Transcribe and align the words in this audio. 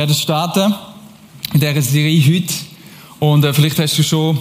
Werden 0.00 0.14
starten 0.14 0.74
in 1.52 1.60
dieser 1.60 1.82
Serie 1.82 2.22
heute. 2.22 2.54
Und 3.18 3.44
äh, 3.44 3.52
vielleicht 3.52 3.78
hast 3.80 3.98
du 3.98 4.02
schon 4.02 4.38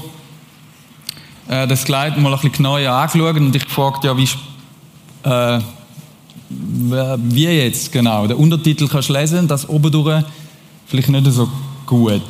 äh, 1.50 1.68
das 1.68 1.84
Kleid 1.84 2.18
mal 2.18 2.30
ein 2.32 2.36
bisschen 2.40 2.54
genauer 2.54 2.90
angeschaut 2.90 3.36
und 3.36 3.52
dich 3.52 3.66
gefragt, 3.66 4.06
ja, 4.06 4.18
wie, 4.18 4.30
äh, 5.24 5.60
wie 6.50 7.44
jetzt 7.44 7.92
genau. 7.92 8.26
Den 8.26 8.38
Untertitel 8.38 8.88
kannst 8.88 9.10
du 9.10 9.14
lesen, 9.14 9.50
das 9.50 9.68
oben 9.68 9.92
durch 9.92 10.24
vielleicht 10.86 11.10
nicht 11.10 11.26
so 11.26 11.50
gut. 11.86 12.22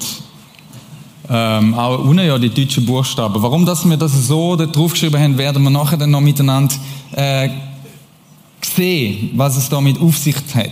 Ähm, 1.29 1.75
auch 1.75 2.03
ohne 2.03 2.25
ja 2.25 2.39
die 2.39 2.49
deutschen 2.49 2.83
Buchstaben. 2.83 3.43
Warum 3.43 3.63
dass 3.63 3.87
wir 3.87 3.95
das 3.95 4.27
so 4.27 4.55
da 4.55 4.65
draufgeschrieben 4.65 5.21
haben, 5.21 5.37
werden 5.37 5.61
wir 5.61 5.69
nachher 5.69 5.97
dann 5.97 6.09
noch 6.09 6.21
miteinander 6.21 6.73
äh, 7.11 7.47
sehen, 8.63 9.29
was 9.35 9.55
es 9.55 9.69
damit 9.69 10.01
auf 10.01 10.17
sich 10.17 10.35
hat. 10.55 10.71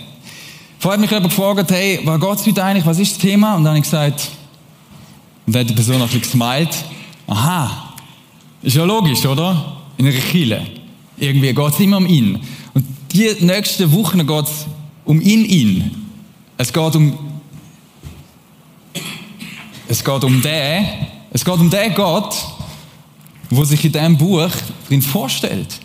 Vorher 0.80 0.94
hat 0.94 1.02
mich 1.02 1.12
jemand 1.12 1.36
gefragt, 1.36 1.72
hey, 1.72 2.00
was 2.04 2.20
geht 2.20 2.40
es 2.40 2.46
heute 2.46 2.64
eigentlich, 2.64 2.86
was 2.86 3.00
ist 3.00 3.14
das 3.14 3.18
Thema? 3.20 3.56
Und 3.56 3.64
dann 3.64 3.72
habe 3.72 3.80
ich 3.80 3.84
gesagt, 3.84 4.30
und 5.46 5.56
dann 5.56 5.62
hat 5.62 5.70
die 5.70 5.74
Person 5.74 5.96
ein 5.96 6.02
bisschen 6.04 6.22
gesmiled, 6.22 6.70
aha, 7.28 7.94
ist 8.62 8.76
ja 8.76 8.84
logisch, 8.84 9.26
oder? 9.26 9.78
In 9.98 10.06
einer 10.06 10.18
Kille. 10.18 10.66
Irgendwie 11.18 11.54
geht 11.54 11.74
es 11.74 11.80
immer 11.80 11.98
um 11.98 12.06
ihn. 12.06 12.40
Und 12.74 12.86
die 13.12 13.36
nächsten 13.40 13.92
Wochen 13.92 14.26
geht 14.26 14.46
es 14.46 14.66
um 15.06 15.20
ihn, 15.22 15.46
ihn. 15.46 16.06
Es 16.58 16.72
geht 16.72 16.96
um 16.96 17.18
es 19.90 20.04
geht 20.04 20.24
um 20.24 20.42
den, 20.42 20.86
es 21.32 21.46
geht 21.46 21.54
um 21.54 21.70
den 21.70 21.94
Gott, 21.94 22.36
wo 23.50 23.64
sich 23.64 23.86
in 23.86 23.92
diesem 23.94 24.18
Buch 24.18 24.52
drin 24.90 25.02
vorstellt. 25.02 25.80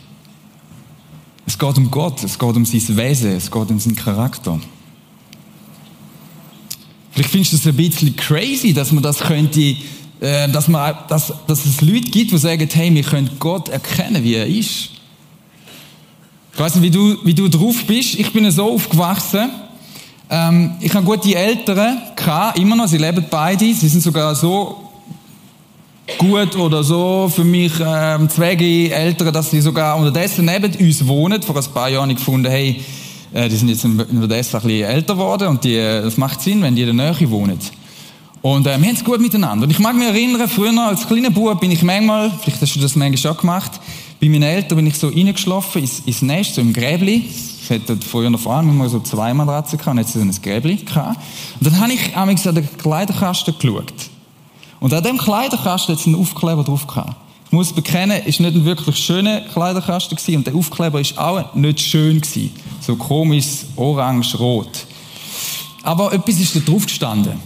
Es 1.46 1.56
geht 1.56 1.78
um 1.78 1.90
Gott, 1.90 2.22
es 2.24 2.36
geht 2.36 2.56
um 2.56 2.64
sein 2.64 2.96
Wesen, 2.96 3.32
es 3.32 3.50
geht 3.50 3.70
um 3.70 3.78
seinen 3.78 3.94
Charakter. 3.94 4.58
Vielleicht 7.12 7.30
findest 7.30 7.52
du 7.52 7.56
es 7.56 7.66
ein 7.66 7.76
bisschen 7.76 8.16
crazy, 8.16 8.72
dass 8.72 8.90
man 8.90 9.02
das 9.02 9.18
könnte, 9.20 9.60
äh, 10.20 10.48
dass, 10.48 10.68
man, 10.68 10.94
dass, 11.08 11.32
dass 11.46 11.64
es 11.64 11.80
Leute 11.80 12.10
gibt, 12.10 12.32
die 12.32 12.38
sagen, 12.38 12.68
hey, 12.72 12.94
wir 12.94 13.02
können 13.02 13.30
Gott 13.38 13.68
erkennen, 13.68 14.24
wie 14.24 14.34
er 14.34 14.46
ist. 14.46 14.90
Ich 16.54 16.58
weiß 16.58 16.76
nicht, 16.76 16.84
wie 16.84 16.90
du, 16.90 17.16
wie 17.24 17.34
du 17.34 17.48
drauf 17.48 17.84
bist. 17.86 18.14
Ich 18.14 18.32
bin 18.32 18.50
so 18.50 18.72
aufgewachsen, 18.72 19.50
ähm, 20.30 20.72
ich 20.80 20.94
habe 20.94 21.04
gute 21.04 21.34
Eltern, 21.34 21.98
gehabt, 22.16 22.58
immer 22.58 22.74
noch, 22.74 22.88
sie 22.88 22.96
leben 22.96 23.24
beide, 23.28 23.66
sie 23.74 23.88
sind 23.88 24.02
sogar 24.02 24.34
so 24.34 24.88
gut 26.16 26.56
oder 26.56 26.82
so 26.82 27.30
für 27.34 27.44
mich 27.44 27.72
ähm, 27.84 28.28
Zwege 28.28 28.94
Eltern, 28.94 29.32
dass 29.32 29.50
sie 29.50 29.60
sogar 29.60 29.96
unterdessen 29.96 30.46
neben 30.46 30.74
uns 30.74 31.06
wohnen. 31.06 31.42
Vor 31.42 31.56
ein 31.56 31.72
paar 31.72 31.88
Jahren 31.88 32.14
gefunden, 32.14 32.50
hey, 32.50 32.80
äh, 33.32 33.48
die 33.48 33.56
sind 33.56 33.68
jetzt 33.68 33.84
unterdessen 33.84 34.56
ein 34.56 34.62
bisschen 34.62 34.84
älter 34.84 35.14
geworden 35.14 35.48
und 35.48 35.64
die, 35.64 35.76
äh, 35.76 36.02
das 36.02 36.16
macht 36.16 36.40
Sinn, 36.40 36.62
wenn 36.62 36.74
die 36.74 36.82
in 36.82 36.96
der 36.96 37.12
Nähe 37.12 37.30
wohnen. 37.30 37.58
Und 38.42 38.66
äh, 38.66 38.78
wir 38.78 38.88
haben 38.88 38.96
es 38.96 39.04
gut 39.04 39.20
miteinander. 39.20 39.64
Und 39.64 39.70
ich 39.70 39.78
mag 39.78 39.94
mich 39.94 40.08
erinnern, 40.08 40.48
früher 40.48 40.76
als 40.80 41.06
kleiner 41.06 41.30
Bub 41.30 41.60
bin 41.60 41.70
ich 41.70 41.82
manchmal, 41.82 42.30
vielleicht 42.42 42.60
hast 42.60 42.74
du 42.74 42.80
das 42.80 42.96
manchmal 42.96 43.18
schon 43.18 43.36
gemacht, 43.36 43.72
bei 44.20 44.28
meinen 44.28 44.42
Eltern 44.42 44.76
bin 44.76 44.86
ich 44.86 44.98
so 44.98 45.08
reingeschlafen 45.08 45.82
ins, 45.82 46.00
ins 46.00 46.22
Nest, 46.22 46.54
so 46.54 46.60
im 46.60 46.72
Gräbli. 46.72 47.28
Es 47.28 47.70
hatte 47.70 47.96
früher 47.96 48.30
noch 48.30 48.40
vor 48.40 48.54
allem 48.54 48.68
immer 48.68 48.88
so 48.88 49.00
zwei 49.00 49.32
Matratzen 49.32 49.78
gehabt, 49.78 49.98
jetzt 49.98 50.12
so 50.12 50.20
ein 50.20 50.30
Gräbli 50.42 50.76
gehabt. 50.76 51.18
Und 51.58 51.66
dann 51.66 51.80
habe 51.80 51.92
ich 51.92 52.16
einmal 52.16 52.36
an 52.44 52.54
den 52.54 52.76
Kleiderkasten 52.78 53.54
geschaut. 53.58 53.92
Und 54.78 54.92
an 54.92 55.02
dem 55.02 55.18
Kleiderkasten 55.18 55.94
hat 55.94 56.00
es 56.00 56.06
einen 56.06 56.16
Aufkleber 56.16 56.64
drauf 56.64 56.86
gehabt. 56.86 57.16
Ich 57.46 57.52
muss 57.52 57.72
bekennen, 57.72 58.22
es 58.26 58.40
war 58.40 58.46
nicht 58.46 58.58
ein 58.58 58.64
wirklich 58.64 58.96
schöner 58.96 59.42
Kleiderkasten 59.42 60.16
gewesen, 60.16 60.36
und 60.38 60.46
der 60.46 60.54
Aufkleber 60.54 61.00
ist 61.00 61.18
auch 61.18 61.54
nicht 61.54 61.80
schön 61.80 62.20
gewesen. 62.20 62.50
So 62.84 62.96
komisch, 62.96 63.64
orange-rot. 63.76 64.86
Aber 65.84 66.12
etwas 66.12 66.40
ist 66.40 66.56
da 66.56 66.60
drauf 66.60 66.84
gestanden. 66.84 67.38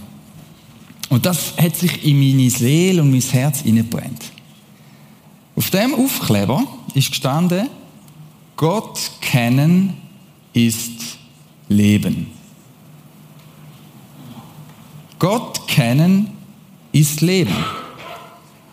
Und 1.09 1.25
das 1.25 1.53
hat 1.57 1.75
sich 1.75 2.03
in 2.03 2.19
meine 2.19 2.49
Seele 2.49 3.03
und 3.03 3.11
mein 3.11 3.21
Herz 3.21 3.59
hineingebrannt. 3.59 4.31
Auf 5.55 5.69
dem 5.69 5.93
Aufkleber 5.93 6.63
ist 6.95 7.09
gestanden, 7.09 7.69
Gott 8.55 9.11
kennen 9.21 9.93
ist 10.53 11.19
Leben. 11.69 12.27
Gott 15.19 15.67
kennen 15.67 16.31
ist 16.91 17.21
Leben. 17.21 17.55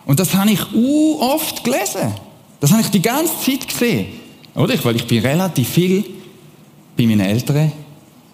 Und 0.05 0.19
das 0.19 0.33
habe 0.33 0.51
ich 0.51 0.61
oft 0.73 1.63
gelesen. 1.63 2.13
Das 2.59 2.71
habe 2.71 2.81
ich 2.81 2.89
die 2.89 3.01
ganze 3.01 3.39
Zeit 3.39 3.67
gesehen. 3.67 4.07
Oder? 4.55 4.83
Weil 4.83 4.95
ich 4.95 5.05
bin 5.05 5.23
relativ 5.23 5.69
viel 5.69 6.14
bei 6.95 7.05
meinen 7.05 7.21
Eltern 7.21 7.71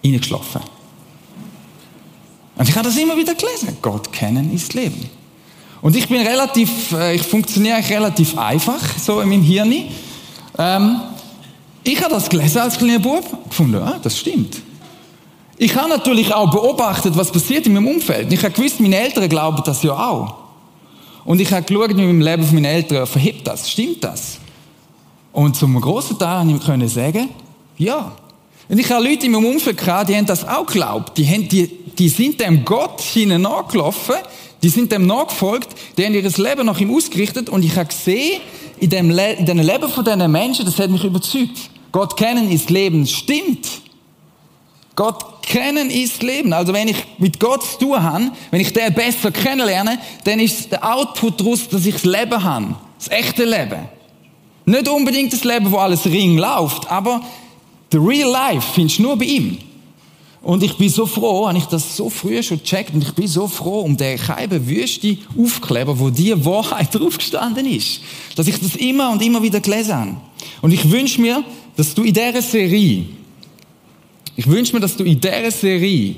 eingeschlafen. 0.03 0.61
Und 2.55 2.69
ich 2.69 2.75
habe 2.75 2.87
das 2.87 2.97
immer 2.97 3.17
wieder 3.17 3.33
gelesen. 3.33 3.77
Gott 3.81 4.11
kennen 4.11 4.53
ist 4.53 4.73
Leben. 4.73 5.09
Und 5.81 5.95
ich 5.95 6.07
bin 6.07 6.21
relativ, 6.21 6.91
äh, 6.91 7.15
ich 7.15 7.23
funktioniere 7.23 7.81
relativ 7.89 8.37
einfach, 8.37 8.81
so 8.99 9.19
in 9.21 9.29
meinem 9.29 9.43
Hirn. 9.43 9.73
Ähm, 10.57 11.01
ich 11.83 11.99
habe 12.01 12.13
das 12.13 12.29
gelesen 12.29 12.59
als 12.59 12.77
kleiner 12.77 12.99
Bub, 12.99 13.49
gefunden, 13.49 13.81
ah, 13.81 13.99
das 14.01 14.19
stimmt. 14.19 14.57
Ich 15.57 15.75
habe 15.75 15.89
natürlich 15.89 16.31
auch 16.33 16.51
beobachtet, 16.51 17.17
was 17.17 17.31
passiert 17.31 17.65
in 17.65 17.73
meinem 17.73 17.87
Umfeld. 17.87 18.31
Ich 18.31 18.43
habe 18.43 18.53
gewusst, 18.53 18.79
meine 18.79 18.97
Eltern 18.97 19.27
glauben 19.29 19.61
das 19.65 19.81
ja 19.81 19.93
auch. 19.93 20.35
Und 21.25 21.39
ich 21.39 21.51
habe 21.51 21.63
geschaut, 21.63 21.89
wie 21.89 22.01
meinem 22.01 22.21
Leben 22.21 22.43
von 22.43 22.55
meinen 22.55 22.65
Eltern 22.65 23.05
verhebt 23.07 23.47
das, 23.47 23.69
stimmt 23.69 24.03
das? 24.03 24.37
Und 25.31 25.55
zum 25.55 25.79
großen 25.79 26.17
Teil 26.17 26.59
konnte 26.65 26.85
ich 26.85 26.93
sagen, 26.93 27.29
ja. 27.77 28.11
Und 28.71 28.79
ich 28.79 28.89
habe 28.89 29.03
Leute 29.03 29.25
in 29.25 29.33
meinem 29.33 29.47
Umfeld 29.47 29.77
gehabt, 29.77 30.07
die 30.07 30.15
haben 30.15 30.25
das 30.25 30.47
auch 30.47 30.65
geglaubt. 30.65 31.17
Die, 31.17 31.27
haben, 31.27 31.45
die, 31.49 31.67
die 31.67 32.07
sind 32.07 32.39
dem 32.39 32.63
Gott 32.63 33.01
hinein 33.01 33.41
nachgelaufen, 33.41 34.15
die 34.63 34.69
sind 34.69 34.93
dem 34.93 35.05
nachgefolgt, 35.05 35.67
die 35.97 36.05
haben 36.05 36.13
ihr 36.13 36.21
Leben 36.21 36.65
nach 36.65 36.79
ihm 36.79 36.95
ausgerichtet 36.95 37.49
und 37.49 37.65
ich 37.65 37.75
habe 37.75 37.87
gesehen, 37.87 38.39
in 38.79 38.89
dem, 38.89 39.09
Le 39.09 39.33
in 39.33 39.45
dem 39.45 39.59
Leben 39.59 39.89
von 39.89 40.05
diesen 40.05 40.31
Menschen, 40.31 40.63
das 40.63 40.79
hat 40.79 40.89
mich 40.89 41.03
überzeugt. 41.03 41.69
Gott 41.91 42.15
kennen 42.15 42.49
ist 42.49 42.69
Leben, 42.69 43.05
stimmt. 43.05 43.67
Gott 44.95 45.43
kennen 45.43 45.89
ist 45.89 46.23
Leben. 46.23 46.53
Also 46.53 46.71
wenn 46.71 46.87
ich 46.87 47.03
mit 47.17 47.41
Gott 47.41 47.63
zu 47.63 47.77
tun 47.77 48.01
habe, 48.01 48.31
wenn 48.51 48.61
ich 48.61 48.71
den 48.71 48.93
besser 48.93 49.31
kennenlerne, 49.31 49.99
dann 50.23 50.39
ist 50.39 50.71
der 50.71 50.95
Output 50.95 51.41
daraus, 51.41 51.67
dass 51.67 51.85
ich 51.85 51.95
das 51.95 52.05
Leben 52.05 52.41
habe. 52.41 52.75
Das 52.97 53.09
echte 53.09 53.43
Leben. 53.43 53.89
Nicht 54.63 54.87
unbedingt 54.87 55.33
das 55.33 55.43
Leben, 55.43 55.69
wo 55.73 55.77
alles 55.77 56.05
ring 56.05 56.37
läuft, 56.37 56.89
aber 56.89 57.21
the 57.91 57.97
real 57.97 58.31
life 58.31 58.73
findest 58.73 58.99
du 58.99 59.03
nur 59.03 59.17
bei 59.17 59.25
ihm. 59.25 59.57
Und 60.41 60.63
ich 60.63 60.75
bin 60.75 60.89
so 60.89 61.05
froh, 61.05 61.47
habe 61.47 61.57
ich 61.57 61.65
das 61.65 61.95
so 61.95 62.09
früh 62.09 62.41
schon 62.41 62.57
gecheckt, 62.57 62.93
und 62.95 63.03
ich 63.03 63.13
bin 63.13 63.27
so 63.27 63.47
froh 63.47 63.81
um 63.81 63.95
den 63.95 64.17
keiben 64.17 64.67
wüste 64.67 65.17
Aufkleber, 65.37 65.99
wo 65.99 66.09
die 66.09 66.33
Wahrheit 66.43 66.93
draufgestanden 66.95 67.65
ist. 67.67 68.01
Dass 68.35 68.47
ich 68.47 68.59
das 68.59 68.75
immer 68.75 69.11
und 69.11 69.21
immer 69.21 69.43
wieder 69.43 69.59
gelesen 69.59 69.93
habe. 69.93 70.17
Und 70.61 70.71
ich 70.71 70.89
wünsche 70.89 71.21
mir, 71.21 71.43
dass 71.75 71.93
du 71.93 72.03
in 72.03 72.13
dieser 72.13 72.41
Serie, 72.41 73.05
ich 74.35 74.47
wünsche 74.47 74.73
mir, 74.73 74.79
dass 74.79 74.97
du 74.97 75.03
in 75.03 75.21
dieser 75.21 75.51
Serie 75.51 76.15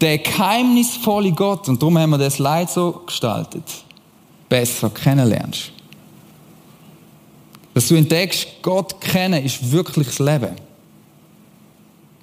den 0.00 0.22
geheimnisvolle 0.22 1.32
Gott, 1.32 1.68
und 1.68 1.80
darum 1.80 1.98
haben 1.98 2.10
wir 2.10 2.18
das 2.18 2.38
Leid 2.38 2.70
so 2.70 3.02
gestaltet, 3.06 3.64
besser 4.48 4.88
kennenlernst. 4.88 5.72
Dass 7.74 7.88
du 7.88 7.94
entdeckst, 7.94 8.46
Gott 8.62 8.98
kennen 8.98 9.44
ist 9.44 9.70
wirklich 9.70 10.06
das 10.06 10.18
Leben. 10.18 10.65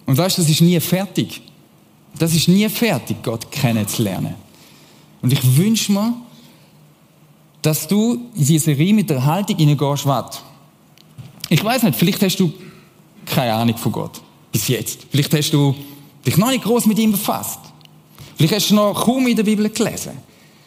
Und 0.06 0.18
weißt, 0.18 0.38
das 0.38 0.50
ist 0.50 0.62
nie 0.62 0.80
fertig. 0.80 1.42
Das 2.18 2.34
ist 2.34 2.48
nie 2.48 2.68
fertig, 2.70 3.18
Gott 3.24 3.52
kennenzulernen. 3.52 4.36
Und 5.22 5.34
ich 5.34 5.58
wünsche 5.58 5.92
mir, 5.92 6.14
dass 7.62 7.88
du 7.88 8.14
in 8.36 8.46
diese 8.46 8.66
Serie 8.66 8.94
mit 8.94 9.10
der 9.10 9.26
Haltung 9.26 9.58
hineingehst, 9.58 10.06
was? 10.06 10.42
Ich 11.50 11.64
weiß 11.64 11.84
nicht, 11.84 11.98
vielleicht 11.98 12.22
hast 12.22 12.40
du 12.40 12.52
keine 13.26 13.54
Ahnung 13.54 13.78
von 13.78 13.92
Gott. 13.92 14.22
Bis 14.52 14.68
jetzt. 14.68 15.08
Vielleicht 15.10 15.34
hast 15.34 15.52
du 15.52 15.74
dich 16.26 16.38
noch 16.38 16.50
nicht 16.50 16.64
groß 16.64 16.86
mit 16.86 17.00
ihm 17.00 17.12
befasst. 17.12 17.60
Vielleicht 18.36 18.56
hast 18.56 18.70
du 18.70 18.76
noch 18.76 18.94
kaum 19.06 19.28
in 19.28 19.36
der 19.36 19.44
Bibel 19.44 19.70
gelesen. 19.70 20.12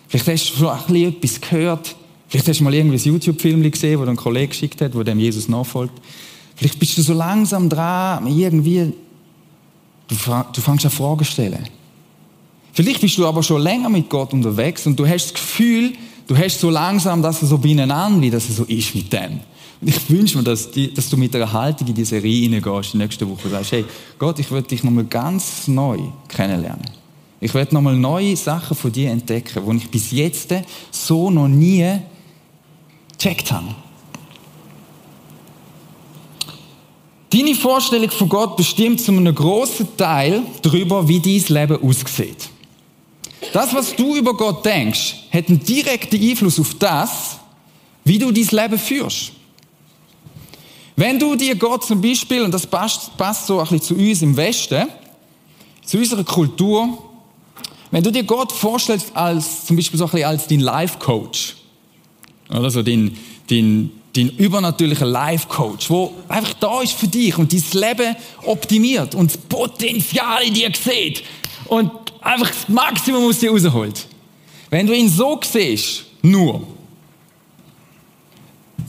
Vielleicht 0.09 0.29
hast 0.29 0.51
du 0.51 0.57
schon 0.57 0.69
ein 0.69 0.95
etwas 0.97 1.41
gehört. 1.41 1.95
Vielleicht 2.29 2.49
hast 2.49 2.61
du 2.61 2.65
mal 2.65 2.75
irgendwie 2.75 2.97
ein 2.97 3.13
YouTube-Film 3.13 3.71
gesehen, 3.71 4.01
wo 4.01 4.05
ein 4.05 4.17
Kollege 4.17 4.49
geschickt 4.49 4.81
hat, 4.81 4.95
wo 4.95 5.03
dem 5.03 5.19
Jesus 5.19 5.49
nachfolgt. 5.49 5.95
Vielleicht 6.57 6.79
bist 6.79 6.97
du 6.97 7.03
so 7.03 7.13
langsam 7.13 7.69
dran, 7.69 8.27
irgendwie 8.27 8.93
Du, 10.09 10.15
du 10.15 10.61
fängst 10.61 10.85
an 10.85 10.91
Fragen 10.91 11.25
stellen. 11.25 11.67
Vielleicht 12.73 13.01
bist 13.01 13.17
du 13.17 13.27
aber 13.27 13.43
schon 13.43 13.63
länger 13.63 13.89
mit 13.89 14.09
Gott 14.11 14.33
unterwegs 14.33 14.87
und 14.87 14.99
du 14.99 15.07
hast 15.07 15.27
das 15.27 15.35
Gefühl, 15.35 15.93
du 16.27 16.37
hast 16.37 16.61
so 16.61 16.69
langsam, 16.71 17.23
dass 17.23 17.41
er 17.41 17.49
so 17.49 17.59
beieinander, 17.59 18.21
wie 18.21 18.31
das 18.31 18.55
so 18.55 18.65
ist 18.65 18.95
mit 18.95 19.13
dem. 19.13 19.41
Und 19.81 19.89
ich 19.89 20.11
wünsche 20.11 20.39
mir, 20.39 20.45
dass, 20.45 20.71
die, 20.71 20.93
dass 20.93 21.09
du 21.09 21.17
mit 21.17 21.35
einer 21.35 21.53
Haltung 21.53 21.89
in 21.89 21.95
diese 21.95 22.11
Serie 22.11 22.51
reingehst, 22.51 22.95
die 22.95 22.99
nächste 22.99 23.29
Woche. 23.29 23.49
Sagst, 23.49 23.73
hey, 23.73 23.85
Gott, 24.19 24.39
ich 24.39 24.51
will 24.51 24.63
dich 24.63 24.85
nochmal 24.85 25.05
ganz 25.05 25.69
neu 25.69 25.99
kennenlernen. 26.29 26.85
Ich 27.41 27.53
will 27.53 27.67
nochmal 27.71 27.97
neue 27.97 28.37
Sachen 28.37 28.77
von 28.77 28.91
dir 28.91 29.11
entdecken, 29.11 29.63
die 29.71 29.77
ich 29.77 29.91
bis 29.91 30.11
jetzt 30.11 30.55
so 30.91 31.31
noch 31.31 31.49
nie 31.49 31.99
gecheckt 33.13 33.53
habe. 33.53 33.75
Deine 37.31 37.55
Vorstellung 37.55 38.11
von 38.11 38.29
Gott 38.29 38.57
bestimmt 38.57 39.01
zu 39.01 39.13
einem 39.13 39.35
grossen 39.35 39.89
Teil 39.97 40.43
darüber, 40.63 41.07
wie 41.09 41.21
dein 41.21 41.55
Leben 41.55 41.83
aussieht. 41.83 42.49
Das, 43.53 43.75
was 43.75 43.95
du 43.95 44.17
über 44.17 44.35
Gott 44.35 44.65
denkst, 44.65 45.15
hat 45.31 45.49
einen 45.49 45.63
direkten 45.63 46.23
Einfluss 46.23 46.61
auf 46.61 46.75
das, 46.75 47.39
wie 48.05 48.19
du 48.19 48.31
dein 48.31 48.47
Leben 48.47 48.79
führst. 48.79 49.33
Wenn 50.95 51.19
du 51.19 51.35
dir 51.37 51.55
Gott 51.57 51.85
zum 51.85 52.01
Beispiel, 52.01 52.43
und 52.43 52.53
das 52.53 52.67
passt, 52.67 53.17
passt 53.17 53.47
so 53.47 53.59
ein 53.59 53.65
bisschen 53.65 53.83
zu 53.83 53.95
uns 53.95 54.23
im 54.23 54.37
Westen, 54.37 54.89
zu 55.85 55.99
unserer 55.99 56.25
Kultur, 56.25 56.99
wenn 57.91 58.03
du 58.03 58.11
dir 58.11 58.25
Gott 58.25 58.51
vorstellst 58.51 59.15
als, 59.15 59.67
zum 59.67 59.77
Beispiel 59.77 59.99
so 59.99 60.07
ein 60.07 60.11
bisschen 60.11 60.27
als 60.27 60.47
dein 60.47 60.61
Life-Coach, 60.61 61.57
oder 62.49 62.71
so 62.71 62.83
dein, 62.83 63.17
dein, 63.51 63.91
dein 64.17 64.31
übernatürlicher 64.31 65.07
Life-Coach, 65.07 65.91
wo 65.91 66.13
einfach 66.29 66.55
da 66.55 66.81
ist 66.83 66.93
für 66.93 67.09
dich 67.09 67.37
und 67.37 67.53
dein 67.53 67.81
Leben 67.81 68.17
optimiert 68.45 69.15
und 69.15 69.33
das 69.33 69.39
Potenzial 69.39 70.43
in 70.43 70.55
dir 70.55 70.71
sieht 70.75 71.23
und 71.67 71.91
einfach 72.21 72.49
das 72.49 72.69
Maximum 72.69 73.29
aus 73.29 73.39
dir 73.39 73.51
rausholt. 73.51 74.07
Wenn 74.71 74.87
du 74.87 74.95
ihn 74.95 75.09
so 75.09 75.39
siehst, 75.45 76.05
nur, 76.23 76.67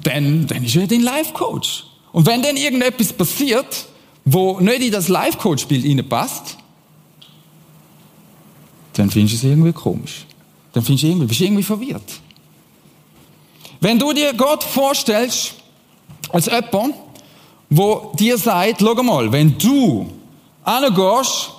dann, 0.04 0.48
dann 0.48 0.64
ist 0.64 0.76
er 0.76 0.88
dein 0.88 1.02
Life-Coach. 1.02 1.86
Und 2.14 2.26
wenn 2.26 2.42
dann 2.42 2.58
irgendetwas 2.58 3.14
passiert, 3.14 3.86
wo 4.26 4.60
nicht 4.60 4.82
in 4.82 4.92
das 4.92 5.08
Life-Coach-Bild 5.08 5.86
reinpasst, 5.86 6.58
dann 8.94 9.12
findest 9.12 9.44
du 9.44 9.48
es 9.48 9.52
irgendwie 9.52 9.74
komisch. 9.74 10.26
Dann 10.74 10.84
findest 10.84 11.04
du 11.04 11.08
irgendwie, 11.08 11.28
bist 11.28 11.40
du 11.40 11.44
irgendwie 11.44 11.64
verwirrt. 11.64 12.22
Wenn 13.80 14.00
du 14.00 14.14
dir 14.14 14.34
Gott 14.34 14.64
vorstellst, 14.64 15.54
als 16.32 16.48
jemand, 16.48 16.96
wo 17.70 18.12
dir 18.18 18.38
sagt, 18.38 18.82
schau 18.82 19.04
mal, 19.04 19.32
wenn 19.32 19.58
du 19.58 20.12
angehst 20.64 21.52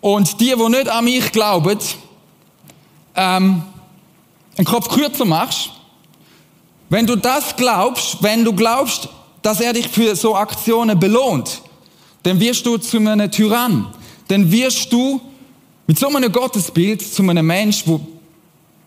und 0.00 0.40
die, 0.40 0.54
die 0.54 0.68
nicht 0.68 0.88
an 0.88 1.04
mich 1.04 1.32
glauben, 1.32 1.78
ähm, 3.14 3.62
einen 4.56 4.66
Kopf 4.66 4.88
kürzer 4.88 5.24
machst, 5.24 5.70
wenn 6.88 7.06
du 7.06 7.16
das 7.16 7.56
glaubst, 7.56 8.22
wenn 8.22 8.44
du 8.44 8.52
glaubst, 8.52 9.08
dass 9.42 9.60
er 9.60 9.72
dich 9.72 9.88
für 9.88 10.14
so 10.14 10.34
Aktionen 10.36 10.98
belohnt, 10.98 11.60
dann 12.22 12.38
wirst 12.40 12.64
du 12.66 12.76
zu 12.78 12.98
einem 12.98 13.30
Tyrann. 13.30 13.92
Dann 14.28 14.50
wirst 14.50 14.92
du 14.92 15.20
mit 15.86 15.98
so 15.98 16.08
einem 16.08 16.30
Gottesbild 16.30 17.02
zu 17.02 17.22
einem 17.22 17.46
Menschen, 17.46 18.00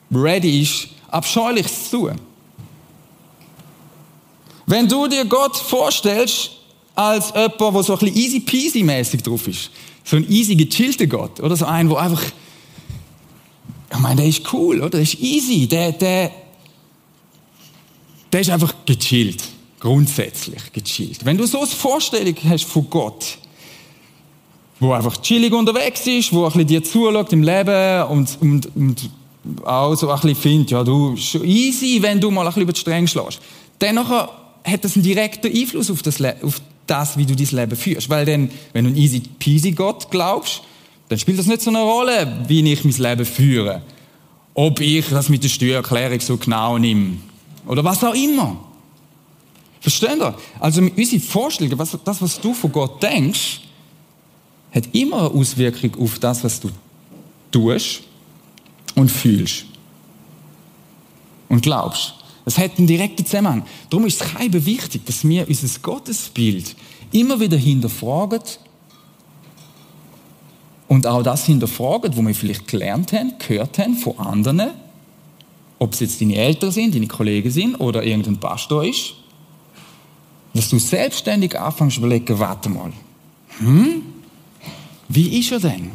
der 0.09 0.21
ready 0.21 0.61
ist, 0.61 0.89
Abscheuliches 1.09 1.89
zu 1.89 2.07
tun. 2.07 2.28
Wenn 4.69 4.87
du 4.87 5.07
dir 5.07 5.25
Gott 5.25 5.57
vorstellst, 5.57 6.51
als 6.93 7.29
jemand, 7.33 7.59
der 7.59 7.83
so 7.83 7.93
ein 7.93 7.99
bisschen 7.99 8.15
easy 8.15 8.39
peasy 8.39 8.83
mäßig 8.83 9.23
drauf 9.23 9.47
ist, 9.47 9.71
so 10.03 10.15
ein 10.15 10.31
easy 10.31 10.55
gechillter 10.55 11.07
Gott, 11.07 11.39
oder 11.39 11.55
so 11.55 11.65
ein, 11.65 11.89
wo 11.89 11.95
einfach, 11.95 12.21
ich 13.91 13.97
meine, 13.97 14.17
der 14.17 14.25
ist 14.27 14.53
cool, 14.53 14.79
oder? 14.79 14.91
Der 14.91 15.01
ist 15.01 15.15
easy, 15.15 15.65
der, 15.65 15.93
der, 15.93 16.31
der 18.31 18.41
ist 18.41 18.51
einfach 18.51 18.75
gechillt. 18.85 19.41
Grundsätzlich 19.79 20.71
gechillt. 20.71 21.25
Wenn 21.25 21.39
du 21.39 21.47
so 21.47 21.61
eine 21.61 21.67
Vorstellung 21.67 22.35
hast 22.47 22.65
von 22.65 22.87
Gott, 22.91 23.39
wo 24.79 24.93
einfach 24.93 25.17
chillig 25.17 25.51
unterwegs 25.51 26.05
ist, 26.05 26.31
wo 26.31 26.45
ein 26.45 26.51
bisschen 26.51 26.67
dir 26.67 26.83
zuschaut 26.83 27.33
im 27.33 27.41
Leben 27.41 28.03
und, 28.03 28.37
und, 28.39 28.75
und 28.75 29.09
auch 29.65 29.95
so 29.95 30.11
ein 30.11 30.19
bisschen 30.19 30.35
findet, 30.35 30.71
ja, 30.71 30.83
du, 30.83 31.17
schon 31.17 31.43
easy, 31.43 31.99
wenn 32.03 32.21
du 32.21 32.29
mal 32.29 32.41
ein 32.41 32.47
bisschen 32.49 32.61
über 32.61 32.73
die 32.73 32.79
Stränge 32.79 33.07
schlägst. 33.07 33.41
Dann 33.79 33.95
nachher 33.95 34.38
hat 34.63 34.83
das 34.83 34.95
einen 34.95 35.03
direkten 35.03 35.55
Einfluss 35.55 35.89
auf 35.89 36.01
das, 36.01 36.21
auf 36.41 36.61
das, 36.87 37.17
wie 37.17 37.25
du 37.25 37.35
dein 37.35 37.47
Leben 37.47 37.75
führst. 37.75 38.09
Weil 38.09 38.25
dann, 38.25 38.49
wenn 38.73 38.85
du 38.85 38.89
einen 38.89 38.97
easy 38.97 39.21
peasy 39.39 39.71
Gott 39.71 40.09
glaubst, 40.11 40.61
dann 41.09 41.17
spielt 41.19 41.39
das 41.39 41.47
nicht 41.47 41.61
so 41.61 41.69
eine 41.69 41.81
Rolle, 41.81 42.45
wie 42.47 42.71
ich 42.71 42.83
mein 42.83 42.93
Leben 42.93 43.25
führe. 43.25 43.81
Ob 44.53 44.79
ich 44.79 45.07
das 45.09 45.29
mit 45.29 45.43
der 45.43 45.49
Steuererklärung 45.49 46.19
so 46.19 46.37
genau 46.37 46.77
nehme. 46.77 47.17
Oder 47.65 47.83
was 47.83 48.03
auch 48.03 48.13
immer. 48.13 48.57
Versteht 49.79 50.17
ihr? 50.19 50.35
Also 50.59 50.81
unsere 50.81 51.21
Vorstellung, 51.21 51.79
was, 51.79 51.97
das, 52.03 52.21
was 52.21 52.39
du 52.39 52.53
von 52.53 52.71
Gott 52.71 53.01
denkst, 53.01 53.61
hat 54.71 54.93
immer 54.93 55.19
eine 55.19 55.29
Auswirkung 55.29 55.95
auf 55.99 56.19
das, 56.19 56.43
was 56.43 56.59
du 56.59 56.69
tust 57.51 58.01
und 58.95 59.09
fühlst. 59.09 59.65
Und 61.47 61.61
glaubst. 61.61 62.15
Das 62.49 62.57
hat 62.57 62.79
einen 62.79 62.87
direkten 62.87 63.23
Zusammenhang. 63.23 63.63
Darum 63.91 64.07
ist 64.07 64.19
es 64.19 64.27
kein 64.27 64.51
wichtig, 64.65 65.05
dass 65.05 65.23
wir 65.23 65.47
unser 65.47 65.67
Gottesbild 65.83 66.75
immer 67.11 67.39
wieder 67.39 67.57
hinterfragen 67.57 68.41
und 70.87 71.05
auch 71.05 71.21
das 71.21 71.45
hinterfragen, 71.45 72.17
wo 72.17 72.23
wir 72.23 72.33
vielleicht 72.33 72.67
gelernt 72.67 73.13
haben, 73.13 73.33
gehört 73.37 73.77
haben 73.77 73.95
von 73.95 74.17
anderen, 74.17 74.71
ob 75.77 75.93
es 75.93 75.99
jetzt 75.99 76.21
deine 76.21 76.37
Eltern 76.37 76.71
sind, 76.71 76.95
deine 76.95 77.05
Kollegen 77.05 77.51
sind 77.51 77.75
oder 77.75 78.03
irgendein 78.03 78.39
Pastor 78.39 78.83
ist, 78.83 79.13
dass 80.55 80.69
du 80.69 80.79
selbstständig 80.79 81.55
anfängst 81.55 81.97
zu 81.97 82.01
überlegen, 82.01 82.39
warte 82.39 82.69
mal, 82.69 82.91
hm? 83.59 84.01
Wie 85.07 85.39
ist 85.39 85.51
er 85.51 85.59
denn? 85.59 85.91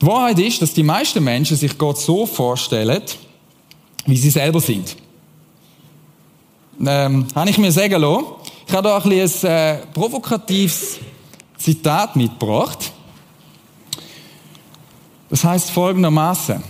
Die 0.00 0.06
Wahrheit 0.06 0.38
ist, 0.38 0.62
dass 0.62 0.72
die 0.72 0.82
meisten 0.82 1.22
Menschen 1.22 1.56
sich 1.56 1.76
Gott 1.76 1.98
so 1.98 2.24
vorstellen, 2.24 3.02
wie 4.06 4.16
sie 4.16 4.30
selber 4.30 4.60
sind. 4.60 4.96
Ähm, 6.84 7.26
habe 7.34 7.50
ich 7.50 7.58
mir 7.58 7.70
sagen 7.70 8.00
lassen. 8.00 8.24
Ich 8.66 8.72
habe 8.72 8.88
da 8.88 8.96
ein, 8.96 9.10
bisschen 9.10 9.50
ein 9.50 9.80
äh, 9.80 9.86
provokatives 9.92 11.00
Zitat 11.58 12.16
mitgebracht. 12.16 12.92
Das 15.28 15.44
heißt 15.44 15.70
folgendermaßen: 15.70 16.62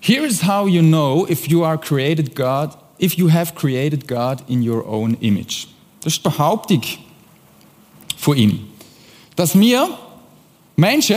Here 0.00 0.24
is 0.24 0.46
how 0.46 0.68
you 0.68 0.82
know 0.82 1.26
if 1.28 1.48
you 1.48 1.64
are 1.64 1.76
created 1.76 2.36
God, 2.36 2.78
if 3.00 3.14
you 3.14 3.28
have 3.32 3.54
created 3.56 4.06
God 4.06 4.44
in 4.46 4.66
your 4.66 4.86
own 4.86 5.14
image. 5.14 5.66
Das 6.00 6.12
ist 6.12 6.24
die 6.24 6.28
Behauptung 6.28 6.82
von 8.16 8.36
ihm 8.36 8.75
dass 9.36 9.58
wir 9.58 9.88
Menschen 10.74 11.16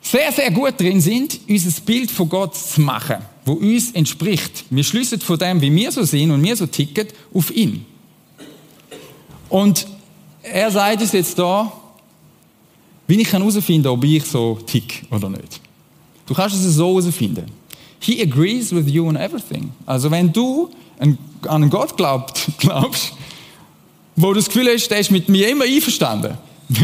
sehr, 0.00 0.30
sehr 0.30 0.50
gut 0.50 0.78
drin 0.78 1.00
sind, 1.00 1.40
unser 1.48 1.80
Bild 1.80 2.10
von 2.10 2.28
Gott 2.28 2.54
zu 2.54 2.82
machen, 2.82 3.16
wo 3.46 3.54
uns 3.54 3.90
entspricht. 3.92 4.64
Wir 4.70 4.84
schließen 4.84 5.20
von 5.20 5.38
dem, 5.38 5.60
wie 5.60 5.74
wir 5.74 5.90
so 5.90 6.04
sind 6.04 6.30
und 6.30 6.42
wir 6.42 6.54
so 6.54 6.66
ticken, 6.66 7.08
auf 7.32 7.50
ihn. 7.50 7.86
Und 9.48 9.86
er 10.42 10.70
sagt 10.70 11.00
uns 11.00 11.12
jetzt 11.12 11.38
da, 11.38 11.72
wie 13.06 13.20
ich 13.20 13.32
herausfinden 13.32 13.84
kann, 13.84 13.92
ob 13.92 14.04
ich 14.04 14.24
so 14.24 14.58
tick 14.66 15.04
oder 15.10 15.30
nicht. 15.30 15.60
Du 16.26 16.34
kannst 16.34 16.56
es 16.56 16.74
so 16.74 17.00
herausfinden. 17.00 17.46
He 17.98 18.20
agrees 18.20 18.74
with 18.74 18.86
you 18.90 19.06
on 19.06 19.16
everything. 19.16 19.72
Also 19.86 20.10
wenn 20.10 20.32
du 20.32 20.70
an 20.98 21.18
einen 21.42 21.70
Gott 21.70 21.96
glaubt, 21.96 22.46
glaubst, 22.58 23.12
wo 24.16 24.28
du 24.28 24.34
das 24.34 24.46
Gefühl 24.46 24.68
hast, 24.72 24.88
der 24.88 24.98
ist 24.98 25.10
mit 25.10 25.28
mir 25.28 25.48
immer 25.48 25.64
einverstanden, 25.64 26.36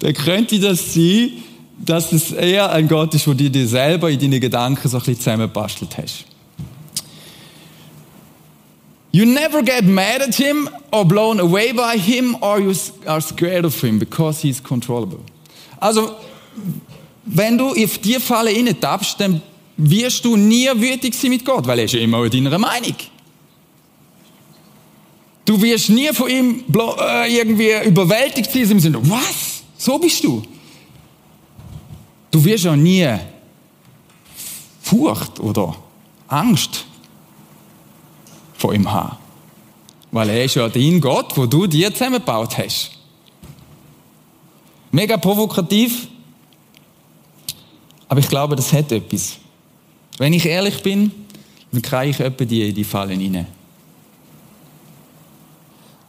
dann 0.00 0.14
könnte 0.14 0.58
das 0.58 0.94
sein, 0.94 1.30
dass 1.78 2.12
es 2.12 2.32
eher 2.32 2.70
ein 2.70 2.88
Gott 2.88 3.14
ist, 3.14 3.26
wo 3.26 3.32
du 3.32 3.50
dir 3.50 3.66
selber 3.66 4.10
in 4.10 4.18
deinen 4.18 4.40
Gedanken 4.40 4.88
so 4.88 4.96
ein 4.96 5.00
bisschen 5.00 5.18
zusammenbastelt 5.18 5.96
hast. 5.96 6.24
You 9.12 9.24
never 9.24 9.62
get 9.62 9.84
mad 9.84 10.22
at 10.22 10.36
him 10.36 10.68
or 10.92 11.04
blown 11.04 11.40
away 11.40 11.72
by 11.72 11.98
him 11.98 12.36
or 12.40 12.60
you 12.60 12.72
are 13.06 13.20
scared 13.20 13.64
of 13.64 13.80
him 13.80 13.98
because 13.98 14.40
he 14.40 14.50
is 14.50 14.62
controllable. 14.62 15.18
Also, 15.80 16.14
wenn 17.24 17.58
du 17.58 17.70
auf 17.70 17.98
diese 17.98 18.20
Falle 18.20 18.78
tappst, 18.78 19.20
dann 19.20 19.42
wirst 19.76 20.24
du 20.24 20.36
nie 20.36 20.68
wütig 20.74 21.14
sein 21.14 21.30
mit 21.30 21.44
Gott, 21.44 21.66
weil 21.66 21.80
er 21.80 21.84
ist 21.86 21.94
ja 21.94 22.00
immer 22.00 22.24
in 22.24 22.44
deiner 22.44 22.58
Meinung. 22.58 22.94
Du 25.50 25.60
wirst 25.60 25.90
nie 25.90 26.06
von 26.12 26.30
ihm 26.30 26.62
äh, 26.72 27.36
irgendwie 27.36 27.72
überwältigt 27.84 28.52
sein, 28.52 28.70
im 28.70 28.78
Sinne, 28.78 29.00
was? 29.10 29.64
So 29.76 29.98
bist 29.98 30.22
du? 30.22 30.44
Du 32.30 32.44
wirst 32.44 32.62
ja 32.62 32.76
nie 32.76 33.16
Furcht 34.80 35.40
oder 35.40 35.74
Angst 36.28 36.86
vor 38.58 38.72
ihm 38.72 38.92
haben. 38.92 39.16
Weil 40.12 40.28
er 40.28 40.44
ist 40.44 40.54
ja 40.54 40.68
dein 40.68 41.00
Gott, 41.00 41.36
wo 41.36 41.46
du 41.46 41.66
dir 41.66 41.92
zusammengebaut 41.92 42.56
hast. 42.56 42.92
Mega 44.92 45.16
provokativ, 45.16 46.06
aber 48.06 48.20
ich 48.20 48.28
glaube, 48.28 48.54
das 48.54 48.72
hat 48.72 48.92
etwas. 48.92 49.38
Wenn 50.16 50.32
ich 50.32 50.46
ehrlich 50.46 50.80
bin, 50.80 51.10
dann 51.72 51.82
kriege 51.82 52.10
ich 52.10 52.20
etwa 52.20 52.44
die 52.44 52.68
in 52.68 52.74
die 52.76 52.84
Fallen 52.84 53.18
hinein. 53.18 53.59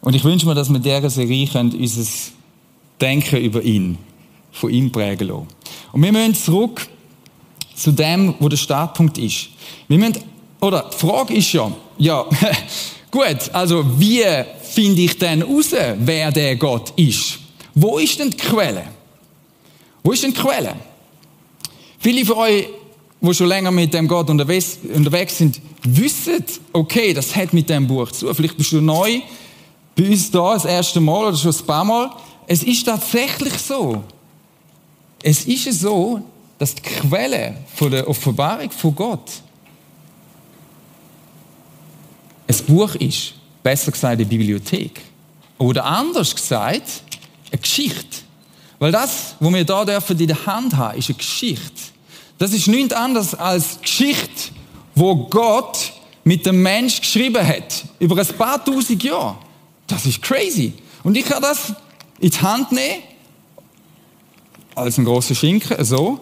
Und 0.01 0.15
ich 0.15 0.23
wünsche 0.23 0.47
mir, 0.47 0.55
dass 0.55 0.69
wir 0.69 0.77
in 0.77 0.83
dieser 0.83 1.09
Serie 1.09 1.47
unser 1.53 2.11
Denken 2.99 3.37
über 3.37 3.61
ihn, 3.61 3.97
von 4.51 4.69
ihm 4.69 4.91
prägen 4.91 5.27
lassen. 5.27 5.47
Und 5.91 6.03
wir 6.03 6.11
müssen 6.11 6.35
zurück 6.35 6.87
zu 7.75 7.91
dem, 7.91 8.35
wo 8.39 8.49
der 8.49 8.57
Startpunkt 8.57 9.17
ist. 9.17 9.49
Wir 9.87 9.97
müssen, 9.97 10.17
oder 10.59 10.89
die 10.91 10.97
Frage 10.97 11.33
ist 11.35 11.51
ja, 11.53 11.71
ja, 11.97 12.25
gut, 13.11 13.49
also 13.53 13.83
wie 13.99 14.23
finde 14.61 15.01
ich 15.01 15.17
denn 15.17 15.41
raus, 15.43 15.71
wer 15.71 16.31
der 16.31 16.55
Gott 16.55 16.93
ist? 16.95 17.39
Wo 17.73 17.97
ist 17.97 18.19
denn 18.19 18.29
die 18.29 18.37
Quelle? 18.37 18.85
Wo 20.03 20.11
ist 20.11 20.23
denn 20.23 20.33
die 20.33 20.39
Quelle? 20.39 20.75
Viele 21.99 22.25
von 22.25 22.37
euch, 22.37 22.67
die 23.21 23.33
schon 23.33 23.47
länger 23.47 23.71
mit 23.71 23.93
dem 23.93 24.07
Gott 24.07 24.29
unterwegs, 24.29 24.79
unterwegs 24.93 25.37
sind, 25.37 25.61
wissen, 25.83 26.43
okay, 26.73 27.13
das 27.13 27.35
hat 27.35 27.53
mit 27.53 27.69
dem 27.69 27.87
Buch 27.87 28.11
zu. 28.11 28.33
Vielleicht 28.33 28.57
bist 28.57 28.71
du 28.71 28.81
neu 28.81 29.21
bei 30.01 30.09
uns 30.09 30.31
da, 30.31 30.53
das 30.53 30.65
erste 30.65 30.99
Mal 30.99 31.27
oder 31.27 31.37
schon 31.37 31.53
ein 31.53 31.65
paar 31.65 31.85
Mal. 31.85 32.09
Es 32.47 32.63
ist 32.63 32.85
tatsächlich 32.85 33.53
so. 33.53 34.03
Es 35.21 35.45
ist 35.45 35.79
so, 35.79 36.21
dass 36.57 36.73
die 36.73 36.81
Quelle 36.81 37.57
von 37.75 37.91
der 37.91 38.07
Offenbarung 38.07 38.71
von 38.71 38.95
Gott 38.95 39.29
ein 42.47 42.55
Buch 42.65 42.95
ist. 42.95 43.33
Besser 43.61 43.91
gesagt, 43.91 44.13
eine 44.13 44.25
Bibliothek. 44.25 45.01
Oder 45.59 45.85
anders 45.85 46.35
gesagt, 46.35 47.03
eine 47.51 47.61
Geschichte. 47.61 48.17
Weil 48.79 48.91
das, 48.91 49.35
was 49.39 49.53
wir 49.53 49.63
da 49.63 49.85
dürfen 49.85 50.19
in 50.19 50.27
der 50.27 50.45
Hand 50.47 50.75
haben, 50.75 50.97
ist 50.97 51.09
eine 51.09 51.17
Geschichte. 51.17 51.81
Das 52.39 52.53
ist 52.53 52.67
nichts 52.67 52.93
anderes 52.93 53.35
als 53.35 53.79
Geschichte, 53.79 54.51
wo 54.95 55.15
Gott 55.27 55.93
mit 56.23 56.43
dem 56.47 56.63
Mensch 56.63 56.99
geschrieben 56.99 57.47
hat. 57.47 57.85
Über 57.99 58.19
ein 58.19 58.27
paar 58.35 58.63
tausend 58.65 59.03
Jahre. 59.03 59.37
Das 59.91 60.05
ist 60.05 60.21
crazy. 60.21 60.71
Und 61.03 61.17
ich 61.17 61.25
kann 61.25 61.41
das 61.41 61.73
in 62.19 62.29
die 62.29 62.37
Hand 62.37 62.71
nehmen, 62.71 63.03
als 64.73 64.97
ein 64.97 65.03
großer 65.03 65.35
Schinken, 65.35 65.83
so. 65.83 66.19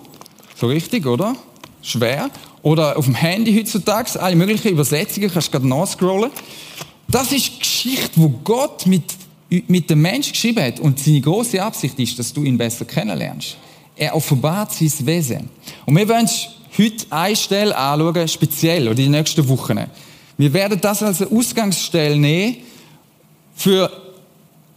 So 0.55 0.67
richtig, 0.67 1.05
oder? 1.05 1.35
Schwer. 1.83 2.31
Oder 2.63 2.97
auf 2.97 3.05
dem 3.05 3.13
Handy 3.13 3.55
heutzutage, 3.55 4.19
alle 4.19 4.35
möglichen 4.35 4.69
Übersetzungen, 4.69 5.31
kannst 5.31 5.49
du 5.49 5.51
gerade 5.51 5.67
nachscrollen. 5.67 6.31
Das 7.07 7.31
ist 7.31 7.59
Geschichte, 7.59 8.11
wo 8.15 8.29
Gott 8.43 8.87
mit, 8.87 9.03
mit 9.67 9.89
dem 9.89 10.01
Mensch 10.01 10.31
geschrieben 10.31 10.63
hat. 10.63 10.79
Und 10.79 10.99
seine 10.99 11.21
große 11.21 11.61
Absicht 11.61 11.99
ist, 11.99 12.17
dass 12.17 12.33
du 12.33 12.43
ihn 12.43 12.57
besser 12.57 12.85
kennenlernst. 12.85 13.55
Er 13.95 14.15
offenbart 14.15 14.73
sein 14.73 14.91
Wesen. 15.05 15.49
Und 15.85 15.95
wir 15.95 16.09
wollen 16.09 16.27
heute 16.77 17.05
eine 17.11 17.35
Stelle 17.35 17.77
anschauen, 17.77 18.27
speziell, 18.27 18.87
oder 18.87 18.95
die 18.95 19.09
nächsten 19.09 19.47
Wochen. 19.47 19.79
Wir 20.37 20.53
werden 20.53 20.81
das 20.81 21.03
als 21.03 21.21
Ausgangsstelle 21.21 22.17
nehmen 22.17 22.57
für, 23.59 23.91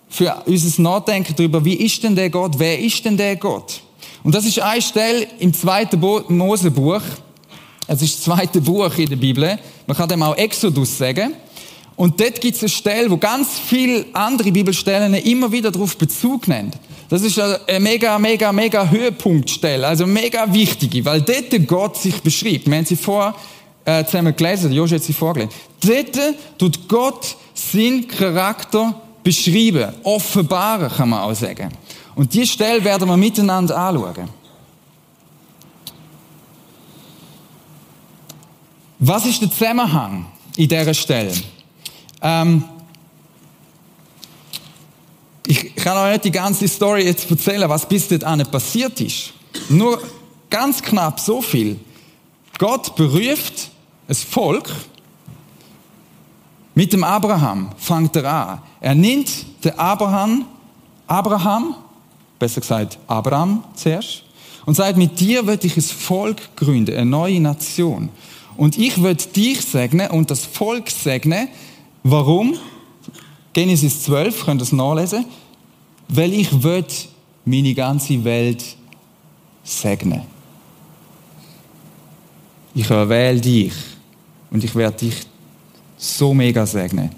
für 0.09 0.43
unser 0.45 0.83
Nachdenken 0.83 1.35
darüber, 1.37 1.65
wie 1.65 1.75
ist 1.75 2.03
denn 2.03 2.17
der 2.17 2.31
Gott, 2.31 2.59
wer 2.59 2.79
ist 2.81 3.05
denn 3.05 3.17
der 3.17 3.37
Gott? 3.37 3.81
Und 4.25 4.35
das 4.35 4.45
ist 4.45 4.59
eine 4.59 4.83
Stelle 4.83 5.27
im 5.39 5.55
zweiten 5.55 6.01
Mosebuch. 6.29 7.01
Es 7.87 8.03
ist 8.03 8.17
das 8.17 8.23
zweite 8.25 8.61
Buch 8.61 8.93
in 8.99 9.09
der 9.09 9.17
Bibel. 9.17 9.59
Man 9.87 9.97
kann 9.97 10.09
dem 10.09 10.23
auch 10.23 10.37
Exodus 10.37 10.99
sagen. 10.99 11.35
Und 11.95 12.21
dort 12.21 12.41
gibt 12.41 12.57
es 12.57 12.63
eine 12.63 12.71
Stelle, 12.71 13.11
wo 13.11 13.17
ganz 13.17 13.51
viele 13.67 14.05
andere 14.13 14.51
Bibelstellen 14.51 15.15
immer 15.15 15.53
wieder 15.53 15.71
darauf 15.71 15.97
Bezug 15.97 16.49
nehmen. 16.49 16.73
Das 17.09 17.23
ist 17.23 17.39
eine 17.39 17.79
mega, 17.79 18.19
mega, 18.19 18.51
mega 18.51 18.89
Höhepunktstelle, 18.89 19.87
also 19.87 20.07
mega 20.07 20.53
wichtige, 20.53 21.05
weil 21.05 21.21
dort 21.21 21.69
Gott 21.69 21.99
sich 21.99 22.21
beschreibt. 22.21 22.67
Wir 22.67 22.79
haben 22.79 22.87
sie 22.87 22.97
vor 22.97 23.35
äh, 23.85 24.05
zusammen 24.05 24.35
gelesen, 24.35 24.73
Josh 24.73 24.93
hat 24.93 25.03
sie 25.03 25.13
vorgelesen. 25.13 25.53
Dort 25.85 26.19
tut 26.59 26.89
Gott 26.89 27.37
seinen 27.55 28.07
Charakter 28.07 29.01
beschreiben, 29.23 29.93
offenbaren, 30.03 30.89
kann 30.89 31.09
man 31.09 31.21
auch 31.21 31.35
sagen. 31.35 31.71
Und 32.15 32.33
diese 32.33 32.47
Stelle 32.47 32.83
werden 32.85 33.09
wir 33.09 33.17
miteinander 33.17 33.77
anschauen. 33.77 34.29
Was 38.99 39.27
ist 39.27 39.43
der 39.43 39.51
Zusammenhang 39.51 40.27
in 40.57 40.69
dieser 40.69 40.95
Stelle? 40.95 41.33
Ähm, 42.21 42.65
ich 45.45 45.75
kann 45.75 45.97
euch 45.97 46.13
nicht 46.13 46.25
die 46.27 46.31
ganze 46.31 46.69
Story 46.69 47.05
jetzt 47.05 47.29
erzählen, 47.29 47.69
was 47.69 47.89
bis 47.89 48.07
dahin 48.07 48.47
passiert 48.47 49.01
ist. 49.01 49.33
Nur 49.69 50.01
ganz 50.49 50.81
knapp 50.81 51.19
so 51.19 51.43
viel. 51.43 51.81
Gott 52.59 52.95
beruft 52.95 53.72
ein 54.13 54.27
Volk 54.27 54.71
mit 56.75 56.93
dem 56.93 57.05
Abraham, 57.05 57.71
fängt 57.77 58.15
er 58.17 58.25
an. 58.25 58.63
Er 58.81 58.95
nimmt 58.95 59.31
den 59.65 59.79
Abraham, 59.79 60.45
Abraham, 61.07 61.75
besser 62.39 62.61
gesagt 62.61 62.99
Abraham 63.07 63.65
zuerst, 63.75 64.25
und 64.65 64.75
sagt, 64.75 64.97
mit 64.97 65.19
dir 65.19 65.47
wird 65.47 65.65
ich 65.65 65.77
ein 65.77 65.83
Volk 65.83 66.55
gründen, 66.57 66.95
eine 66.95 67.07
neue 67.07 67.41
Nation. 67.41 68.11
Und 68.57 68.79
ich 68.79 69.03
will 69.03 69.15
dich 69.15 69.61
segnen 69.63 70.11
und 70.11 70.31
das 70.31 70.45
Volk 70.45 70.91
segnen. 70.91 71.49
Warum? 72.03 72.55
Genesis 73.55 74.03
12, 74.05 74.45
könnt 74.45 74.61
ihr 74.61 74.65
es 74.65 74.73
nachlesen. 74.73 75.25
Weil 76.09 76.33
ich 76.35 76.63
will 76.63 76.85
meine 77.45 77.75
ganze 77.75 78.23
Welt 78.23 78.63
segnen. 79.65 80.23
Ich 82.75 82.89
erwähle 82.89 83.41
dich 83.41 83.73
und 84.53 84.63
ich 84.63 84.75
werde 84.75 84.99
dich 84.99 85.27
so 85.97 86.35
mega 86.35 86.67
segnen, 86.67 87.11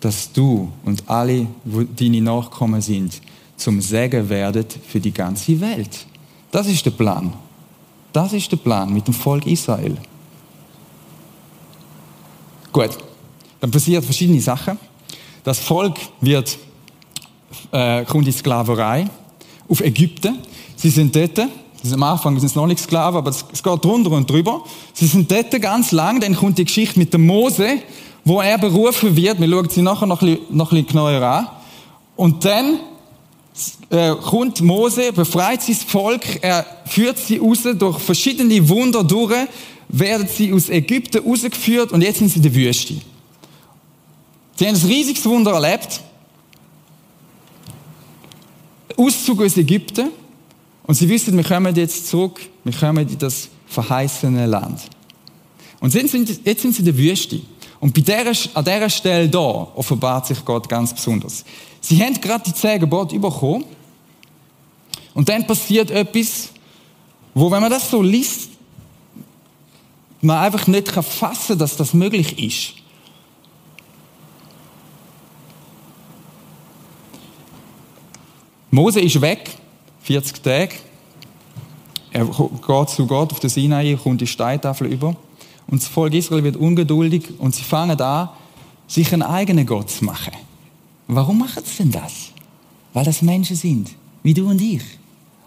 dass 0.00 0.32
du 0.32 0.70
und 0.84 1.08
alle, 1.08 1.46
wo 1.64 1.82
deine 1.82 2.20
Nachkommen 2.22 2.80
sind, 2.80 3.20
zum 3.56 3.80
Segen 3.80 4.28
werdet 4.28 4.78
für 4.88 5.00
die 5.00 5.12
ganze 5.12 5.60
Welt. 5.60 6.06
Das 6.50 6.66
ist 6.66 6.84
der 6.86 6.92
Plan. 6.92 7.32
Das 8.12 8.32
ist 8.32 8.50
der 8.50 8.56
Plan 8.56 8.92
mit 8.92 9.06
dem 9.06 9.14
Volk 9.14 9.46
Israel. 9.46 9.96
Gut, 12.72 12.90
dann 13.60 13.70
passieren 13.70 14.02
verschiedene 14.02 14.40
Sachen. 14.40 14.78
Das 15.44 15.58
Volk 15.58 15.98
wird, 16.20 16.58
äh, 17.72 18.04
kommt 18.04 18.26
in 18.26 18.32
Sklaverei 18.32 19.08
auf 19.68 19.80
Ägypten. 19.80 20.38
Sie 20.76 20.90
sind 20.90 21.14
dort, 21.14 21.40
das 21.82 21.92
am 21.92 22.02
Anfang 22.02 22.38
sind 22.38 22.48
es 22.48 22.54
noch 22.54 22.66
nicht 22.66 22.80
Sklaven, 22.80 23.18
aber 23.18 23.30
es, 23.30 23.44
es 23.52 23.62
geht 23.62 23.84
drunter 23.84 24.10
und 24.10 24.28
drüber. 24.28 24.64
Sie 24.92 25.06
sind 25.06 25.30
dort 25.30 25.50
ganz 25.60 25.92
lang, 25.92 26.20
dann 26.20 26.34
kommt 26.34 26.58
die 26.58 26.64
Geschichte 26.64 26.98
mit 26.98 27.12
dem 27.14 27.26
Mose, 27.26 27.78
wo 28.24 28.40
er 28.40 28.58
berufen 28.58 29.16
wird. 29.16 29.40
Wir 29.40 29.48
schauen 29.48 29.68
sie 29.68 29.82
nachher 29.82 30.06
noch 30.06 30.22
ein 30.22 30.36
bisschen, 30.36 30.56
noch 30.56 30.72
ein 30.72 30.76
bisschen 30.76 30.88
genauer 30.88 31.22
an. 31.22 31.48
Und 32.16 32.44
dann 32.44 32.80
äh, 33.90 34.14
kommt 34.14 34.60
Mose, 34.60 35.12
befreit 35.12 35.62
sein 35.62 35.74
Volk, 35.74 36.22
er 36.42 36.64
führt 36.86 37.18
sie 37.18 37.38
raus 37.38 37.60
durch 37.78 37.98
verschiedene 37.98 38.68
Wunder 38.68 39.02
durch, 39.02 39.34
werden 39.88 40.28
sie 40.28 40.52
aus 40.52 40.68
Ägypten 40.68 41.22
rausgeführt 41.24 41.92
und 41.92 42.02
jetzt 42.02 42.18
sind 42.18 42.28
sie 42.28 42.36
in 42.36 42.42
der 42.42 42.54
Wüste. 42.54 42.94
Sie 44.56 44.66
haben 44.66 44.76
ein 44.76 44.86
riesiges 44.86 45.24
Wunder 45.24 45.52
erlebt. 45.52 46.00
Auszug 48.96 49.42
aus 49.42 49.56
Ägypten. 49.56 50.10
Und 50.84 50.94
sie 50.94 51.08
wissen, 51.08 51.36
wir 51.36 51.44
kommen 51.44 51.74
jetzt 51.74 52.08
zurück, 52.08 52.40
wir 52.64 52.72
kommen 52.72 53.08
in 53.08 53.18
das 53.18 53.48
verheißene 53.66 54.46
Land. 54.46 54.80
Und 55.80 55.94
jetzt 55.94 56.10
sind, 56.10 56.28
sie 56.28 56.78
in 56.78 56.84
der 56.84 56.96
Wüste. 56.96 57.40
Und 57.78 57.94
bei 57.94 58.02
der, 58.02 58.32
an 58.54 58.64
dieser 58.64 58.90
Stelle 58.90 59.28
da 59.28 59.38
offenbart 59.38 60.26
sich 60.26 60.44
Gott 60.44 60.68
ganz 60.68 60.92
besonders. 60.92 61.44
Sie 61.80 62.02
haben 62.02 62.20
gerade 62.20 62.44
die 62.44 62.54
zehn 62.54 62.78
Gebote 62.78 63.18
bekommen. 63.18 63.64
Und 65.14 65.28
dann 65.28 65.46
passiert 65.46 65.90
etwas, 65.90 66.50
wo, 67.34 67.50
wenn 67.50 67.62
man 67.62 67.70
das 67.70 67.90
so 67.90 68.02
liest, 68.02 68.50
man 70.20 70.38
einfach 70.38 70.66
nicht 70.66 70.88
fassen 70.88 71.48
kann, 71.48 71.58
dass 71.58 71.76
das 71.76 71.94
möglich 71.94 72.38
ist. 72.38 72.74
Mose 78.70 79.00
ist 79.00 79.20
weg, 79.20 79.59
40 80.10 80.42
Tage. 80.42 80.74
Er 82.10 82.24
geht 82.24 82.90
zu 82.90 83.06
Gott 83.06 83.30
auf 83.30 83.38
den 83.38 83.48
Sinai, 83.48 83.96
kommt 84.02 84.20
die 84.20 84.26
Steintafel 84.26 84.88
über. 84.88 85.14
Und 85.68 85.80
das 85.80 85.86
Volk 85.86 86.14
Israel 86.14 86.42
wird 86.42 86.56
ungeduldig 86.56 87.38
und 87.38 87.54
sie 87.54 87.62
fangen 87.62 88.00
an, 88.00 88.28
sich 88.88 89.12
einen 89.12 89.22
eigenen 89.22 89.64
Gott 89.64 89.88
zu 89.88 90.04
machen. 90.04 90.32
Warum 91.06 91.38
machen 91.38 91.62
sie 91.64 91.84
denn 91.84 91.92
das? 91.92 92.32
Weil 92.92 93.04
das 93.04 93.22
Menschen 93.22 93.54
sind, 93.54 93.92
wie 94.24 94.34
du 94.34 94.50
und 94.50 94.60
ich. 94.60 94.82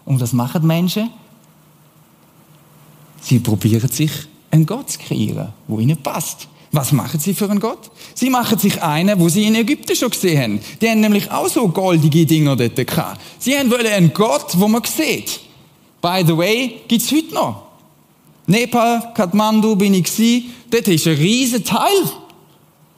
Und 0.06 0.18
was 0.22 0.32
machen 0.32 0.66
Menschen? 0.66 1.10
Sie 3.20 3.40
probieren 3.40 3.90
sich 3.90 4.12
einen 4.50 4.64
Gott 4.64 4.92
zu 4.92 4.98
kreieren, 4.98 5.52
wo 5.68 5.78
ihnen 5.78 5.98
passt. 5.98 6.48
Was 6.74 6.90
machen 6.90 7.20
sie 7.20 7.34
für 7.34 7.48
einen 7.48 7.60
Gott? 7.60 7.88
Sie 8.14 8.30
machen 8.30 8.58
sich 8.58 8.82
einen, 8.82 9.20
wo 9.20 9.28
sie 9.28 9.44
in 9.44 9.54
Ägypten 9.54 9.94
schon 9.94 10.10
gesehen 10.10 10.42
haben. 10.42 10.60
Die 10.80 10.90
haben 10.90 10.98
nämlich 10.98 11.30
auch 11.30 11.46
so 11.46 11.68
goldige 11.68 12.26
Dinger 12.26 12.56
dort 12.56 12.74
gehabt. 12.74 13.20
Sie 13.38 13.56
haben 13.56 13.70
wollen 13.70 13.86
einen 13.86 14.12
Gott, 14.12 14.58
wo 14.58 14.66
man 14.66 14.82
sieht. 14.82 15.38
By 16.02 16.24
the 16.26 16.36
way, 16.36 16.80
gibt's 16.88 17.12
heute 17.12 17.32
noch. 17.32 17.62
Nepal, 18.48 19.12
Kathmandu 19.14 19.76
bin 19.76 19.94
ich 19.94 20.02
gewesen. 20.02 20.52
Dort 20.68 20.88
ist 20.88 21.06
ein 21.06 21.14
riesen 21.14 21.64
Teil 21.64 22.10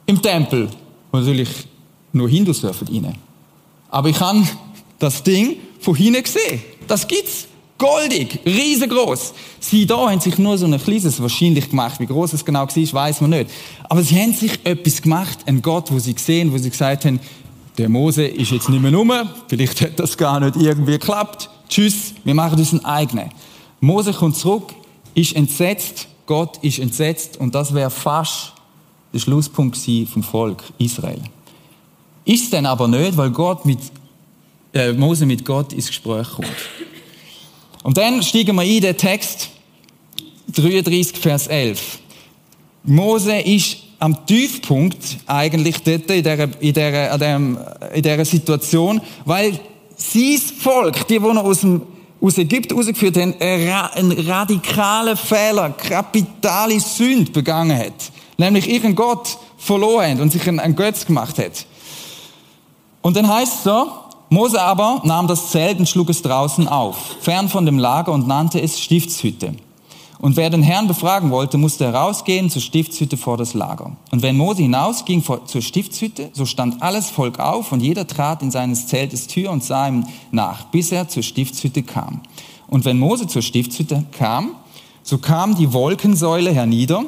im 0.07 0.19
Tempel. 0.23 0.69
Und 1.11 1.19
natürlich 1.19 1.49
nur 2.13 2.27
Hindus 2.27 2.61
dürfen 2.61 2.87
rein. 2.87 3.15
Aber 3.91 4.09
ich 4.09 4.19
habe 4.19 4.41
das 4.97 5.21
Ding 5.21 5.57
von 5.81 5.93
hinten 5.93 6.23
gesehen. 6.23 6.63
Das 6.87 7.07
gibt's. 7.07 7.47
Goldig, 7.77 8.39
riesengroß. 8.45 9.33
Sie 9.59 9.85
da 9.85 10.09
haben 10.09 10.19
sich 10.19 10.37
nur 10.39 10.57
so 10.57 10.65
ein 10.65 10.79
kleines 10.79 11.21
wahrscheinlich 11.21 11.69
gemacht. 11.69 11.99
Wie 11.99 12.07
groß 12.07 12.33
es 12.33 12.43
genau 12.43 12.61
war, 12.61 12.93
weiß 12.93 13.21
man 13.21 13.29
nicht. 13.29 13.51
Aber 13.83 14.01
sie 14.01 14.19
haben 14.19 14.33
sich 14.33 14.59
etwas 14.63 15.01
gemacht, 15.01 15.39
ein 15.45 15.61
Gott, 15.61 15.91
wo 15.91 15.99
sie 15.99 16.15
gesehen, 16.15 16.51
wo 16.51 16.57
sie 16.57 16.71
gesagt 16.71 17.05
haben, 17.05 17.19
der 17.77 17.89
Mose 17.89 18.25
ist 18.25 18.51
jetzt 18.51 18.69
nicht 18.69 18.81
mehr 18.81 18.93
rum, 18.93 19.13
vielleicht 19.47 19.81
hat 19.81 19.99
das 19.99 20.17
gar 20.17 20.39
nicht 20.39 20.55
irgendwie 20.55 20.93
geklappt. 20.93 21.49
Tschüss, 21.69 22.13
wir 22.23 22.33
machen 22.33 22.57
uns 22.57 22.71
einen 22.71 22.85
eigenen. 22.85 23.29
Mose 23.79 24.13
kommt 24.13 24.35
zurück, 24.35 24.73
ist 25.13 25.35
entsetzt, 25.35 26.07
Gott 26.25 26.57
ist 26.63 26.79
entsetzt 26.79 27.37
und 27.37 27.53
das 27.53 27.73
wäre 27.75 27.91
fast 27.91 28.53
der 29.13 29.19
Schlusspunkt 29.19 29.77
vom 30.11 30.23
Volk 30.23 30.63
Israel. 30.79 31.21
Ist 32.25 32.51
denn 32.51 32.65
aber 32.65 32.87
nicht, 32.87 33.15
weil 33.15 33.29
Gott 33.29 33.65
mit, 33.65 33.79
äh, 34.73 34.93
Mose 34.93 35.27
mit 35.27 35.45
Gott 35.45 35.73
ins 35.73 35.87
Gespräch 35.87 36.27
kommt. 36.29 36.47
Und 37.87 37.95
dann 37.95 38.21
steigen 38.21 38.53
wir 38.57 38.63
ein, 38.63 38.81
den 38.81 38.97
Text 38.97 39.47
33, 40.51 41.17
Vers 41.17 41.47
11. 41.47 41.99
Mose 42.83 43.39
ist 43.39 43.77
am 43.97 44.25
Tiefpunkt 44.25 45.19
eigentlich 45.25 45.81
dort 45.83 46.11
in 46.11 46.21
dieser, 46.21 46.43
in 46.61 46.73
dieser, 46.73 47.13
in 47.93 48.01
dieser, 48.01 48.19
in 48.19 48.25
Situation, 48.25 48.99
weil 49.23 49.57
sein 49.95 50.37
Volk, 50.59 51.07
die, 51.07 51.17
die 51.17 51.19
noch 51.19 51.45
aus, 51.45 51.61
dem, 51.61 51.81
aus 52.19 52.37
Ägypten 52.37 52.75
rausgeführt 52.75 53.15
haben, 53.15 53.35
einen 53.39 54.11
radikalen 54.27 55.15
Fehler, 55.15 55.69
kapitale 55.69 56.81
Sünde 56.81 57.31
begangen 57.31 57.79
hat. 57.79 58.11
Nämlich 58.35 58.67
ihren 58.67 58.95
Gott 58.95 59.37
verloren 59.57 60.11
hat 60.11 60.19
und 60.19 60.33
sich 60.33 60.45
einen 60.45 60.75
Götz 60.75 61.05
gemacht 61.05 61.37
hat. 61.39 61.65
Und 63.01 63.15
dann 63.15 63.29
heißt 63.29 63.53
es 63.59 63.63
so, 63.63 63.87
Mose 64.29 64.61
aber 64.61 65.01
nahm 65.05 65.27
das 65.27 65.51
Zelt 65.51 65.79
und 65.79 65.87
schlug 65.87 66.09
es 66.09 66.21
draußen 66.21 66.67
auf, 66.67 66.97
fern 67.21 67.47
von 67.47 67.65
dem 67.65 67.79
Lager 67.79 68.11
und 68.11 68.27
nannte 68.27 68.61
es 68.61 68.79
Stiftshütte. 68.79 69.53
Und 70.19 70.35
wer 70.35 70.49
den 70.49 70.63
Herrn 70.63 70.87
befragen 70.87 71.29
wollte, 71.29 71.57
musste 71.57 71.85
herausgehen 71.85 72.49
zur 72.49 72.61
Stiftshütte 72.61 73.17
vor 73.17 73.37
das 73.37 73.53
Lager. 73.53 73.95
Und 74.11 74.23
wenn 74.23 74.35
Mose 74.35 74.63
hinausging 74.63 75.23
zur 75.23 75.61
Stiftshütte, 75.61 76.31
so 76.33 76.45
stand 76.45 76.81
alles 76.81 77.09
Volk 77.09 77.39
auf 77.39 77.71
und 77.71 77.81
jeder 77.81 78.07
trat 78.07 78.41
in 78.41 78.49
seines 78.49 78.87
Zeltes 78.87 79.27
Tür 79.27 79.51
und 79.51 79.63
sah 79.63 79.87
ihm 79.87 80.05
nach, 80.31 80.65
bis 80.65 80.91
er 80.91 81.07
zur 81.07 81.21
Stiftshütte 81.21 81.83
kam. 81.83 82.21
Und 82.67 82.83
wenn 82.83 82.97
Mose 82.97 83.27
zur 83.27 83.43
Stiftshütte 83.43 84.05
kam, 84.11 84.55
so 85.03 85.19
kam 85.19 85.55
die 85.55 85.71
Wolkensäule 85.71 86.51
hernieder 86.51 87.05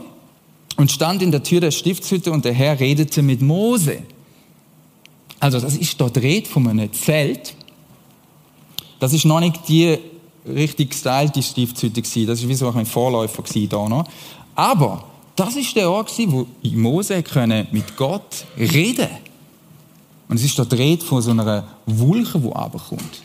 und 0.77 0.91
stand 0.91 1.21
in 1.21 1.31
der 1.31 1.43
Tür 1.43 1.61
der 1.61 1.71
Stiftshütte 1.71 2.31
und 2.31 2.45
der 2.45 2.53
Herr 2.53 2.79
redete 2.79 3.23
mit 3.23 3.41
Mose. 3.41 4.03
Also 5.39 5.59
das 5.59 5.77
ist 5.77 5.99
dort 5.99 6.17
Red 6.17 6.47
von 6.47 6.67
einem 6.67 6.91
Zelt. 6.91 7.55
Das 8.99 9.13
ist 9.13 9.25
noch 9.25 9.39
nicht 9.39 9.67
die 9.67 9.97
richtig 10.45 10.91
gestylte 10.91 11.41
Stiftshütte 11.41 12.01
gewesen. 12.01 12.27
Das 12.27 12.39
ist 12.39 12.47
wie 12.47 12.55
so 12.55 12.69
ein 12.69 12.85
Vorläufer 12.85 13.43
gewesen 13.43 13.69
da 13.69 13.87
noch. 13.87 14.05
Aber 14.55 15.05
das 15.35 15.55
ist 15.55 15.75
der 15.75 15.89
Ort 15.89 16.09
gewesen, 16.09 16.31
wo 16.31 16.47
Mose 16.69 17.23
können 17.23 17.67
mit 17.71 17.95
Gott 17.95 18.45
reden. 18.57 19.07
Und 20.27 20.35
es 20.35 20.43
ist 20.43 20.59
dort 20.59 20.73
Rede 20.73 21.03
von 21.03 21.21
so 21.21 21.31
einer 21.31 21.65
Wolke, 21.85 22.39
die 22.39 22.51
abkommt. 22.51 23.21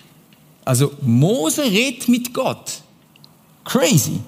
Also 0.65 0.93
Mose 1.03 1.65
redet 1.65 2.09
mit 2.09 2.33
Gott. 2.33 2.81
Crazy. 3.65 4.21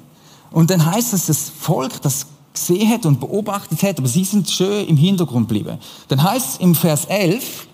Und 0.50 0.70
dann 0.70 0.84
heißt 0.84 1.12
es, 1.12 1.26
das 1.26 1.48
Volk, 1.48 2.02
das 2.02 2.26
gesehen 2.52 2.88
hat 2.90 3.06
und 3.06 3.20
beobachtet 3.20 3.82
hat, 3.82 3.98
aber 3.98 4.08
sie 4.08 4.24
sind 4.24 4.50
schön 4.50 4.86
im 4.88 4.96
Hintergrund 4.96 5.48
geblieben. 5.48 5.78
Dann 6.08 6.22
heißt 6.22 6.54
es 6.54 6.56
im 6.58 6.74
Vers 6.74 7.04
11, 7.06 7.66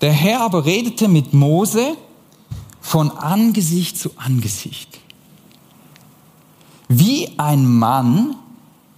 der 0.00 0.12
Herr 0.12 0.42
aber 0.42 0.64
redete 0.64 1.08
mit 1.08 1.32
Mose 1.32 1.96
von 2.80 3.10
Angesicht 3.10 3.98
zu 3.98 4.10
Angesicht. 4.16 5.00
Wie 6.88 7.30
ein 7.38 7.66
Mann 7.66 8.36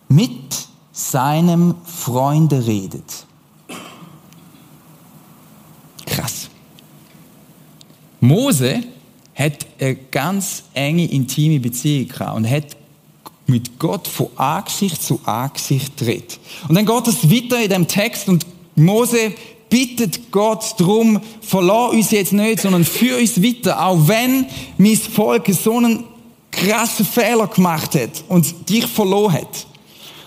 mit 0.08 0.68
seinem 0.92 1.74
Freunde 1.84 2.66
redet. 2.66 3.26
Krass. 6.04 6.50
Mose 8.20 8.82
hat 9.34 9.66
eine 9.78 9.94
ganz 9.94 10.64
enge, 10.74 11.06
intime 11.06 11.60
Beziehung 11.60 12.08
gehabt 12.08 12.36
und 12.36 12.50
hat 12.50 12.76
mit 13.46 13.78
Gott 13.78 14.06
von 14.08 14.28
Angesicht 14.36 15.02
zu 15.02 15.20
Angesicht 15.24 15.96
tritt. 15.96 16.38
Und 16.68 16.74
dann 16.74 16.84
geht 16.84 17.06
es 17.06 17.30
weiter 17.30 17.62
in 17.62 17.70
dem 17.70 17.88
Text 17.88 18.28
und 18.28 18.44
Mose 18.74 19.32
bittet 19.70 20.30
Gott 20.30 20.74
drum, 20.78 21.20
verlass 21.40 21.92
uns 21.92 22.10
jetzt 22.10 22.32
nicht, 22.32 22.60
sondern 22.60 22.84
führ 22.84 23.18
uns 23.18 23.42
weiter, 23.42 23.84
auch 23.84 24.08
wenn 24.08 24.46
mein 24.78 24.96
Volk 24.96 25.48
so 25.48 25.76
einen 25.76 26.04
krassen 26.50 27.06
Fehler 27.06 27.46
gemacht 27.46 27.94
hat 27.94 28.24
und 28.28 28.68
dich 28.68 28.86
verloren 28.86 29.34
hat. 29.34 29.66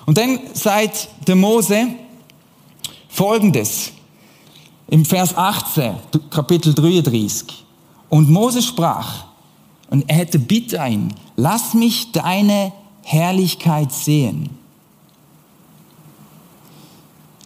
Und 0.06 0.18
dann 0.18 0.40
sagt 0.54 1.10
der 1.28 1.36
Mose 1.36 1.88
folgendes, 3.10 3.92
im 4.88 5.06
Vers 5.06 5.36
18, 5.36 5.94
Kapitel 6.30 6.74
33. 6.74 7.64
Und 8.10 8.30
Mose 8.30 8.62
sprach, 8.62 9.26
und 9.90 10.04
er 10.10 10.18
hätte 10.18 10.38
Bitte 10.38 10.82
ein, 10.82 11.14
lass 11.38 11.74
mich 11.74 12.12
deine 12.12 12.74
Herrlichkeit 13.04 13.92
sehen. 13.92 14.50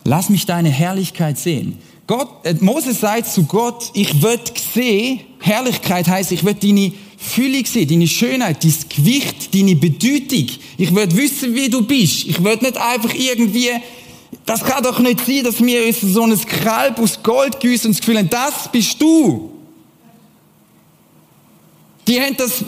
Lass 0.07 0.29
mich 0.29 0.45
deine 0.45 0.69
Herrlichkeit 0.69 1.39
sehen. 1.39 1.79
Gott, 2.05 2.45
äh, 2.45 2.53
Moses 2.59 2.99
sagt 2.99 3.25
zu 3.25 3.43
Gott, 3.45 3.89
ich 3.95 4.21
will 4.21 4.39
sehen, 4.73 5.21
Herrlichkeit 5.39 6.07
heißt, 6.07 6.31
ich 6.31 6.43
will 6.45 6.53
deine 6.53 6.93
Fülle 7.17 7.65
sehen, 7.65 7.89
deine 7.89 8.07
Schönheit, 8.07 8.63
dein 8.63 8.73
Gewicht, 8.87 9.53
deine 9.55 9.75
Bedeutung. 9.75 10.45
Ich 10.77 10.93
will 10.93 11.11
wissen, 11.15 11.55
wie 11.55 11.69
du 11.69 11.81
bist. 11.81 12.27
Ich 12.27 12.43
will 12.43 12.55
nicht 12.57 12.77
einfach 12.77 13.15
irgendwie, 13.15 13.71
das 14.45 14.63
kann 14.63 14.83
doch 14.83 14.99
nicht 14.99 15.25
sein, 15.25 15.43
dass 15.43 15.59
uns 15.59 16.01
so 16.01 16.21
ein 16.21 16.39
Kalb 16.45 16.99
aus 16.99 17.23
Gold 17.23 17.59
gießen 17.59 17.87
und 17.87 17.95
das 17.95 18.01
Gefühl 18.01 18.19
haben, 18.19 18.29
das 18.29 18.71
bist 18.71 19.01
du. 19.01 19.49
Die 22.07 22.21
haben 22.21 22.37
das, 22.37 22.63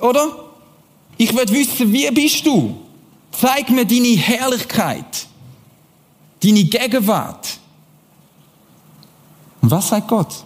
oder? 0.00 0.44
Ich 1.18 1.34
will 1.34 1.48
wissen, 1.48 1.92
wie 1.92 2.08
bist 2.12 2.46
du? 2.46 2.76
Zeig 3.32 3.70
mir 3.70 3.84
deine 3.84 4.16
Herrlichkeit 4.16 5.26
deine 6.46 6.64
Gegenwart. 6.64 7.58
Und 9.60 9.70
was 9.70 9.88
sagt 9.88 10.08
Gott? 10.08 10.44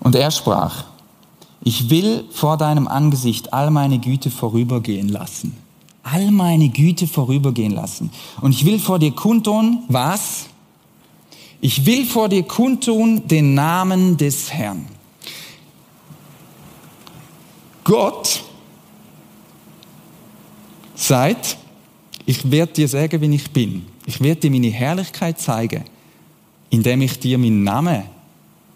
Und 0.00 0.14
er 0.14 0.30
sprach, 0.30 0.84
ich 1.62 1.90
will 1.90 2.24
vor 2.32 2.56
deinem 2.56 2.88
Angesicht 2.88 3.52
all 3.52 3.70
meine 3.70 3.98
Güte 3.98 4.30
vorübergehen 4.30 5.08
lassen. 5.08 5.56
All 6.02 6.32
meine 6.32 6.68
Güte 6.68 7.06
vorübergehen 7.06 7.72
lassen. 7.72 8.10
Und 8.40 8.50
ich 8.52 8.64
will 8.64 8.80
vor 8.80 8.98
dir 8.98 9.12
kundtun, 9.12 9.84
was? 9.88 10.46
Ich 11.60 11.86
will 11.86 12.04
vor 12.04 12.28
dir 12.28 12.42
kundtun 12.42 13.28
den 13.28 13.54
Namen 13.54 14.16
des 14.16 14.52
Herrn. 14.52 14.86
Gott 17.84 18.42
sagt, 20.96 21.58
ich 22.26 22.50
werde 22.50 22.72
dir 22.72 22.88
sagen, 22.88 23.20
wie 23.20 23.34
ich 23.34 23.50
bin. 23.50 23.84
Ich 24.06 24.20
werde 24.20 24.40
dir 24.42 24.50
meine 24.50 24.70
Herrlichkeit 24.70 25.40
zeigen, 25.40 25.84
indem 26.70 27.02
ich 27.02 27.18
dir 27.18 27.38
meinen 27.38 27.64
Namen 27.64 28.04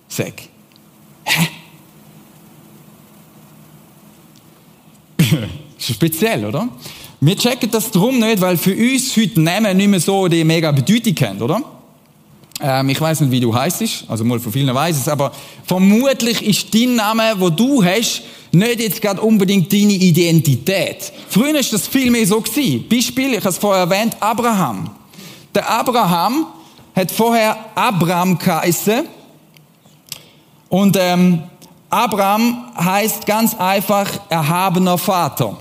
sage. 0.09 0.43
Hä? 1.25 1.49
speziell, 5.79 6.45
oder? 6.45 6.69
Wir 7.21 7.37
checken 7.37 7.71
das 7.71 7.91
drum 7.91 8.19
nicht, 8.19 8.41
weil 8.41 8.57
für 8.57 8.75
uns 8.75 9.17
heute 9.17 9.41
Namen 9.41 9.77
nicht 9.77 9.89
mehr 9.89 10.01
so 10.01 10.29
die 10.29 10.45
mega 10.45 10.71
Bedeutung 10.71 11.15
haben, 11.27 11.43
oder? 11.43 11.76
Ähm, 12.61 12.89
ich 12.89 13.01
weiß 13.01 13.21
nicht, 13.21 13.31
wie 13.31 13.41
du 13.41 13.55
heißt, 13.55 13.83
also 14.09 14.25
mal 14.25 14.41
von 14.41 14.53
vielen 14.53 14.75
weiß 14.75 14.97
es, 14.97 15.09
aber 15.09 15.33
vermutlich 15.67 16.45
ist 16.45 16.75
dein 16.75 16.95
Name, 16.95 17.35
wo 17.39 17.51
du 17.51 17.85
hast, 17.85 18.23
nicht 18.53 18.81
jetzt 18.81 19.03
gerade 19.03 19.21
unbedingt 19.21 19.73
deine 19.73 19.93
Identität. 19.93 21.13
Früher 21.29 21.59
ist 21.59 21.73
das 21.73 21.87
viel 21.87 22.11
mehr 22.11 22.27
so 22.27 22.41
gewesen. 22.41 22.87
Beispiel, 22.89 23.33
ich 23.33 23.41
habe 23.41 23.51
es 23.51 23.59
vorher 23.59 23.83
erwähnt, 23.83 24.17
Abraham. 24.21 24.91
Der 25.55 25.69
Abraham 25.69 26.47
hat 26.95 27.11
vorher 27.11 27.57
Abraham 27.75 28.39
geheißen. 28.39 29.07
Und 30.69 30.97
ähm, 30.99 31.43
Abraham 31.91 32.73
heißt 32.79 33.27
ganz 33.27 33.55
einfach 33.55 34.09
erhabener 34.31 34.97
Vater. 34.97 35.57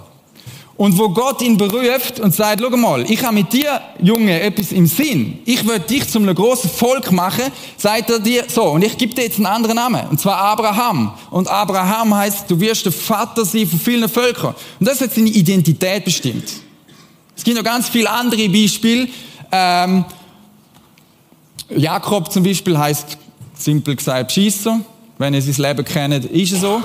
Und 0.77 0.97
wo 0.97 1.07
Gott 1.07 1.41
ihn 1.41 1.55
beruft 1.55 2.19
und 2.19 2.35
sagt, 2.35 2.61
schau 2.61 2.75
mal, 2.75 3.09
ich 3.09 3.23
habe 3.23 3.35
mit 3.35 3.53
dir, 3.53 3.79
Junge, 4.01 4.41
etwas 4.41 4.73
im 4.73 4.87
Sinn. 4.87 5.39
Ich 5.45 5.65
will 5.65 5.79
dich 5.79 6.09
zum 6.09 6.23
einem 6.23 6.35
großen 6.35 6.69
Volk 6.69 7.13
machen, 7.13 7.45
sagt 7.77 8.09
er 8.09 8.19
dir 8.19 8.43
so. 8.49 8.63
Und 8.63 8.83
ich 8.83 8.97
gebe 8.97 9.13
dir 9.13 9.23
jetzt 9.23 9.37
einen 9.37 9.45
anderen 9.45 9.77
Namen. 9.77 10.05
Und 10.09 10.19
zwar 10.19 10.37
Abraham. 10.37 11.13
Und 11.31 11.47
Abraham 11.47 12.13
heißt, 12.13 12.51
du 12.51 12.59
wirst 12.59 12.83
der 12.83 12.91
Vater 12.91 13.45
sein 13.45 13.67
von 13.67 13.79
vielen 13.79 14.09
Völkern. 14.09 14.53
Und 14.79 14.87
das 14.87 14.99
hat 14.99 15.13
seine 15.13 15.29
Identität 15.29 16.03
bestimmt. 16.03 16.49
Es 17.37 17.43
gibt 17.43 17.55
noch 17.55 17.63
ganz 17.63 17.87
viele 17.87 18.09
andere 18.09 18.49
Beispiele. 18.49 19.07
Ähm, 19.53 20.03
Jakob 21.69 22.31
zum 22.33 22.43
Beispiel 22.43 22.77
heißt 22.77 23.17
simpel 23.57 23.95
gesagt 23.95 24.33
Schießer. 24.33 24.81
Wenn 25.17 25.33
ihr 25.33 25.41
sein 25.41 25.55
Leben 25.55 25.85
kennt, 25.85 26.25
ist 26.25 26.51
es 26.51 26.59
so. 26.59 26.81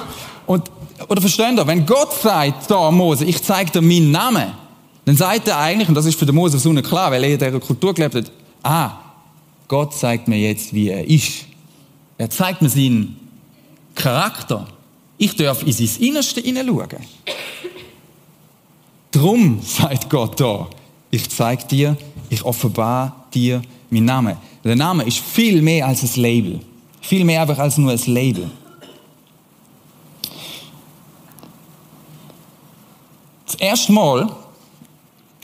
Und, 0.47 0.71
oder 1.11 1.21
versteht 1.21 1.59
ihr, 1.59 1.67
wenn 1.67 1.85
Gott 1.85 2.15
sagt, 2.15 2.71
da 2.71 2.89
Mose, 2.93 3.25
ich 3.25 3.43
zeige 3.43 3.73
dir 3.73 3.83
meinen 3.83 4.13
Namen, 4.13 4.53
dann 5.05 5.17
sagt 5.17 5.49
er 5.49 5.59
eigentlich, 5.59 5.89
und 5.89 5.97
das 5.97 6.07
ist 6.07 6.17
für 6.17 6.25
den 6.25 6.37
Mose 6.37 6.57
so 6.57 6.73
klar, 6.75 7.11
weil 7.11 7.25
er 7.25 7.33
in 7.33 7.39
dieser 7.39 7.59
Kultur 7.59 7.93
gelebt 7.93 8.15
hat, 8.15 8.31
ah, 8.63 8.93
Gott 9.67 9.93
zeigt 9.93 10.29
mir 10.29 10.39
jetzt, 10.39 10.73
wie 10.73 10.89
er 10.89 11.05
ist. 11.05 11.47
Er 12.17 12.31
zeigt 12.31 12.63
mir 12.63 12.69
seinen 12.69 13.17
Charakter. 13.97 14.69
Ich 15.19 15.35
darf 15.35 15.65
in 15.65 15.73
sein 15.73 15.91
Innerste 15.99 16.43
hineinschauen. 16.43 16.89
Drum 19.11 19.61
sagt 19.63 20.09
Gott 20.09 20.39
da, 20.41 20.69
ich 21.11 21.29
zeige 21.29 21.65
dir, 21.65 21.97
ich 22.29 22.45
offenbar 22.45 23.27
dir 23.35 23.63
meinen 23.91 24.05
Namen. 24.05 24.37
Der 24.63 24.77
Name 24.77 25.03
ist 25.03 25.19
viel 25.19 25.61
mehr 25.61 25.89
als 25.89 26.05
ein 26.05 26.23
Label. 26.23 26.61
Viel 27.01 27.25
mehr 27.25 27.43
einfach 27.43 27.59
als 27.59 27.79
nur 27.79 27.91
ein 27.91 28.01
Label. 28.07 28.49
Das 33.51 33.59
erste 33.61 33.91
Mal, 33.91 34.31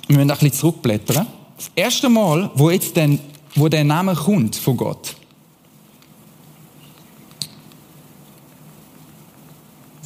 wir 0.06 0.16
müssen 0.16 0.30
ein 0.30 0.38
bisschen 0.38 0.52
zurückblättern, 0.52 1.26
das 1.56 1.70
erste 1.74 2.08
Mal, 2.08 2.48
wo 2.54 2.70
jetzt 2.70 2.96
den, 2.96 3.18
wo 3.56 3.68
der 3.68 3.82
Name 3.82 4.14
kommt 4.14 4.54
von 4.54 4.76
Gott. 4.76 5.16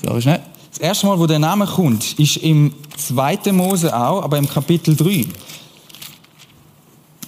Sorry, 0.02 0.22
schnell. 0.22 0.40
Das 0.70 0.78
erste 0.78 1.08
Mal, 1.08 1.18
wo 1.18 1.26
der 1.26 1.40
Name 1.40 1.66
kommt, 1.66 2.18
ist 2.18 2.38
im 2.38 2.72
2. 2.96 3.52
Mose 3.52 3.94
auch, 3.94 4.22
aber 4.22 4.38
im 4.38 4.48
Kapitel 4.48 4.96
3. 4.96 5.26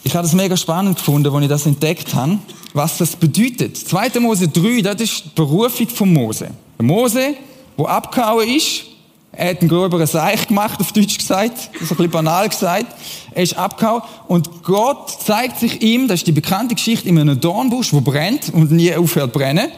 Ich 0.05 0.17
habe 0.17 0.27
es 0.27 0.33
mega 0.33 0.57
spannend 0.57 0.97
gefunden, 0.97 1.35
als 1.35 1.43
ich 1.43 1.51
das 1.51 1.67
entdeckt 1.67 2.15
habe, 2.15 2.39
was 2.73 2.97
das 2.97 3.15
bedeutet. 3.15 3.77
2. 3.77 4.21
Mose 4.21 4.49
3, 4.49 4.81
das 4.81 5.03
ist 5.03 5.25
die 5.27 5.31
Berufung 5.35 5.89
von 5.91 6.15
Mose. 6.15 6.51
Der 6.79 6.87
Mose, 6.87 7.35
der 7.77 7.87
abgehauen 7.87 8.49
ist, 8.49 8.85
er 9.35 9.51
hat 9.51 9.61
einen 9.61 9.71
gröberen 9.71 10.07
Seich 10.07 10.47
gemacht, 10.47 10.79
auf 10.79 10.93
Deutsch 10.93 11.17
gesagt, 11.17 11.57
das 11.73 11.83
ist 11.83 11.91
ein 11.91 11.97
bisschen 11.97 12.11
banal 12.11 12.49
gesagt. 12.49 12.87
Er 13.33 13.43
ist 13.43 13.57
abgehauen 13.57 14.03
und 14.29 14.63
Gott 14.63 15.11
zeigt 15.11 15.59
sich 15.59 15.81
ihm, 15.81 16.07
das 16.07 16.21
ist 16.21 16.27
die 16.27 16.33
bekannte 16.33 16.75
Geschichte, 16.75 17.09
in 17.09 17.19
einem 17.19 17.41
Dornbusch, 17.41 17.95
wo 17.95 18.03
brennt 18.03 18.53
und 18.53 18.71
nie 18.71 18.95
aufhört 18.95 19.33
brennen. 19.33 19.73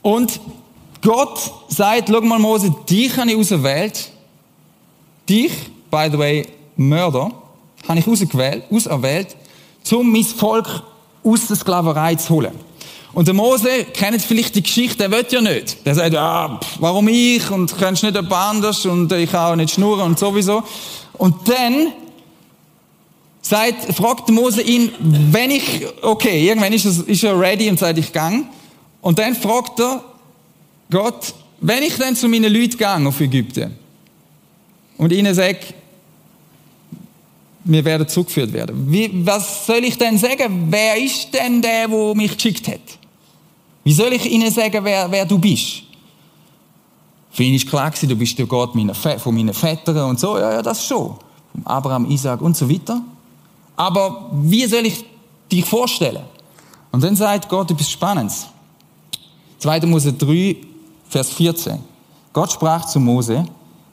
Und 0.00 0.40
Gott 1.02 1.38
sagt, 1.68 2.08
schau 2.08 2.20
mal 2.22 2.38
Mose, 2.38 2.74
dich 2.88 3.14
habe 3.18 3.30
ich 3.30 3.36
auserwählt, 3.36 4.10
dich, 5.28 5.52
by 5.90 6.08
the 6.10 6.18
way, 6.18 6.46
Mörder, 6.76 7.30
habe 7.86 7.98
ich 7.98 8.08
ausgewählt, 8.08 8.64
auserwählt, 8.70 9.36
um 9.92 10.10
mein 10.10 10.24
Volk 10.24 10.82
aus 11.22 11.46
der 11.46 11.56
Sklaverei 11.56 12.14
zu 12.14 12.34
holen. 12.34 12.52
Und 13.16 13.28
der 13.28 13.34
Mose 13.34 13.86
kennt 13.94 14.20
vielleicht 14.20 14.56
die 14.56 14.62
Geschichte, 14.62 14.98
der 14.98 15.10
will 15.10 15.24
ja 15.30 15.40
nicht. 15.40 15.86
Der 15.86 15.94
sagt, 15.94 16.14
ah, 16.16 16.60
warum 16.80 17.08
ich 17.08 17.50
und 17.50 17.74
kannst 17.78 18.02
nicht 18.02 18.14
jemand 18.14 18.30
anders 18.34 18.84
und 18.84 19.10
ich 19.10 19.30
kann 19.30 19.52
auch 19.52 19.56
nicht 19.56 19.72
schnurren 19.72 20.02
und 20.02 20.18
sowieso. 20.18 20.62
Und 21.14 21.34
dann 21.48 21.94
sagt, 23.40 23.94
fragt 23.94 24.28
Mose 24.28 24.60
ihn, 24.60 24.92
wenn 25.00 25.50
ich, 25.50 25.86
okay, 26.02 26.46
irgendwann 26.46 26.74
ist 26.74 26.84
er, 26.84 27.08
ist 27.08 27.24
er 27.24 27.40
ready 27.40 27.70
und 27.70 27.78
sagt, 27.78 27.98
ich 27.98 28.12
gang. 28.12 28.48
Und 29.00 29.18
dann 29.18 29.34
fragt 29.34 29.80
er 29.80 30.04
Gott, 30.90 31.32
wenn 31.62 31.84
ich 31.84 31.96
dann 31.96 32.14
zu 32.16 32.28
meinen 32.28 32.52
Leuten 32.52 32.76
gehe 32.76 33.06
auf 33.08 33.18
Ägypten 33.18 33.78
und 34.98 35.10
ihnen 35.10 35.34
sage, 35.34 35.60
wir 37.64 37.82
werden 37.82 38.06
zugeführt 38.06 38.52
werden. 38.52 38.92
Wie, 38.92 39.10
was 39.24 39.64
soll 39.64 39.84
ich 39.84 39.96
denn 39.96 40.18
sagen? 40.18 40.66
Wer 40.68 41.02
ist 41.02 41.32
denn 41.32 41.62
der, 41.62 41.88
der 41.88 42.14
mich 42.14 42.36
geschickt 42.36 42.68
hat? 42.68 43.05
Wie 43.86 43.92
soll 43.92 44.12
ich 44.14 44.28
ihnen 44.28 44.50
sagen, 44.50 44.82
wer, 44.82 45.08
wer 45.12 45.24
du 45.24 45.38
bist? 45.38 45.84
Für 47.30 47.44
ihn 47.44 47.54
ist 47.54 47.68
klar 47.68 47.92
du 47.92 48.16
bist 48.16 48.36
der 48.36 48.46
Gott 48.46 48.72
von 48.72 49.32
meinen 49.32 49.54
Vätern 49.54 50.10
und 50.10 50.18
so. 50.18 50.36
Ja, 50.36 50.54
ja, 50.54 50.60
das 50.60 50.84
schon. 50.84 51.14
Abraham, 51.62 52.10
Isaac 52.10 52.40
und 52.40 52.56
so 52.56 52.68
weiter. 52.68 53.00
Aber 53.76 54.28
wie 54.32 54.66
soll 54.66 54.86
ich 54.86 55.04
dich 55.52 55.64
vorstellen? 55.64 56.24
Und 56.90 57.04
dann 57.04 57.14
sagt 57.14 57.48
Gott 57.48 57.70
etwas 57.70 57.88
Spannendes. 57.88 58.48
2. 59.58 59.86
Mose 59.86 60.12
3, 60.14 60.56
Vers 61.08 61.30
14. 61.30 61.78
Gott 62.32 62.50
sprach 62.50 62.86
zu 62.86 62.98
Mose, 62.98 63.44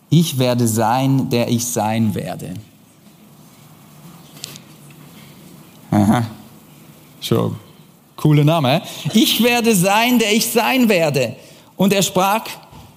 ich 0.10 0.40
werde 0.40 0.68
sein, 0.68 1.30
der 1.30 1.48
ich 1.50 1.64
sein 1.64 2.16
werde. 2.16 2.56
Aha. 5.92 6.26
Schon 7.22 7.56
cooler 8.24 8.46
Name. 8.46 8.82
Ich 9.14 9.44
werde 9.44 9.76
sein, 9.76 10.18
der 10.18 10.34
ich 10.34 10.48
sein 10.48 10.88
werde. 10.88 11.36
Und 11.76 11.92
er 11.92 12.02
sprach, 12.02 12.46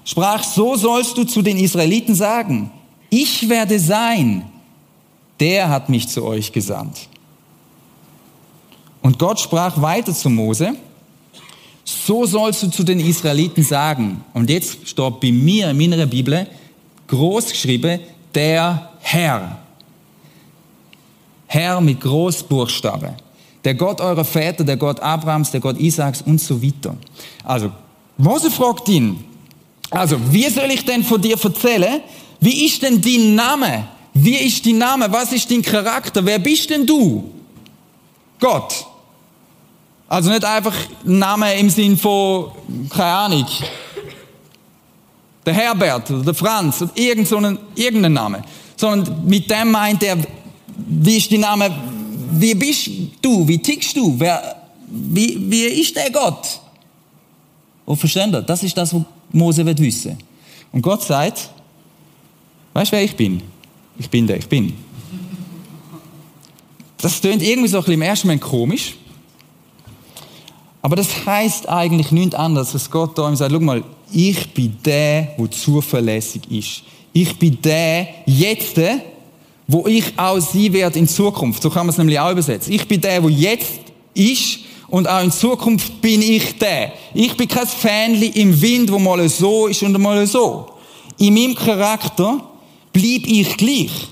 sprach, 0.04 0.44
so 0.44 0.76
sollst 0.76 1.18
du 1.18 1.24
zu 1.24 1.42
den 1.42 1.58
Israeliten 1.58 2.14
sagen, 2.14 2.70
ich 3.10 3.48
werde 3.48 3.80
sein, 3.80 4.44
der 5.40 5.68
hat 5.68 5.88
mich 5.88 6.06
zu 6.06 6.24
euch 6.24 6.52
gesandt. 6.52 7.08
Und 9.02 9.18
Gott 9.18 9.40
sprach 9.40 9.82
weiter 9.82 10.14
zu 10.14 10.30
Mose, 10.30 10.76
so 11.84 12.24
sollst 12.24 12.62
du 12.62 12.70
zu 12.70 12.84
den 12.84 13.00
Israeliten 13.00 13.64
sagen. 13.64 14.24
Und 14.32 14.48
jetzt 14.48 14.88
steht 14.88 15.20
bei 15.20 15.32
mir 15.32 15.70
in 15.70 15.76
meiner 15.76 16.06
Bibel 16.06 16.46
groß 17.08 17.50
geschrieben, 17.50 17.98
der 18.32 18.90
Herr. 19.00 19.58
Herr 21.48 21.80
mit 21.80 22.00
Großbuchstabe. 22.00 23.25
Der 23.66 23.74
Gott 23.74 24.00
eurer 24.00 24.24
Väter, 24.24 24.62
der 24.62 24.76
Gott 24.76 25.00
Abrahams, 25.00 25.50
der 25.50 25.58
Gott 25.58 25.76
Isaaks 25.76 26.22
und 26.22 26.40
so 26.40 26.62
weiter. 26.62 26.94
Also, 27.42 27.72
Mose 28.16 28.48
fragt 28.48 28.88
ihn, 28.88 29.24
also, 29.90 30.16
wie 30.30 30.48
soll 30.48 30.70
ich 30.70 30.84
denn 30.84 31.02
von 31.02 31.20
dir 31.20 31.36
erzählen? 31.36 32.00
Wie 32.38 32.64
ist 32.64 32.80
denn 32.80 33.02
dein 33.02 33.34
Name? 33.34 33.88
Wie 34.14 34.36
ist 34.36 34.64
dein 34.64 34.78
Name? 34.78 35.06
Was 35.10 35.32
ist 35.32 35.50
dein 35.50 35.62
Charakter? 35.62 36.24
Wer 36.24 36.38
bist 36.38 36.70
denn 36.70 36.86
du? 36.86 37.28
Gott. 38.38 38.86
Also 40.08 40.30
nicht 40.30 40.44
einfach 40.44 40.74
ein 41.04 41.18
Name 41.18 41.52
im 41.54 41.68
Sinn 41.68 41.96
von, 41.96 42.52
keine 42.88 43.10
Ahnung, 43.10 43.46
der 45.44 45.54
Herbert 45.54 46.08
oder 46.12 46.22
der 46.22 46.34
Franz 46.34 46.82
oder 46.82 46.92
irgend 46.94 47.26
so 47.26 47.38
einen, 47.38 47.58
irgendeinen 47.74 48.14
Namen. 48.14 48.44
Sondern 48.76 49.26
mit 49.26 49.50
dem 49.50 49.72
meint 49.72 50.04
er, 50.04 50.18
wie 50.86 51.16
ist 51.16 51.32
dein 51.32 51.40
Name? 51.40 51.95
Wie 52.30 52.54
bist 52.54 52.90
du? 53.22 53.46
Wie 53.46 53.58
tickst 53.58 53.96
du? 53.96 54.14
Wer, 54.18 54.56
wie, 54.88 55.38
wie 55.50 55.64
ist 55.64 55.94
der 55.94 56.10
Gott? 56.10 56.60
Und 57.84 57.96
versteht 57.96 58.32
ihr? 58.32 58.42
Das 58.42 58.62
ist 58.62 58.76
das, 58.76 58.92
was 58.92 59.02
Mose 59.32 59.64
wissen. 59.78 60.18
Und 60.72 60.82
Gott 60.82 61.02
sagt, 61.02 61.50
weißt 62.74 62.92
du, 62.92 62.96
wer 62.96 63.04
ich 63.04 63.16
bin? 63.16 63.42
Ich 63.98 64.10
bin 64.10 64.26
der, 64.26 64.38
ich 64.38 64.48
bin. 64.48 64.74
Das 66.98 67.20
klingt 67.20 67.42
irgendwie 67.42 67.68
so 67.68 67.78
ein 67.78 67.82
bisschen 67.82 67.94
im 67.94 68.02
ersten 68.02 68.26
Moment 68.26 68.42
komisch. 68.42 68.94
Aber 70.82 70.96
das 70.96 71.26
heißt 71.26 71.68
eigentlich 71.68 72.12
nichts 72.12 72.34
anderes, 72.34 72.72
als 72.74 72.90
Gott 72.90 73.18
da 73.18 73.28
ihm 73.28 73.36
sagt, 73.36 73.52
schau 73.52 73.60
mal, 73.60 73.82
ich 74.12 74.52
bin 74.54 74.76
der, 74.84 75.22
der 75.36 75.50
zuverlässig 75.50 76.42
ist. 76.50 76.82
Ich 77.12 77.38
bin 77.38 77.58
der, 77.62 78.08
jetzt, 78.26 78.78
wo 79.68 79.86
ich 79.86 80.18
auch 80.18 80.38
sein 80.38 80.72
werde 80.72 80.98
in 80.98 81.08
Zukunft. 81.08 81.62
So 81.62 81.70
kann 81.70 81.86
man 81.86 81.90
es 81.90 81.98
nämlich 81.98 82.18
auch 82.18 82.30
übersetzen. 82.30 82.72
Ich 82.72 82.86
bin 82.86 83.00
der, 83.00 83.22
wo 83.22 83.28
jetzt 83.28 83.80
ist 84.14 84.60
und 84.88 85.08
auch 85.08 85.22
in 85.22 85.32
Zukunft 85.32 86.00
bin 86.00 86.22
ich 86.22 86.58
der. 86.58 86.92
Ich 87.14 87.36
bin 87.36 87.48
kein 87.48 87.66
Fähnchen 87.66 88.32
im 88.32 88.60
Wind, 88.60 88.92
wo 88.92 88.98
mal 88.98 89.28
so 89.28 89.66
ist 89.66 89.82
und 89.82 89.98
mal 90.00 90.26
so. 90.26 90.70
In 91.18 91.34
meinem 91.34 91.54
Charakter 91.54 92.40
bleib 92.92 93.26
ich 93.26 93.56
gleich. 93.56 94.08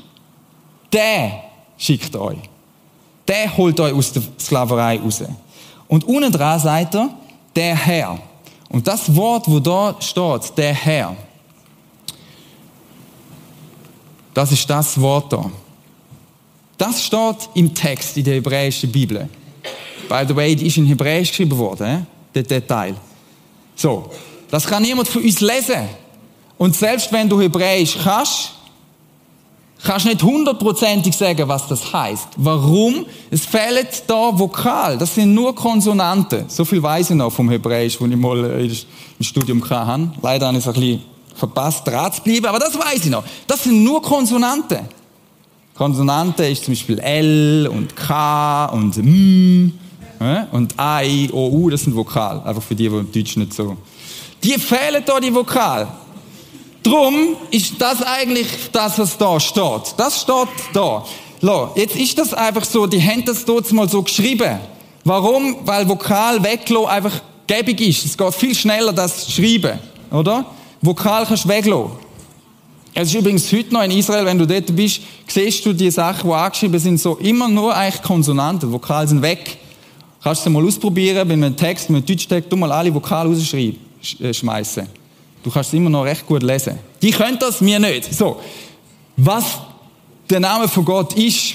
Der 0.92 1.44
schickt 1.76 2.14
euch. 2.16 2.38
Der 3.26 3.56
holt 3.56 3.78
euch 3.80 3.92
aus 3.92 4.12
der 4.12 4.22
Sklaverei 4.38 4.98
raus. 4.98 5.22
Und 5.88 6.04
unten 6.04 6.32
dran 6.32 6.58
sagt 6.58 6.94
er, 6.94 7.10
der 7.54 7.76
Herr. 7.76 8.18
Und 8.68 8.86
das 8.86 9.14
Wort, 9.14 9.44
wo 9.48 9.60
da 9.60 9.94
steht, 10.00 10.56
der 10.56 10.74
Herr, 10.74 11.16
das 14.35 14.53
ist 14.53 14.68
das 14.68 15.01
Wort 15.01 15.33
da. 15.33 15.51
Das 16.77 17.05
steht 17.05 17.49
im 17.55 17.73
Text 17.73 18.16
in 18.16 18.25
der 18.25 18.35
hebräischen 18.35 18.90
Bibel. 18.90 19.29
By 20.09 20.25
the 20.27 20.37
way, 20.37 20.55
die 20.55 20.66
ist 20.66 20.77
in 20.77 20.87
Hebräisch 20.87 21.31
geschrieben 21.31 21.57
worden, 21.57 22.07
der 22.35 22.42
Detail. 22.42 22.94
So, 23.77 24.11
das 24.51 24.66
kann 24.66 24.83
niemand 24.83 25.09
von 25.09 25.23
uns 25.23 25.40
lesen. 25.40 25.88
Und 26.59 26.75
selbst 26.75 27.12
wenn 27.12 27.29
du 27.29 27.40
Hebräisch 27.40 27.97
kannst, 28.03 28.53
kannst 29.83 30.07
du 30.07 30.11
nicht 30.11 30.23
hundertprozentig 30.23 31.16
sagen, 31.16 31.49
was 31.49 31.68
das 31.68 31.92
heißt. 31.92 32.29
Warum? 32.37 33.07
Es 33.31 33.44
fehlt 33.47 34.05
da 34.07 34.37
Vokal. 34.37 34.99
Das 34.99 35.14
sind 35.14 35.35
nur 35.35 35.55
Konsonanten. 35.55 36.44
So 36.49 36.64
viel 36.64 36.83
weiß 36.83 37.11
ich 37.11 37.16
noch 37.16 37.33
vom 37.33 37.51
Hebräisch, 37.51 38.01
wo 38.01 38.07
ich 38.07 38.16
mal 38.16 38.44
im 38.61 39.25
Studium 39.25 39.68
hatte. 39.68 40.11
Leider 40.23 40.47
habe 40.47 40.59
ich 40.59 40.66
es 40.66 40.68
ein 40.68 40.75
bisschen 40.75 41.03
verpasst, 41.35 41.87
dran 41.87 42.12
zu 42.12 42.23
bleiben, 42.23 42.47
aber 42.47 42.59
das 42.59 42.79
weiß 42.79 43.05
ich 43.05 43.11
noch. 43.11 43.25
Das 43.47 43.64
sind 43.64 43.83
nur 43.83 44.01
Konsonanten. 44.03 44.81
Konsonanten 45.75 46.47
ist 46.47 46.64
zum 46.64 46.75
Beispiel 46.75 46.99
L 47.01 47.68
und 47.73 47.97
K 47.97 48.66
und 48.66 48.97
M. 48.97 49.73
Und 50.53 50.79
A, 50.79 51.03
I, 51.03 51.29
O, 51.33 51.49
U, 51.49 51.70
das 51.70 51.83
sind 51.83 51.94
Vokal. 51.94 52.40
Einfach 52.44 52.62
für 52.62 52.75
die, 52.75 52.88
die 52.88 53.23
Deutsch 53.23 53.37
nicht 53.37 53.53
so. 53.53 53.77
Die 54.42 54.53
fehlen 54.53 55.03
da, 55.05 55.20
die 55.20 55.35
Vokal. 55.35 55.88
Drum 56.83 57.37
ist 57.51 57.75
das 57.79 58.03
eigentlich 58.03 58.47
das, 58.73 58.99
was 58.99 59.18
da 59.18 59.40
steht. 59.40 59.94
Das 59.97 60.20
steht 60.20 60.49
da. 60.73 61.05
Jetzt 61.75 61.97
ist 61.97 62.16
das 62.18 62.33
einfach 62.33 62.64
so, 62.64 62.87
die 62.87 63.03
haben 63.03 63.25
das 63.25 63.44
dort 63.44 63.70
mal 63.73 63.88
so 63.88 64.03
geschrieben. 64.03 64.59
Warum? 65.03 65.57
Weil 65.64 65.87
Vokal 65.88 66.42
weglassen 66.42 66.88
einfach 66.88 67.20
gäbig 67.47 67.81
ist. 67.81 68.05
Es 68.05 68.16
geht 68.16 68.35
viel 68.35 68.55
schneller, 68.55 68.92
das 68.92 69.31
schreiben. 69.31 69.79
Oder? 70.11 70.47
Vokal 70.85 71.25
kannst 71.25 71.44
du 71.44 71.49
weglassen. 71.49 71.92
Es 72.92 73.09
ist 73.09 73.14
übrigens 73.14 73.51
heute 73.53 73.73
noch 73.73 73.83
in 73.83 73.90
Israel, 73.90 74.25
wenn 74.25 74.38
du 74.38 74.47
dort 74.47 74.75
bist, 74.77 75.01
siehst 75.27 75.64
du 75.66 75.73
die 75.73 75.90
Sachen, 75.90 76.29
die 76.29 76.35
angeschrieben 76.35 76.79
sind, 76.79 77.01
so 77.01 77.16
immer 77.16 77.49
nur 77.49 77.75
eigentlich 77.75 78.03
Konsonanten. 78.03 78.70
Vokale 78.70 79.09
sind 79.09 79.20
weg. 79.20 79.57
Kannst 80.23 80.47
du 80.47 80.51
mal 80.51 80.64
ausprobieren, 80.64 81.27
bei 81.27 81.35
einem 81.35 81.57
Text, 81.57 81.90
mit 81.90 81.97
einem 81.97 82.07
Deutschtext, 82.07 82.53
du 82.53 82.57
mal 82.57 82.70
alle 82.70 82.94
Vokale 82.94 83.31
rausschmeißen. 83.31 84.83
Äh, 84.85 84.88
du 85.42 85.51
kannst 85.51 85.70
es 85.70 85.75
immer 85.75 85.90
noch 85.90 86.05
recht 86.05 86.25
gut 86.27 86.42
lesen. 86.42 86.79
Die 87.03 87.11
können 87.11 87.38
das, 87.38 87.61
mir 87.61 87.81
nicht. 87.81 88.14
So. 88.14 88.40
Was 89.16 89.59
der 90.31 90.40
Name 90.40 90.68
von 90.68 90.85
Gott 90.85 91.14
ist, 91.14 91.55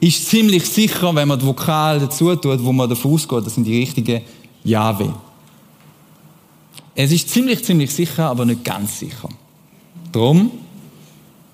ist 0.00 0.28
ziemlich 0.28 0.64
sicher, 0.64 1.14
wenn 1.14 1.26
man 1.26 1.38
die 1.38 1.46
Vokale 1.46 2.00
dazu 2.00 2.34
tut, 2.36 2.62
wo 2.62 2.72
man 2.72 2.88
davon 2.88 3.14
ausgeht, 3.14 3.46
das 3.46 3.54
sind 3.54 3.64
die 3.64 3.80
richtigen 3.80 4.22
Jahwe. 4.62 5.12
Es 7.00 7.12
ist 7.12 7.30
ziemlich, 7.30 7.64
ziemlich 7.64 7.92
sicher, 7.92 8.28
aber 8.28 8.44
nicht 8.44 8.64
ganz 8.64 8.98
sicher. 8.98 9.28
Drum, 10.10 10.50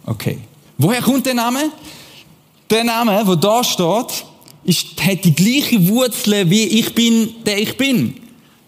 okay. 0.07 0.39
Woher 0.79 1.03
kommt 1.03 1.27
der 1.27 1.35
Name? 1.35 1.71
Der 2.71 2.83
Name, 2.83 3.23
der 3.27 3.37
da 3.37 3.63
steht, 3.63 4.25
ist, 4.65 4.87
hat 5.05 5.23
die 5.23 5.35
gleiche 5.35 5.87
Wurzel 5.87 6.49
wie 6.49 6.63
ich 6.63 6.95
bin, 6.95 7.29
der 7.45 7.59
ich 7.59 7.77
bin. 7.77 8.17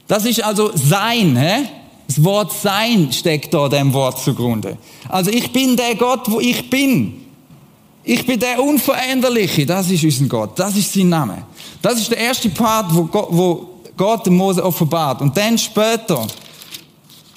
Das 0.06 0.26
ist 0.26 0.44
also 0.44 0.70
sein, 0.74 1.34
hä? 1.38 1.66
Das 2.08 2.22
Wort 2.22 2.52
sein 2.52 3.10
steckt 3.10 3.54
da 3.54 3.70
dem 3.70 3.94
Wort 3.94 4.22
zugrunde. 4.22 4.76
Also 5.08 5.30
ich 5.30 5.50
bin 5.50 5.78
der 5.78 5.94
Gott, 5.94 6.30
wo 6.30 6.40
ich 6.40 6.68
bin. 6.68 7.22
Ich 8.04 8.26
bin 8.26 8.38
der 8.38 8.62
Unveränderliche. 8.62 9.64
Das 9.64 9.90
ist 9.90 10.04
unser 10.04 10.26
Gott. 10.26 10.58
Das 10.58 10.76
ist 10.76 10.92
sein 10.92 11.08
Name. 11.08 11.42
Das 11.80 11.98
ist 11.98 12.10
der 12.10 12.18
erste 12.18 12.50
Part, 12.50 12.94
wo 12.94 13.04
Gott, 13.04 13.28
wo 13.30 13.68
Gott 13.96 14.26
Mose 14.26 14.62
offenbart. 14.62 15.22
Und 15.22 15.34
dann 15.34 15.56
später 15.56 16.26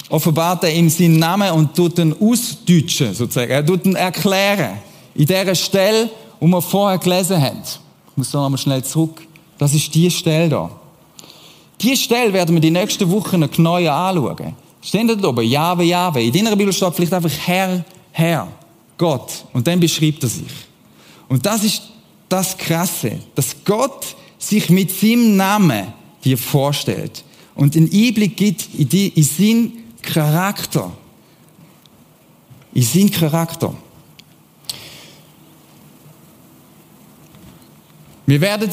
offenbart 0.09 0.63
er 0.63 0.73
ihm 0.73 0.89
seinen 0.89 1.19
Namen 1.19 1.51
und 1.51 1.75
tut 1.75 1.97
ihn 1.99 2.15
ausdeutschen, 2.19 3.13
sozusagen. 3.13 3.51
Er 3.51 3.65
tut 3.65 3.85
ihn 3.85 3.95
erklären. 3.95 4.77
In 5.15 5.25
dieser 5.25 5.55
Stelle, 5.55 6.09
wo 6.39 6.47
wir 6.47 6.61
vorher 6.61 6.97
gelesen 6.97 7.41
haben. 7.41 7.61
Ich 7.63 8.17
muss 8.17 8.31
da 8.31 8.41
nochmal 8.41 8.57
schnell 8.57 8.83
zurück. 8.83 9.21
Das 9.57 9.73
ist 9.73 9.93
die 9.93 10.09
Stelle 10.09 10.49
da. 10.49 10.69
Diese 11.81 12.03
Stelle 12.03 12.33
werden 12.33 12.55
wir 12.55 12.61
die 12.61 12.71
nächsten 12.71 13.09
Wochen 13.09 13.49
genauer 13.49 13.91
anschauen. 13.91 14.55
Stehen 14.81 15.07
da 15.07 15.27
oben, 15.27 15.45
Jahwe, 15.45 15.83
Jahwe. 15.83 16.23
In 16.23 16.31
deiner 16.31 16.55
Bibel 16.55 16.73
steht 16.73 16.93
vielleicht 16.95 17.13
einfach 17.13 17.31
Herr, 17.45 17.83
Herr, 18.11 18.47
Gott. 18.97 19.45
Und 19.53 19.67
dann 19.67 19.79
beschreibt 19.79 20.23
er 20.23 20.29
sich. 20.29 20.51
Und 21.27 21.45
das 21.45 21.63
ist 21.63 21.83
das 22.27 22.57
Krasse, 22.57 23.19
dass 23.35 23.55
Gott 23.65 24.15
sich 24.37 24.69
mit 24.69 24.91
seinem 24.91 25.35
Namen 25.35 25.93
dir 26.23 26.37
vorstellt 26.37 27.23
und 27.55 27.75
einen 27.75 27.91
Einblick 27.91 28.37
gibt 28.37 28.69
in, 28.77 28.87
die, 28.87 29.07
in 29.09 29.23
seinen 29.23 29.88
Charakter. 30.01 30.91
In 32.73 32.83
seinen 32.83 33.11
Charakter. 33.11 33.73
Wir 38.25 38.39
werden 38.41 38.69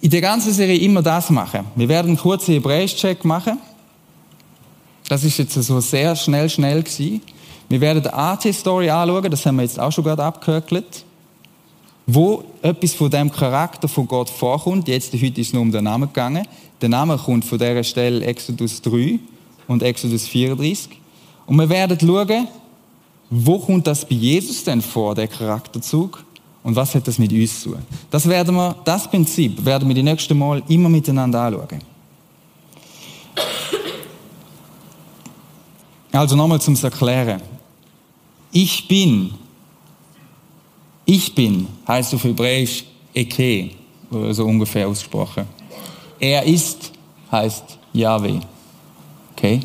in 0.00 0.10
der 0.10 0.20
ganzen 0.20 0.52
Serie 0.52 0.78
immer 0.78 1.02
das 1.02 1.30
machen. 1.30 1.66
Wir 1.74 1.88
werden 1.88 2.08
einen 2.08 2.18
kurzen 2.18 2.52
Hebräisch-Check 2.52 3.24
machen. 3.24 3.58
Das 5.08 5.24
ist 5.24 5.38
jetzt 5.38 5.54
so 5.54 5.80
sehr 5.80 6.14
schnell, 6.14 6.50
schnell 6.50 6.82
gewesen. 6.82 7.22
Wir 7.68 7.80
werden 7.80 8.02
die 8.02 8.10
AT-Story 8.10 8.90
anschauen, 8.90 9.30
das 9.30 9.46
haben 9.46 9.56
wir 9.56 9.62
jetzt 9.62 9.80
auch 9.80 9.90
schon 9.90 10.04
gerade 10.04 10.22
abgehökelt. 10.22 11.04
Wo 12.06 12.44
etwas 12.62 12.94
von 12.94 13.10
dem 13.10 13.32
Charakter 13.32 13.88
von 13.88 14.06
Gott 14.06 14.30
vorkommt. 14.30 14.86
Jetzt, 14.86 15.12
heute 15.14 15.40
ist 15.40 15.48
es 15.48 15.52
nur 15.52 15.62
um 15.62 15.72
den 15.72 15.84
Namen 15.84 16.08
gegangen. 16.08 16.46
Der 16.80 16.88
Name 16.88 17.16
kommt 17.16 17.44
von 17.44 17.58
dieser 17.58 17.82
Stelle 17.82 18.24
Exodus 18.24 18.82
3 18.82 19.18
und 19.68 19.82
Exodus 19.82 20.26
34. 20.26 20.88
Und 21.46 21.56
wir 21.56 21.68
werden 21.68 21.98
schauen, 22.00 22.48
wo 23.30 23.58
kommt 23.58 23.86
das 23.86 24.04
bei 24.04 24.14
Jesus 24.14 24.62
denn 24.64 24.80
vor, 24.80 25.14
der 25.14 25.28
Charakterzug? 25.28 26.24
Und 26.62 26.74
was 26.74 26.94
hat 26.94 27.06
das 27.06 27.18
mit 27.18 27.32
uns 27.32 27.60
zu 27.60 27.70
tun? 27.70 27.82
Das 28.10 28.28
werden 28.28 28.54
wir, 28.56 28.74
das 28.84 29.08
Prinzip 29.08 29.64
werden 29.64 29.86
wir 29.88 29.94
die 29.94 30.02
nächsten 30.02 30.36
Mal 30.36 30.62
immer 30.68 30.88
miteinander 30.88 31.42
anschauen. 31.42 31.80
Also 36.12 36.34
nochmal 36.34 36.60
zum 36.60 36.74
Erklären. 36.76 37.42
Ich 38.50 38.88
bin. 38.88 39.34
Ich 41.04 41.34
bin 41.34 41.68
heißt 41.86 42.14
auf 42.14 42.24
Hebräisch 42.24 42.84
Eke, 43.14 43.70
so 44.30 44.44
ungefähr 44.44 44.88
ausgesprochen. 44.88 45.44
Er 46.18 46.42
ist 46.42 46.92
heißt 47.30 47.78
Yahweh. 47.92 48.40
Okay? 49.36 49.60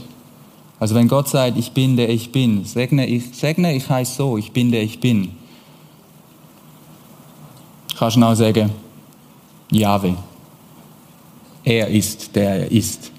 Also 0.79 0.95
wenn 0.95 1.07
Gott 1.07 1.29
sagt, 1.29 1.57
ich 1.57 1.71
bin 1.71 1.95
der 1.95 2.09
ich 2.09 2.31
bin, 2.31 2.65
segne 2.65 3.07
ich, 3.07 3.23
segne 3.33 3.73
ich 3.73 3.87
heißt 3.87 4.15
so, 4.15 4.37
ich 4.37 4.51
bin 4.51 4.71
der 4.71 4.83
ich 4.83 4.99
bin. 4.99 5.31
Kannst 7.97 8.17
du 8.17 8.23
auch 8.23 8.33
sagen, 8.33 8.71
Jahwe. 9.71 10.17
Er 11.63 11.87
ist 11.87 12.35
der 12.35 12.61
er 12.61 12.71
ist. 12.71 13.11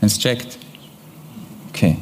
Es 0.00 0.18
checkt? 0.18 0.58
Okay. 1.68 1.96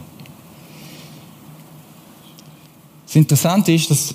Das 3.04 3.16
Interessante 3.16 3.72
ist, 3.72 3.90
dass 3.90 4.14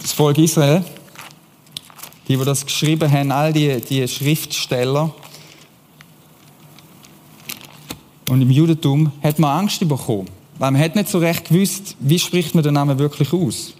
das 0.00 0.12
Volk 0.12 0.38
Israel, 0.38 0.84
die, 2.28 2.36
die 2.36 2.44
das 2.44 2.64
geschrieben 2.64 3.10
haben, 3.10 3.32
all 3.32 3.52
die, 3.52 3.80
die 3.80 4.06
Schriftsteller, 4.06 5.12
und 8.36 8.42
im 8.42 8.50
Judentum 8.50 9.10
hat 9.22 9.38
man 9.38 9.60
Angst 9.60 9.80
bekommen, 9.80 10.28
weil 10.58 10.70
man 10.70 10.80
hat 10.80 10.94
nicht 10.94 11.08
so 11.08 11.16
recht 11.16 11.48
gewusst, 11.48 11.96
wie 12.00 12.18
spricht 12.18 12.54
man 12.54 12.62
den 12.62 12.74
Namen 12.74 12.98
wirklich 12.98 13.32
aus. 13.32 13.72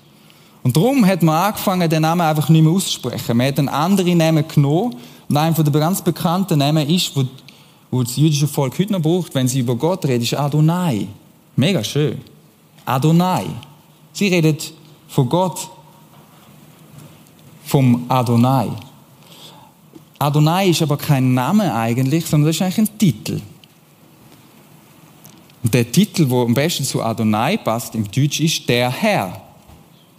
Und 0.62 0.74
darum 0.74 1.06
hat 1.06 1.22
man 1.22 1.36
angefangen, 1.36 1.90
den 1.90 2.00
Namen 2.00 2.22
einfach 2.22 2.48
nicht 2.48 2.62
mehr 2.62 2.72
auszusprechen. 2.72 3.36
Man 3.36 3.48
hat 3.48 3.58
einen 3.58 3.68
anderen 3.68 4.16
Namen 4.16 4.48
genommen 4.48 4.96
und 5.28 5.36
einer 5.36 5.52
der 5.52 5.80
ganz 5.80 6.00
bekannten 6.00 6.58
Namen 6.58 6.88
ist, 6.88 7.14
wo 7.14 7.24
wo 7.90 8.02
das 8.02 8.16
jüdische 8.16 8.48
Volk 8.48 8.78
heute 8.78 8.92
noch 8.92 9.02
braucht, 9.02 9.34
wenn 9.34 9.46
sie 9.46 9.60
über 9.60 9.76
Gott 9.76 10.04
reden, 10.06 10.22
ist 10.22 10.34
Adonai. 10.34 11.06
Mega 11.54 11.84
schön. 11.84 12.18
Adonai. 12.84 13.46
Sie 14.12 14.28
redet 14.28 14.72
von 15.08 15.28
Gott, 15.28 15.68
vom 17.64 18.06
Adonai. 18.08 18.70
Adonai 20.18 20.70
ist 20.70 20.82
aber 20.82 20.96
kein 20.96 21.34
Name 21.34 21.74
eigentlich, 21.74 22.26
sondern 22.26 22.48
das 22.48 22.56
ist 22.56 22.62
eigentlich 22.62 22.78
ein 22.78 22.98
Titel. 22.98 23.40
Und 25.66 25.74
der 25.74 25.90
Titel, 25.90 26.26
der 26.26 26.38
am 26.38 26.54
besten 26.54 26.84
zu 26.84 27.02
Adonai 27.02 27.56
passt, 27.56 27.96
im 27.96 28.08
Deutsch 28.08 28.38
ist 28.38 28.68
der 28.68 28.88
Herr. 28.88 29.42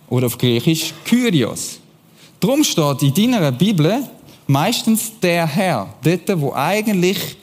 Oder 0.10 0.26
auf 0.26 0.38
Griechisch 0.38 0.94
Kyrios. 1.06 1.80
Drum 2.42 2.66
steht 2.66 3.02
in 3.02 3.14
deiner 3.14 3.54
Bibel 3.54 4.04
meistens 4.46 5.10
der 5.22 5.48
Herr. 5.48 5.88
Dort, 6.04 6.42
wo 6.42 6.52
eigentlich 6.52 7.38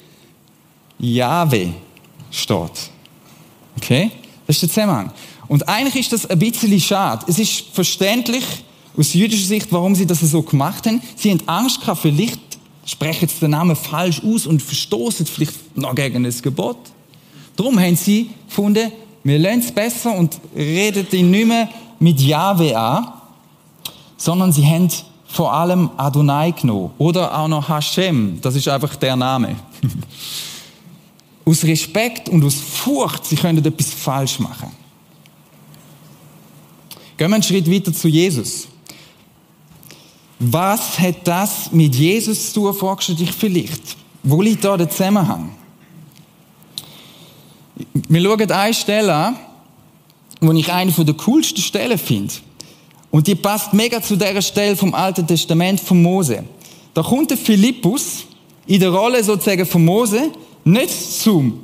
Jahwe 0.98 1.72
steht. 2.30 2.90
Okay? 3.78 4.10
Das 4.46 4.56
ist 4.56 4.62
der 4.64 4.68
Zusammenhang. 4.68 5.10
Und 5.48 5.66
eigentlich 5.66 5.96
ist 5.96 6.12
das 6.12 6.26
ein 6.26 6.38
bisschen 6.38 6.78
schade. 6.78 7.24
Es 7.26 7.38
ist 7.38 7.68
verständlich 7.72 8.44
aus 8.98 9.14
jüdischer 9.14 9.46
Sicht, 9.46 9.68
warum 9.72 9.94
sie 9.94 10.04
das 10.04 10.20
so 10.20 10.42
gemacht 10.42 10.86
haben. 10.86 11.00
Sie 11.16 11.30
haben 11.30 11.40
Angst 11.46 11.80
gehabt, 11.80 12.02
vielleicht 12.02 12.38
sprechen 12.84 13.30
sie 13.30 13.40
den 13.40 13.52
Namen 13.52 13.74
falsch 13.74 14.20
aus 14.22 14.46
und 14.46 14.60
verstoßen 14.60 15.24
vielleicht 15.24 15.74
noch 15.74 15.94
gegen 15.94 16.24
das 16.24 16.42
Gebot. 16.42 16.76
Darum 17.56 17.78
haben 17.78 17.96
sie 17.96 18.30
gefunden, 18.48 18.92
wir 19.22 19.38
lernen 19.38 19.60
es 19.60 19.72
besser 19.72 20.14
und 20.14 20.38
reden 20.54 21.06
ihn 21.12 21.30
nicht 21.30 21.46
mehr 21.46 21.68
mit 21.98 22.20
Jahwe 22.20 22.76
an, 22.76 23.12
sondern 24.16 24.52
sie 24.52 24.66
haben 24.66 24.88
vor 25.26 25.52
allem 25.52 25.90
Adonai 25.96 26.50
genommen. 26.52 26.90
Oder 26.98 27.36
auch 27.36 27.48
noch 27.48 27.68
Hashem, 27.68 28.38
das 28.40 28.54
ist 28.54 28.68
einfach 28.68 28.96
der 28.96 29.16
Name. 29.16 29.56
aus 31.44 31.64
Respekt 31.64 32.28
und 32.28 32.44
aus 32.44 32.54
Furcht, 32.54 33.24
sie 33.26 33.36
können 33.36 33.64
etwas 33.64 33.90
falsch 33.90 34.38
machen. 34.38 34.70
Gehen 37.16 37.30
wir 37.30 37.34
einen 37.34 37.42
Schritt 37.42 37.70
weiter 37.70 37.92
zu 37.92 38.08
Jesus. 38.08 38.66
Was 40.38 40.98
hat 40.98 41.26
das 41.26 41.70
mit 41.70 41.94
Jesus 41.94 42.52
zu 42.52 42.60
tun, 42.60 42.74
fragst 42.74 43.08
du 43.08 43.14
dich 43.14 43.32
vielleicht. 43.32 43.96
Wo 44.22 44.42
liegt 44.42 44.64
da 44.64 44.76
der 44.76 44.90
Zusammenhang? 44.90 45.50
Wir 47.76 48.22
schauen 48.22 48.50
eine 48.50 48.74
Stelle 48.74 49.14
an, 49.14 49.36
die 50.40 50.60
ich 50.60 50.72
eine 50.72 50.92
der 50.92 51.14
coolsten 51.14 51.60
Stellen 51.60 51.98
finde. 51.98 52.34
Und 53.10 53.26
die 53.26 53.34
passt 53.34 53.72
mega 53.72 54.02
zu 54.02 54.16
der 54.16 54.40
Stelle 54.42 54.76
vom 54.76 54.94
Alten 54.94 55.26
Testament 55.26 55.80
von 55.80 56.02
Mose. 56.02 56.44
Da 56.92 57.02
kommt 57.02 57.30
der 57.30 57.38
Philippus 57.38 58.24
in 58.66 58.80
der 58.80 58.90
Rolle 58.90 59.22
sozusagen 59.22 59.66
von 59.66 59.84
Mose 59.84 60.30
nicht 60.64 60.90
zum 60.90 61.60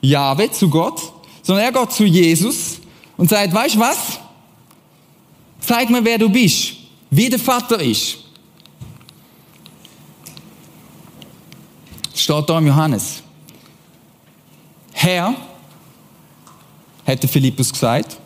Jahwe, 0.00 0.50
zu 0.50 0.68
Gott, 0.68 1.00
sondern 1.42 1.64
er 1.64 1.72
geht 1.72 1.92
zu 1.92 2.04
Jesus 2.04 2.78
und 3.16 3.30
sagt, 3.30 3.52
weißt 3.54 3.76
du 3.76 3.80
was? 3.80 4.18
Zeig 5.60 5.90
mir, 5.90 6.04
wer 6.04 6.18
du 6.18 6.28
bist, 6.28 6.74
wie 7.10 7.28
der 7.28 7.38
Vater 7.38 7.80
ist. 7.80 8.18
Steht 12.14 12.48
da 12.48 12.58
im 12.58 12.66
Johannes. 12.66 13.21
Herr, 15.02 15.34
hätte 17.02 17.26
Philippus 17.26 17.72
gesagt, 17.72 18.18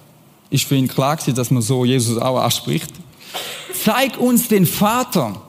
ist 0.51 0.65
für 0.65 0.77
ihn 0.77 0.87
klar 0.87 1.17
gewesen, 1.17 1.35
dass 1.35 1.51
man 1.51 1.63
so 1.63 1.87
Jesus 1.87 2.19
auch 2.19 2.39
anspricht. 2.39 2.91
Zeig 3.83 4.19
uns 4.19 4.49
den 4.49 4.67
Vater. 4.67 5.41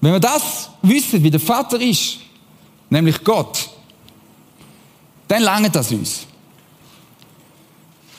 Wenn 0.00 0.12
wir 0.12 0.18
das 0.18 0.70
wissen, 0.82 1.22
wie 1.22 1.30
der 1.30 1.38
Vater 1.38 1.80
ist, 1.80 2.18
nämlich 2.90 3.22
Gott, 3.22 3.70
dann 5.28 5.44
langt 5.44 5.76
das 5.76 5.92
uns. 5.92 6.26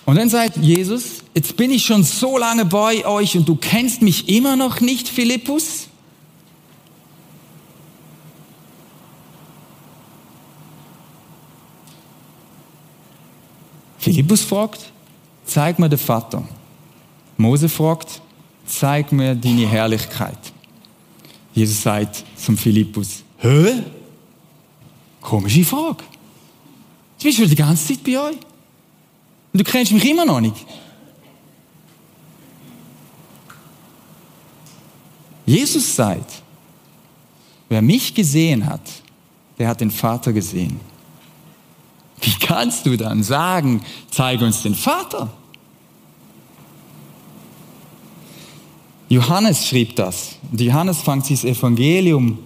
Und 0.05 0.15
dann 0.15 0.29
sagt 0.29 0.55
Jesus, 0.55 1.21
jetzt 1.33 1.57
bin 1.57 1.69
ich 1.69 1.83
schon 1.83 2.05
so 2.05 2.37
lange 2.37 2.63
bei 2.63 3.05
euch 3.05 3.35
und 3.35 3.45
du 3.45 3.57
kennst 3.57 4.01
mich 4.01 4.29
immer 4.29 4.55
noch 4.55 4.79
nicht, 4.79 5.09
Philippus? 5.09 5.89
Philippus 14.05 14.43
fragt, 14.43 14.91
zeig 15.47 15.79
mir 15.79 15.89
den 15.89 15.97
Vater. 15.97 16.47
Mose 17.37 17.67
fragt, 17.67 18.21
zeig 18.67 19.11
mir 19.11 19.33
deine 19.33 19.67
Herrlichkeit. 19.67 20.37
Jesus 21.55 21.81
sagt 21.81 22.23
zum 22.37 22.55
Philippus, 22.55 23.23
hä? 23.39 23.81
Komische 25.19 25.65
Frage. 25.65 26.03
Du 27.17 27.23
bist 27.23 27.39
schon 27.39 27.49
die 27.49 27.55
ganze 27.55 27.87
Zeit 27.87 28.03
bei 28.03 28.19
euch. 28.19 28.37
Und 29.51 29.61
du 29.61 29.63
kennst 29.63 29.91
mich 29.91 30.07
immer 30.07 30.23
noch 30.23 30.39
nicht. 30.39 30.63
Jesus 35.47 35.95
sagt, 35.95 36.43
wer 37.69 37.81
mich 37.81 38.13
gesehen 38.13 38.67
hat, 38.67 38.87
der 39.57 39.67
hat 39.67 39.81
den 39.81 39.89
Vater 39.89 40.31
gesehen. 40.31 40.79
Wie 42.21 42.33
kannst 42.39 42.85
du 42.85 42.97
dann 42.97 43.23
sagen, 43.23 43.83
zeig 44.09 44.41
uns 44.41 44.63
den 44.63 44.75
Vater? 44.75 45.31
Johannes 49.09 49.67
schrieb 49.67 49.95
das. 49.95 50.35
Und 50.51 50.59
Johannes 50.59 51.01
fängt 51.01 51.25
sich 51.25 51.41
das 51.41 51.57
Evangelium 51.57 52.39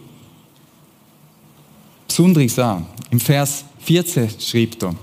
besonders 2.08 2.60
an. 2.60 2.86
Im 3.12 3.20
Vers 3.20 3.64
14 3.80 4.30
schrieb 4.40 4.82
er, 4.82 4.96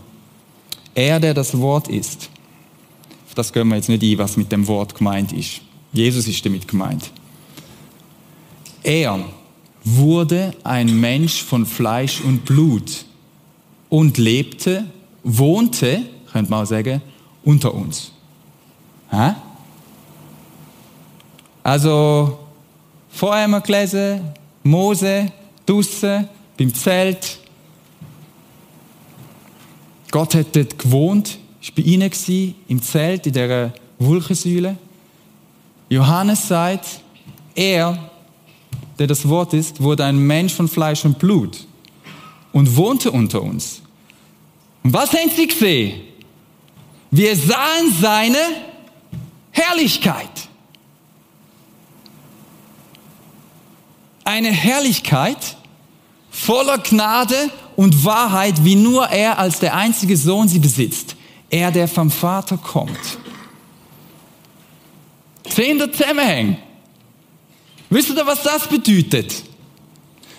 er, 0.94 1.20
der 1.20 1.34
das 1.34 1.56
Wort 1.58 1.88
ist. 1.88 2.28
Das 3.34 3.52
gehen 3.52 3.68
wir 3.68 3.76
jetzt 3.76 3.88
nicht 3.88 4.02
ein, 4.02 4.18
was 4.18 4.36
mit 4.36 4.50
dem 4.50 4.66
Wort 4.66 4.94
gemeint 4.94 5.32
ist. 5.32 5.60
Jesus 5.92 6.26
ist 6.26 6.44
damit 6.44 6.66
gemeint. 6.66 7.10
Er 8.82 9.24
wurde 9.84 10.54
ein 10.64 10.98
Mensch 11.00 11.42
von 11.42 11.66
Fleisch 11.66 12.20
und 12.20 12.44
Blut 12.44 13.04
und 13.96 14.18
lebte, 14.18 14.84
wohnte, 15.24 16.02
könnte 16.30 16.50
man 16.50 16.64
auch 16.64 16.66
sagen, 16.66 17.00
unter 17.42 17.72
uns. 17.72 18.12
Hä? 19.08 19.32
Also, 21.62 22.38
vorher 23.08 23.44
haben 23.44 23.52
wir 23.52 23.62
gelesen, 23.62 24.20
Mose, 24.62 25.32
draussen, 25.64 26.28
beim 26.58 26.74
Zelt. 26.74 27.38
Gott 30.10 30.34
hat 30.34 30.54
dort 30.54 30.78
gewohnt, 30.78 31.38
war 31.62 31.70
bei 31.76 31.82
ihnen 31.82 32.10
gewesen, 32.10 32.54
im 32.68 32.82
Zelt, 32.82 33.26
in 33.26 33.32
dieser 33.32 33.72
Wolkensäule. 33.98 34.76
Johannes 35.88 36.46
sagt, 36.46 37.00
er, 37.54 38.10
der 38.98 39.06
das 39.06 39.26
Wort 39.26 39.54
ist, 39.54 39.80
wurde 39.80 40.04
ein 40.04 40.18
Mensch 40.18 40.52
von 40.52 40.68
Fleisch 40.68 41.02
und 41.06 41.18
Blut 41.18 41.66
und 42.52 42.76
wohnte 42.76 43.10
unter 43.10 43.42
uns. 43.42 43.80
Und 44.86 44.92
was 44.92 45.12
haben 45.14 45.30
sie 45.34 45.48
gesehen? 45.48 46.00
Wir 47.10 47.34
sahen 47.34 47.92
seine 48.00 48.38
Herrlichkeit. 49.50 50.30
Eine 54.22 54.52
Herrlichkeit 54.52 55.56
voller 56.30 56.78
Gnade 56.78 57.50
und 57.74 58.04
Wahrheit, 58.04 58.62
wie 58.62 58.76
nur 58.76 59.08
er 59.08 59.40
als 59.40 59.58
der 59.58 59.74
einzige 59.74 60.16
Sohn 60.16 60.46
sie 60.46 60.60
besitzt. 60.60 61.16
Er, 61.50 61.72
der 61.72 61.88
vom 61.88 62.08
Vater 62.08 62.56
kommt. 62.56 63.18
Sehen 65.48 65.78
der 65.78 65.90
Zusammenhang? 65.92 66.58
Wisst 67.90 68.10
ihr, 68.10 68.24
was 68.24 68.44
das 68.44 68.68
bedeutet? 68.68 69.34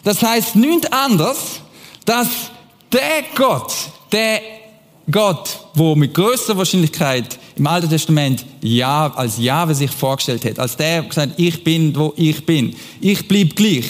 Das 0.05 0.23
heißt 0.23 0.55
nichts 0.55 0.89
anderes, 0.89 1.59
dass 2.05 2.29
der 2.93 3.23
Gott, 3.35 3.73
der 4.11 4.41
Gott, 5.09 5.59
wo 5.73 5.95
mit 5.95 6.13
größter 6.13 6.57
Wahrscheinlichkeit 6.57 7.39
im 7.55 7.65
Alten 7.65 7.89
Testament 7.89 8.45
ja, 8.61 9.11
als 9.15 9.37
Jahwe 9.37 9.73
sich 9.73 9.89
vorgestellt 9.89 10.43
hat, 10.43 10.59
als 10.59 10.75
der 10.75 11.03
gesagt 11.03 11.33
ich 11.37 11.63
bin, 11.63 11.95
wo 11.95 12.13
ich 12.17 12.45
bin, 12.45 12.75
ich 12.99 13.25
bleib 13.27 13.55
gleich, 13.55 13.85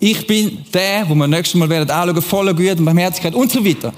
ich 0.00 0.26
bin 0.26 0.64
der, 0.72 1.08
wo 1.08 1.14
wir 1.14 1.28
nächstes 1.28 1.58
Mal 1.58 1.68
werden 1.68 1.88
anschauen, 1.88 2.20
voller 2.20 2.52
Güte 2.52 2.78
und 2.78 2.84
Barmherzigkeit 2.84 3.34
und 3.34 3.50
so 3.50 3.64
weiter. 3.64 3.92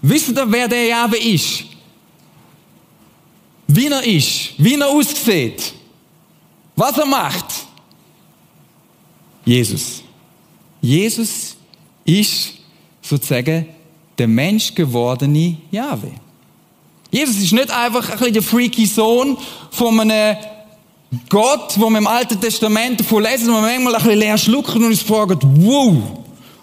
Wisst 0.00 0.28
ihr, 0.28 0.46
wer 0.50 0.68
der 0.68 0.84
Jahwe 0.84 1.18
ist? 1.18 1.64
Wie 3.66 3.86
er 3.86 4.04
ist, 4.04 4.50
wie 4.58 4.74
er 4.74 4.88
aussieht, 4.88 5.72
was 6.76 6.96
er 6.98 7.06
macht? 7.06 7.46
Jesus. 9.44 10.02
Jesus 10.80 11.56
ist 12.04 12.54
sozusagen 13.02 13.66
der 14.18 14.28
menschgewordene 14.28 15.56
Jahwe. 15.70 16.12
Jesus 17.10 17.36
ist 17.36 17.52
nicht 17.52 17.70
einfach 17.70 18.08
ein 18.10 18.18
bisschen 18.18 18.34
der 18.34 18.42
freaky 18.42 18.86
Sohn 18.86 19.36
von 19.70 20.00
einem 20.00 20.36
Gott, 21.28 21.74
wo 21.76 21.88
wir 21.90 21.98
im 21.98 22.06
Alten 22.06 22.40
Testament 22.40 22.98
davon 22.98 23.22
lesen 23.22 23.48
und 23.48 23.60
man 23.60 23.62
manchmal 23.62 23.94
ein 23.94 24.02
bisschen 24.02 24.18
leer 24.18 24.38
schlucken 24.38 24.82
und 24.82 24.90
uns 24.90 25.02
fragen, 25.02 25.38
wow. 25.64 25.96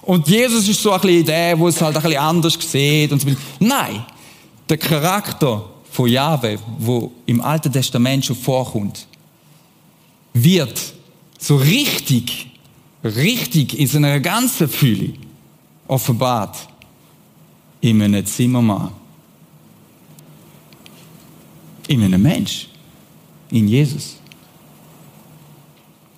Und 0.02 0.28
Jesus 0.28 0.68
ist 0.68 0.82
so 0.82 0.91
ein 0.91 0.99
bisschen 0.99 1.26
der, 1.26 1.58
wo 1.58 1.68
es 1.68 1.82
halt 1.82 1.95
ein 1.95 2.02
bisschen 2.02 2.20
anders 2.20 2.58
sieht 2.60 3.12
und 3.12 3.22
so. 3.22 3.30
Nein. 3.60 4.06
Der 4.68 4.78
Charakter 4.78 5.64
von 5.91 6.10
Jahwe, 6.10 6.58
wo 6.80 7.12
im 7.26 7.41
Alten 7.41 7.72
Testament 7.72 8.26
schon 8.26 8.36
vorkommt, 8.36 9.06
wird 10.34 10.80
so 11.38 11.58
richtig, 11.58 12.47
richtig 13.04 13.78
in 13.78 13.88
seiner 13.88 14.20
ganzen 14.20 14.70
Fühle 14.70 15.14
offenbart 15.88 16.58
in 17.82 18.02
einem 18.02 18.26
Zimmermann. 18.26 18.92
In 21.88 22.04
einem 22.04 22.22
Mensch. 22.22 22.68
In 23.50 23.68
Jesus. 23.68 24.18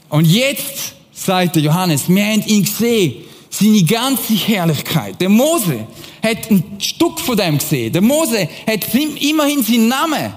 Und 0.09 0.25
jetzt, 0.25 0.93
sagt 1.11 1.55
der 1.55 1.63
Johannes, 1.63 2.07
wir 2.07 2.23
haben 2.23 2.43
ihn 2.45 2.63
gesehen, 2.63 3.23
seine 3.49 3.83
ganze 3.83 4.33
Herrlichkeit. 4.33 5.19
Der 5.19 5.29
Mose 5.29 5.87
hat 6.21 6.51
ein 6.51 6.63
Stück 6.79 7.19
von 7.19 7.37
dem 7.37 7.57
gesehen. 7.57 7.91
Der 7.91 8.01
Mose 8.01 8.47
hat 8.67 8.93
immerhin 8.93 9.63
seinen 9.63 9.87
Namen 9.87 10.33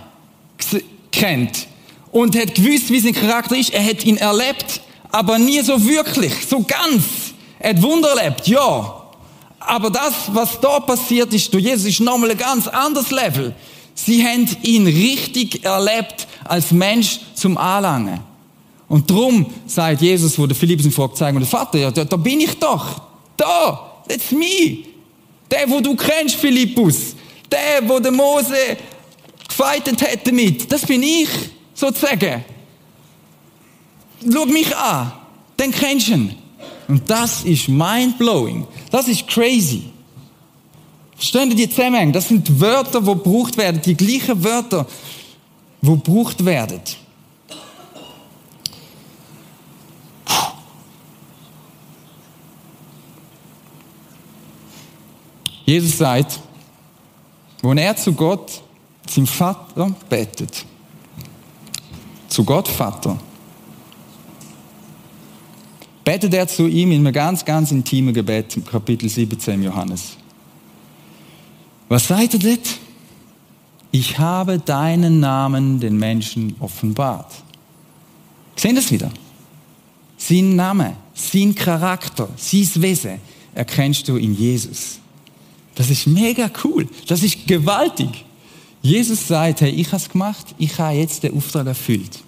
kennt 1.11 1.67
und 2.13 2.37
hat 2.37 2.55
gewusst, 2.55 2.91
wie 2.91 3.01
sein 3.01 3.15
Charakter 3.15 3.57
ist. 3.57 3.73
Er 3.73 3.85
hat 3.85 4.05
ihn 4.05 4.17
erlebt, 4.17 4.81
aber 5.11 5.39
nie 5.39 5.61
so 5.61 5.83
wirklich, 5.85 6.33
so 6.49 6.63
ganz. 6.63 7.05
Er 7.59 7.71
hat 7.71 7.83
Wunder 7.83 8.11
erlebt, 8.11 8.47
ja. 8.47 9.06
Aber 9.67 9.91
das, 9.91 10.33
was 10.33 10.61
da 10.61 10.79
passiert 10.79 11.35
ist 11.35 11.53
durch 11.53 11.65
Jesus, 11.65 11.87
ist 11.87 12.01
nochmal 12.01 12.31
ein 12.31 12.39
ganz 12.39 12.69
anderes 12.69 13.11
Level. 13.11 13.53
Sie 13.95 14.25
haben 14.25 14.49
ihn 14.63 14.87
richtig 14.87 15.65
erlebt 15.65 16.29
als 16.45 16.71
Mensch 16.71 17.19
zum 17.35 17.59
Anlangen. 17.59 18.21
Und 18.89 19.11
drum 19.11 19.47
sagt 19.67 20.03
Jesus, 20.03 20.39
wo 20.39 20.47
der 20.47 20.55
Philippus 20.55 20.87
ihn 20.87 20.93
fragt, 20.93 21.17
zeig 21.17 21.35
mir 21.35 21.45
Vater, 21.45 21.79
ja, 21.79 21.91
da, 21.91 22.05
da 22.05 22.17
bin 22.17 22.41
ich 22.41 22.57
doch. 22.61 23.03
Da, 23.37 24.03
that's 24.09 24.31
me. 24.31 24.85
Der, 25.51 25.69
wo 25.69 25.81
du 25.81 25.97
kennst, 25.97 26.37
Philippus. 26.37 27.17
Der, 27.51 27.89
wo 27.89 27.99
der 27.99 28.13
Mose 28.13 28.77
gefeitet 29.49 30.01
hätte 30.01 30.31
mit. 30.31 30.71
Das 30.71 30.87
bin 30.87 31.03
ich, 31.03 31.29
sozusagen. 31.75 32.45
Schau 34.33 34.47
mich 34.47 34.77
an. 34.77 35.13
Dann 35.57 35.73
kennst 35.73 36.07
du 36.09 36.13
ihn. 36.13 36.46
Und 36.89 37.09
das 37.11 37.45
ist 37.45 37.69
mind-blowing. 37.69 38.67
Das 38.91 39.09
ist 39.09 39.27
crazy. 39.27 39.85
Verstehen 41.17 41.51
Sie 41.51 41.57
die 41.57 41.69
Zusammenhänge? 41.69 42.13
Das 42.13 42.29
sind 42.29 42.61
Wörter, 42.61 43.01
die 43.01 43.07
gebraucht 43.07 43.57
werden, 43.57 43.81
die 43.83 43.95
gleichen 43.95 44.43
Wörter, 44.45 44.87
die 45.81 45.89
gebraucht 45.89 46.45
werden. 46.45 46.81
Jesus 55.65 55.99
sagt, 55.99 56.39
wenn 57.61 57.79
er 57.79 57.97
zu 57.97 58.13
Gott, 58.13 58.63
seinem 59.09 59.27
Vater, 59.27 59.93
betet, 60.09 60.65
zu 62.29 62.45
Gott 62.45 62.69
Vater, 62.69 63.19
betet 66.07 66.35
er 66.35 66.47
zu 66.47 66.69
ihm 66.69 66.93
in 66.93 67.01
einem 67.01 67.13
ganz, 67.13 67.45
ganz 67.45 67.73
intimen 67.73 68.15
Gebet, 68.15 68.57
Kapitel 68.71 69.09
17 69.09 69.61
Johannes. 69.61 70.17
Was 71.89 72.07
sagt 72.07 72.35
er 72.35 72.39
dort? 72.39 72.79
Ich 73.91 74.17
habe 74.17 74.61
deinen 74.61 75.19
Namen 75.19 75.81
den 75.81 75.99
Menschen 75.99 76.55
offenbart. 76.61 77.33
Sehen 78.55 78.77
das 78.77 78.93
wieder? 78.93 79.11
Sein 80.17 80.55
Name, 80.55 80.97
sein 81.13 81.57
Charakter, 81.57 82.29
sein 82.37 82.71
Wesen 82.77 83.19
erkennst 83.53 84.07
du 84.07 84.17
in 84.17 84.33
Jesus. 84.33 85.01
Das 85.75 85.91
ist 85.91 86.07
mega 86.07 86.49
cool. 86.63 86.89
Das 87.09 87.25
ist 87.25 87.49
gewaltig. 87.49 88.25
Jesus 88.81 89.27
sagt, 89.27 89.61
hey, 89.61 89.71
ich 89.71 89.89
habe 89.89 89.97
es 89.97 90.09
gemacht, 90.09 90.55
ich 90.57 90.79
habe 90.79 90.95
jetzt 90.95 91.25
den 91.25 91.37
Auftrag 91.37 91.67
erfüllt. 91.67 92.21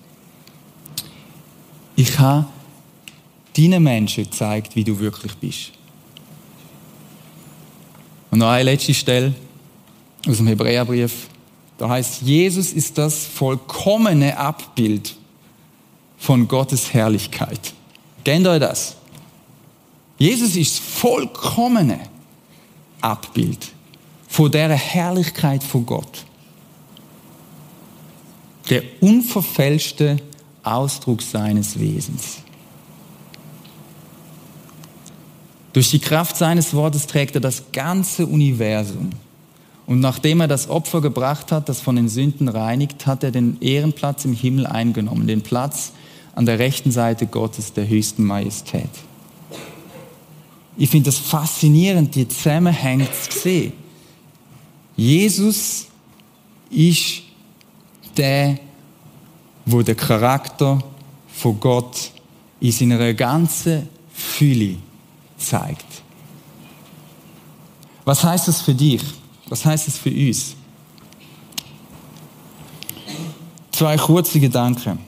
Ich 1.94 2.18
habe 2.18 2.46
deinen 3.58 3.82
Menschen 3.82 4.24
gezeigt, 4.24 4.76
wie 4.76 4.84
du 4.84 4.98
wirklich 4.98 5.34
bist. 5.34 5.72
Und 8.30 8.38
noch 8.38 8.48
eine 8.48 8.64
letzte 8.64 8.94
Stelle 8.94 9.34
aus 10.26 10.36
dem 10.36 10.46
Hebräerbrief. 10.46 11.28
Da 11.76 11.88
heißt, 11.88 12.22
Jesus 12.22 12.72
ist 12.72 12.98
das 12.98 13.26
vollkommene 13.26 14.36
Abbild 14.36 15.16
von 16.18 16.46
Gottes 16.46 16.92
Herrlichkeit. 16.92 17.72
Kennt 18.24 18.46
ihr 18.46 18.58
das? 18.58 18.96
Jesus 20.18 20.56
ist 20.56 20.78
das 20.78 20.84
vollkommene 21.00 22.00
Abbild 23.00 23.68
von 24.28 24.50
der 24.50 24.70
Herrlichkeit 24.70 25.62
von 25.62 25.86
Gott. 25.86 26.24
Der 28.68 28.82
unverfälschte 29.00 30.18
Ausdruck 30.62 31.22
seines 31.22 31.78
Wesens. 31.78 32.38
Durch 35.78 35.90
die 35.90 36.00
Kraft 36.00 36.36
seines 36.36 36.74
Wortes 36.74 37.06
trägt 37.06 37.36
er 37.36 37.40
das 37.40 37.70
ganze 37.70 38.26
Universum. 38.26 39.10
Und 39.86 40.00
nachdem 40.00 40.40
er 40.40 40.48
das 40.48 40.68
Opfer 40.68 41.00
gebracht 41.00 41.52
hat, 41.52 41.68
das 41.68 41.80
von 41.80 41.94
den 41.94 42.08
Sünden 42.08 42.48
reinigt, 42.48 43.06
hat 43.06 43.22
er 43.22 43.30
den 43.30 43.58
Ehrenplatz 43.60 44.24
im 44.24 44.32
Himmel 44.32 44.66
eingenommen, 44.66 45.28
den 45.28 45.40
Platz 45.40 45.92
an 46.34 46.46
der 46.46 46.58
rechten 46.58 46.90
Seite 46.90 47.28
Gottes 47.28 47.74
der 47.74 47.86
höchsten 47.86 48.24
Majestät. 48.24 48.90
Ich 50.76 50.90
finde 50.90 51.10
das 51.10 51.18
faszinierend, 51.18 52.12
die 52.12 52.26
Zusammenhänge 52.26 53.06
zu 53.12 53.38
sehen. 53.38 53.72
Jesus 54.96 55.86
ist 56.70 57.22
der, 58.16 58.58
wo 59.64 59.82
der 59.82 59.94
Charakter 59.94 60.82
von 61.28 61.60
Gott 61.60 62.10
in 62.58 62.72
seiner 62.72 63.14
ganzen 63.14 63.88
Fülle 64.12 64.74
zeigt. 65.38 65.86
Was 68.04 68.22
heißt 68.22 68.48
das 68.48 68.60
für 68.60 68.74
dich? 68.74 69.02
Was 69.48 69.64
heißt 69.64 69.86
das 69.86 69.96
für 69.96 70.10
uns? 70.10 70.54
Zwei 73.72 73.96
kurze 73.96 74.40
Gedanken. 74.40 74.98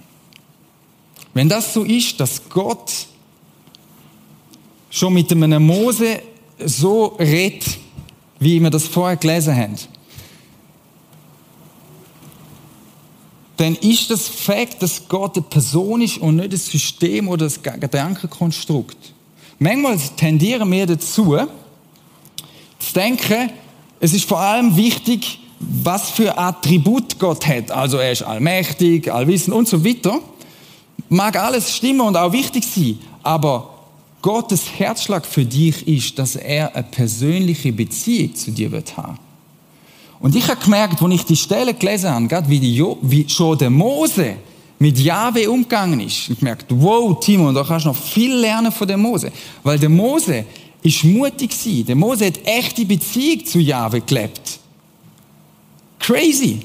Wenn 1.34 1.48
das 1.48 1.74
so 1.74 1.84
ist, 1.84 2.18
dass 2.20 2.48
Gott 2.48 3.06
schon 4.90 5.14
mit 5.14 5.32
einem 5.32 5.64
Mose 5.64 6.20
so 6.64 7.06
redet, 7.18 7.78
wie 8.38 8.60
wir 8.60 8.70
das 8.70 8.86
vorher 8.86 9.16
gelesen 9.16 9.56
haben, 9.56 9.76
dann 13.56 13.76
ist 13.76 14.10
das 14.10 14.26
Fakt, 14.26 14.82
dass 14.82 15.06
Gott 15.06 15.36
eine 15.36 15.44
Person 15.44 16.00
ist 16.00 16.18
und 16.18 16.36
nicht 16.36 16.52
das 16.52 16.66
System 16.66 17.28
oder 17.28 17.44
das 17.44 17.62
Gedankenkonstrukt. 17.62 19.12
Manchmal 19.62 19.98
tendieren 20.16 20.72
wir 20.72 20.86
dazu, 20.86 21.36
zu 22.78 22.94
denken, 22.94 23.50
es 24.00 24.14
ist 24.14 24.26
vor 24.26 24.40
allem 24.40 24.74
wichtig, 24.74 25.38
was 25.58 26.08
für 26.08 26.38
Attribut 26.38 27.18
Gott 27.18 27.46
hat. 27.46 27.70
Also 27.70 27.98
er 27.98 28.12
ist 28.12 28.22
allmächtig, 28.22 29.12
allwissend 29.12 29.54
und 29.54 29.68
so 29.68 29.84
weiter. 29.84 30.18
Mag 31.10 31.36
alles 31.36 31.76
stimmen 31.76 32.00
und 32.00 32.16
auch 32.16 32.32
wichtig 32.32 32.64
sein, 32.64 32.98
aber 33.22 33.68
Gottes 34.22 34.62
Herzschlag 34.78 35.26
für 35.26 35.44
dich 35.44 35.86
ist, 35.86 36.18
dass 36.18 36.36
er 36.36 36.74
eine 36.74 36.84
persönliche 36.84 37.70
Beziehung 37.70 38.34
zu 38.34 38.52
dir 38.52 38.72
wird 38.72 38.96
haben. 38.96 39.18
Und 40.20 40.36
ich 40.36 40.48
habe 40.48 40.62
gemerkt, 40.62 41.02
als 41.02 41.14
ich 41.14 41.24
die 41.26 41.36
Stelle 41.36 41.74
gelesen 41.74 42.08
habe, 42.08 42.26
gerade 42.28 42.48
wie, 42.48 42.60
die 42.60 42.74
jo 42.74 42.96
wie 43.02 43.28
schon 43.28 43.58
der 43.58 43.68
Mose 43.68 44.36
mit 44.80 44.98
Jahwe 44.98 45.48
umgegangen 45.50 46.00
ist, 46.00 46.30
ich 46.30 46.38
gemerkt, 46.38 46.64
wow, 46.70 47.20
Timo, 47.20 47.52
da 47.52 47.62
kannst 47.62 47.84
du 47.84 47.90
noch 47.90 47.96
viel 47.96 48.34
lernen 48.34 48.72
von 48.72 48.88
dem 48.88 49.02
Mose. 49.02 49.30
Weil 49.62 49.78
der 49.78 49.90
Mose 49.90 50.46
ist 50.82 51.04
mutig 51.04 51.50
gewesen. 51.50 51.84
Der 51.84 51.94
Mose 51.94 52.26
hat 52.26 52.40
echte 52.46 52.86
Beziehung 52.86 53.44
zu 53.44 53.58
Jahwe 53.58 54.00
gelebt. 54.00 54.58
Crazy. 55.98 56.60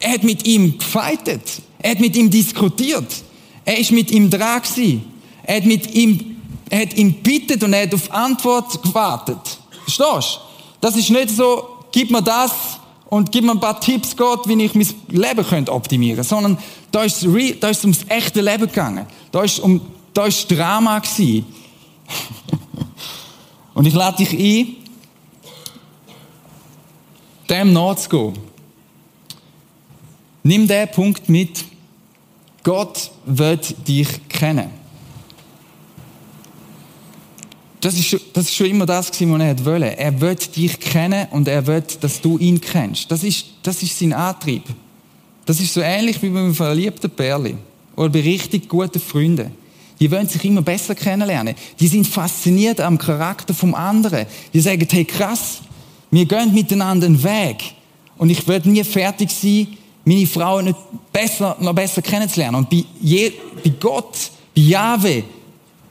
Er 0.00 0.14
hat 0.14 0.24
mit 0.24 0.44
ihm 0.44 0.76
gefeitet. 0.76 1.62
Er 1.78 1.92
hat 1.92 2.00
mit 2.00 2.16
ihm 2.16 2.28
diskutiert. 2.28 3.22
Er 3.64 3.78
ist 3.78 3.92
mit 3.92 4.10
ihm 4.10 4.28
dran 4.28 4.60
gewesen. 4.60 5.04
Er 5.44 5.58
hat 5.58 5.66
mit 5.66 5.94
ihm, 5.94 6.36
er 6.68 6.80
hat 6.82 6.94
ihn 6.94 7.14
bittet 7.22 7.62
und 7.62 7.72
er 7.72 7.84
hat 7.84 7.94
auf 7.94 8.12
Antwort 8.12 8.82
gewartet. 8.82 9.60
Verstehst 9.84 10.40
du? 10.40 10.80
Das 10.80 10.96
ist 10.96 11.10
nicht 11.10 11.30
so, 11.30 11.64
gib 11.92 12.10
mir 12.10 12.22
das 12.22 12.77
und 13.08 13.32
gib 13.32 13.44
mir 13.44 13.52
ein 13.52 13.60
paar 13.60 13.80
Tipps, 13.80 14.16
Gott, 14.16 14.46
wie 14.48 14.62
ich 14.62 14.74
mein 14.74 14.86
Leben 15.08 15.46
könnte 15.46 15.72
optimieren 15.72 16.22
sondern 16.22 16.58
da 16.90 17.04
ist, 17.04 17.24
ist 17.70 17.84
ums 17.84 18.04
echte 18.08 18.40
Leben 18.40 18.66
gegangen. 18.66 19.06
Da 19.32 19.42
ist 19.42 19.60
um, 19.60 19.80
da 20.12 20.26
ist 20.26 20.50
Drama 20.50 20.98
gewesen. 20.98 21.46
und 23.74 23.86
ich 23.86 23.94
lade 23.94 24.24
dich 24.24 24.32
ein, 24.32 24.76
dem 27.48 27.72
nachzugehen. 27.72 28.38
Nimm 30.42 30.66
den 30.66 30.90
Punkt 30.90 31.28
mit. 31.28 31.64
Gott 32.62 33.10
wird 33.24 33.88
dich 33.88 34.28
kennen. 34.28 34.70
Das 37.80 37.94
ist, 37.94 38.06
schon, 38.06 38.20
das 38.32 38.46
ist 38.46 38.56
schon 38.56 38.66
immer 38.66 38.86
das, 38.86 39.10
was 39.10 39.20
er 39.20 39.64
wollte. 39.64 39.98
Er 39.98 40.20
will 40.20 40.34
dich 40.34 40.80
kennen 40.80 41.28
und 41.30 41.46
er 41.46 41.66
will, 41.66 41.82
dass 42.00 42.20
du 42.20 42.38
ihn 42.38 42.60
kennst. 42.60 43.10
Das 43.10 43.22
ist, 43.22 43.46
das 43.62 43.82
ist 43.82 43.98
sein 43.98 44.12
Antrieb. 44.12 44.64
Das 45.46 45.60
ist 45.60 45.72
so 45.72 45.80
ähnlich 45.80 46.20
wie 46.22 46.28
bei 46.28 46.40
einem 46.40 46.54
verliebten 46.54 47.10
Perli 47.10 47.54
oder 47.96 48.08
bei 48.08 48.20
richtig 48.20 48.68
guten 48.68 49.00
Freunden. 49.00 49.52
Die 50.00 50.10
wollen 50.10 50.28
sich 50.28 50.44
immer 50.44 50.62
besser 50.62 50.94
kennenlernen. 50.94 51.54
Die 51.78 51.88
sind 51.88 52.06
fasziniert 52.06 52.80
am 52.80 52.98
Charakter 52.98 53.54
vom 53.54 53.74
anderen. 53.74 54.26
Die 54.52 54.60
sagen, 54.60 54.86
hey 54.90 55.04
krass, 55.04 55.60
wir 56.10 56.24
gehen 56.24 56.54
miteinander 56.54 57.06
einen 57.06 57.22
Weg. 57.22 57.74
Und 58.16 58.30
ich 58.30 58.46
werde 58.46 58.70
nie 58.70 58.84
fertig 58.84 59.30
sein, 59.30 59.68
meine 60.04 60.26
Frau 60.26 60.60
nicht 60.60 60.76
besser, 61.12 61.56
noch 61.60 61.74
besser 61.74 62.02
kennenzulernen. 62.02 62.56
Und 62.56 62.70
bei, 62.70 62.84
Je, 63.00 63.32
bei 63.62 63.72
Gott, 63.80 64.16
bei 64.54 64.62
Jahwe, 64.62 65.24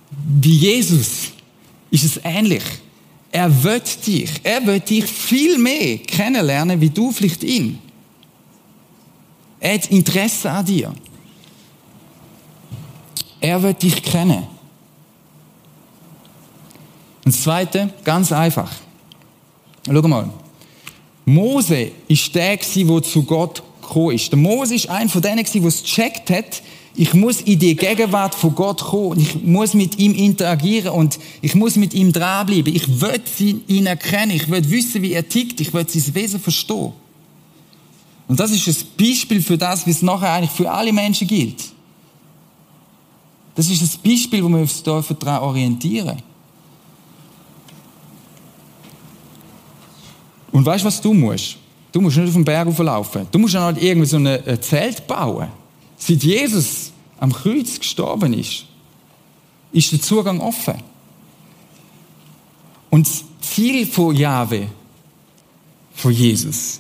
bei 0.10 0.50
Jesus, 0.50 1.32
ist 1.92 2.04
es 2.04 2.20
ähnlich. 2.24 2.64
Er 3.32 3.64
wird 3.64 4.08
dich, 4.08 4.30
er 4.44 4.66
wird 4.66 4.90
dich 4.90 5.06
viel 5.06 5.58
mehr 5.58 5.98
kennenlernen, 6.00 6.80
wie 6.80 6.90
du 6.90 7.12
vielleicht 7.12 7.44
ihn. 7.44 7.80
Er 9.60 9.76
hat 9.76 9.88
Interesse 9.88 10.50
an 10.50 10.66
dir. 10.66 10.94
Er 13.40 13.62
wird 13.62 13.82
dich 13.82 14.02
kennen. 14.02 14.44
Und 17.26 17.34
das 17.34 17.42
Zweite, 17.42 17.94
ganz 18.04 18.32
einfach. 18.32 18.72
Schau 19.86 20.02
mal. 20.08 20.30
Mose 21.26 21.92
ist 22.08 22.34
der, 22.34 22.56
der 22.56 23.04
zu 23.04 23.24
Gott 23.24 23.62
gekommen 23.82 24.16
ist. 24.16 24.32
Der 24.32 24.40
Mose 24.40 24.76
ist 24.76 24.90
einer 24.90 25.10
von 25.10 25.22
denen, 25.22 25.44
der 25.44 25.64
es 25.64 25.84
gecheckt 25.84 26.30
hat, 26.30 26.62
ich 27.00 27.14
muss 27.14 27.42
in 27.42 27.60
die 27.60 27.76
Gegenwart 27.76 28.34
von 28.34 28.56
Gott 28.56 28.82
kommen. 28.82 29.20
Ich 29.20 29.44
muss 29.44 29.76
mit 29.76 30.00
ihm 30.00 30.16
interagieren 30.16 30.94
und 30.94 31.20
ich 31.42 31.54
muss 31.54 31.76
mit 31.76 31.94
ihm 31.94 32.12
dranbleiben. 32.12 32.74
Ich 32.74 33.00
will 33.00 33.22
ihn 33.68 33.86
erkennen. 33.86 34.32
Ich 34.32 34.50
will 34.50 34.68
wissen, 34.68 35.04
wie 35.04 35.14
er 35.14 35.30
tickt. 35.30 35.62
Ich 35.62 35.72
will 35.76 35.88
sein 35.88 36.16
Wesen 36.16 36.40
verstehen. 36.40 36.94
Und 38.28 38.40
das 38.40 38.50
ist 38.50 38.68
ein 38.68 38.76
Beispiel 38.98 39.44
für 39.44 39.60
das, 39.60 39.86
wie 39.86 39.92
es 39.92 40.02
nachher 40.02 40.32
eigentlich 40.32 40.50
für 40.50 40.72
alle 40.72 40.92
Menschen 40.92 41.28
gilt. 41.28 41.66
Das 43.54 43.70
ist 43.70 43.80
ein 43.80 44.02
Beispiel, 44.04 44.44
wo 44.44 44.50
wir 44.50 44.58
uns 44.58 44.82
daran 44.82 45.44
orientieren. 45.44 46.18
Und 50.52 50.66
weißt 50.66 50.84
du, 50.84 50.88
was 50.88 51.00
du 51.00 51.14
musst? 51.14 51.58
Du 51.92 52.02
musst 52.02 52.18
nicht 52.18 52.28
auf 52.28 52.34
den 52.34 52.44
Berg 52.44 52.76
laufen. 52.80 53.28
Du 53.32 53.38
musst 53.38 53.54
dann 53.54 53.62
halt 53.62 53.84
irgendwie 53.84 54.08
so 54.08 54.18
ein 54.18 54.62
Zelt 54.62 55.06
bauen. 55.06 55.48
Seit 55.98 56.24
Jesus 56.24 56.92
am 57.20 57.34
Kreuz 57.34 57.80
gestorben 57.80 58.34
ist, 58.34 58.66
ist 59.72 59.92
der 59.92 60.02
Zugang 60.02 60.40
offen. 60.40 60.76
Und 62.90 63.08
das 63.08 63.24
Ziel 63.42 63.86
von 63.86 64.16
Jahwe, 64.16 64.68
von 65.94 66.12
Jesus, 66.12 66.80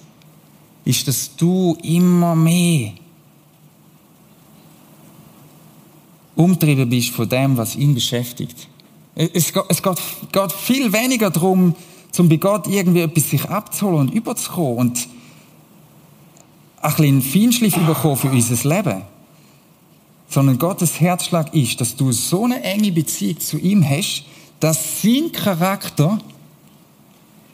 ist, 0.85 1.07
dass 1.07 1.35
du 1.35 1.77
immer 1.83 2.35
mehr 2.35 2.93
umtrieben 6.35 6.89
bist 6.89 7.09
von 7.09 7.27
dem, 7.27 7.57
was 7.57 7.75
ihn 7.75 7.93
beschäftigt. 7.93 8.67
Es, 9.15 9.51
geht, 9.51 9.63
es 9.69 9.81
geht, 9.81 9.99
geht 10.31 10.51
viel 10.53 10.93
weniger 10.93 11.31
darum, 11.31 11.75
zum 12.11 12.29
bei 12.29 12.37
Gott 12.37 12.67
irgendwie 12.67 13.01
etwas 13.01 13.29
sich 13.31 13.43
abzuholen 13.45 14.07
und 14.07 14.13
überzukommen 14.13 14.77
und 14.77 15.07
ein 16.95 17.19
bisschen 17.19 17.21
Feinschliff 17.21 17.75
bekommen 17.75 18.15
für 18.15 18.29
unser 18.29 18.69
Leben. 18.69 19.01
Sondern 20.29 20.57
Gottes 20.57 20.99
Herzschlag 20.99 21.53
ist, 21.53 21.79
dass 21.79 21.95
du 21.95 22.11
so 22.11 22.45
eine 22.45 22.61
enge 22.61 22.91
Beziehung 22.91 23.39
zu 23.39 23.57
ihm 23.57 23.87
hast, 23.87 24.23
dass 24.59 25.01
sein 25.01 25.31
Charakter 25.31 26.19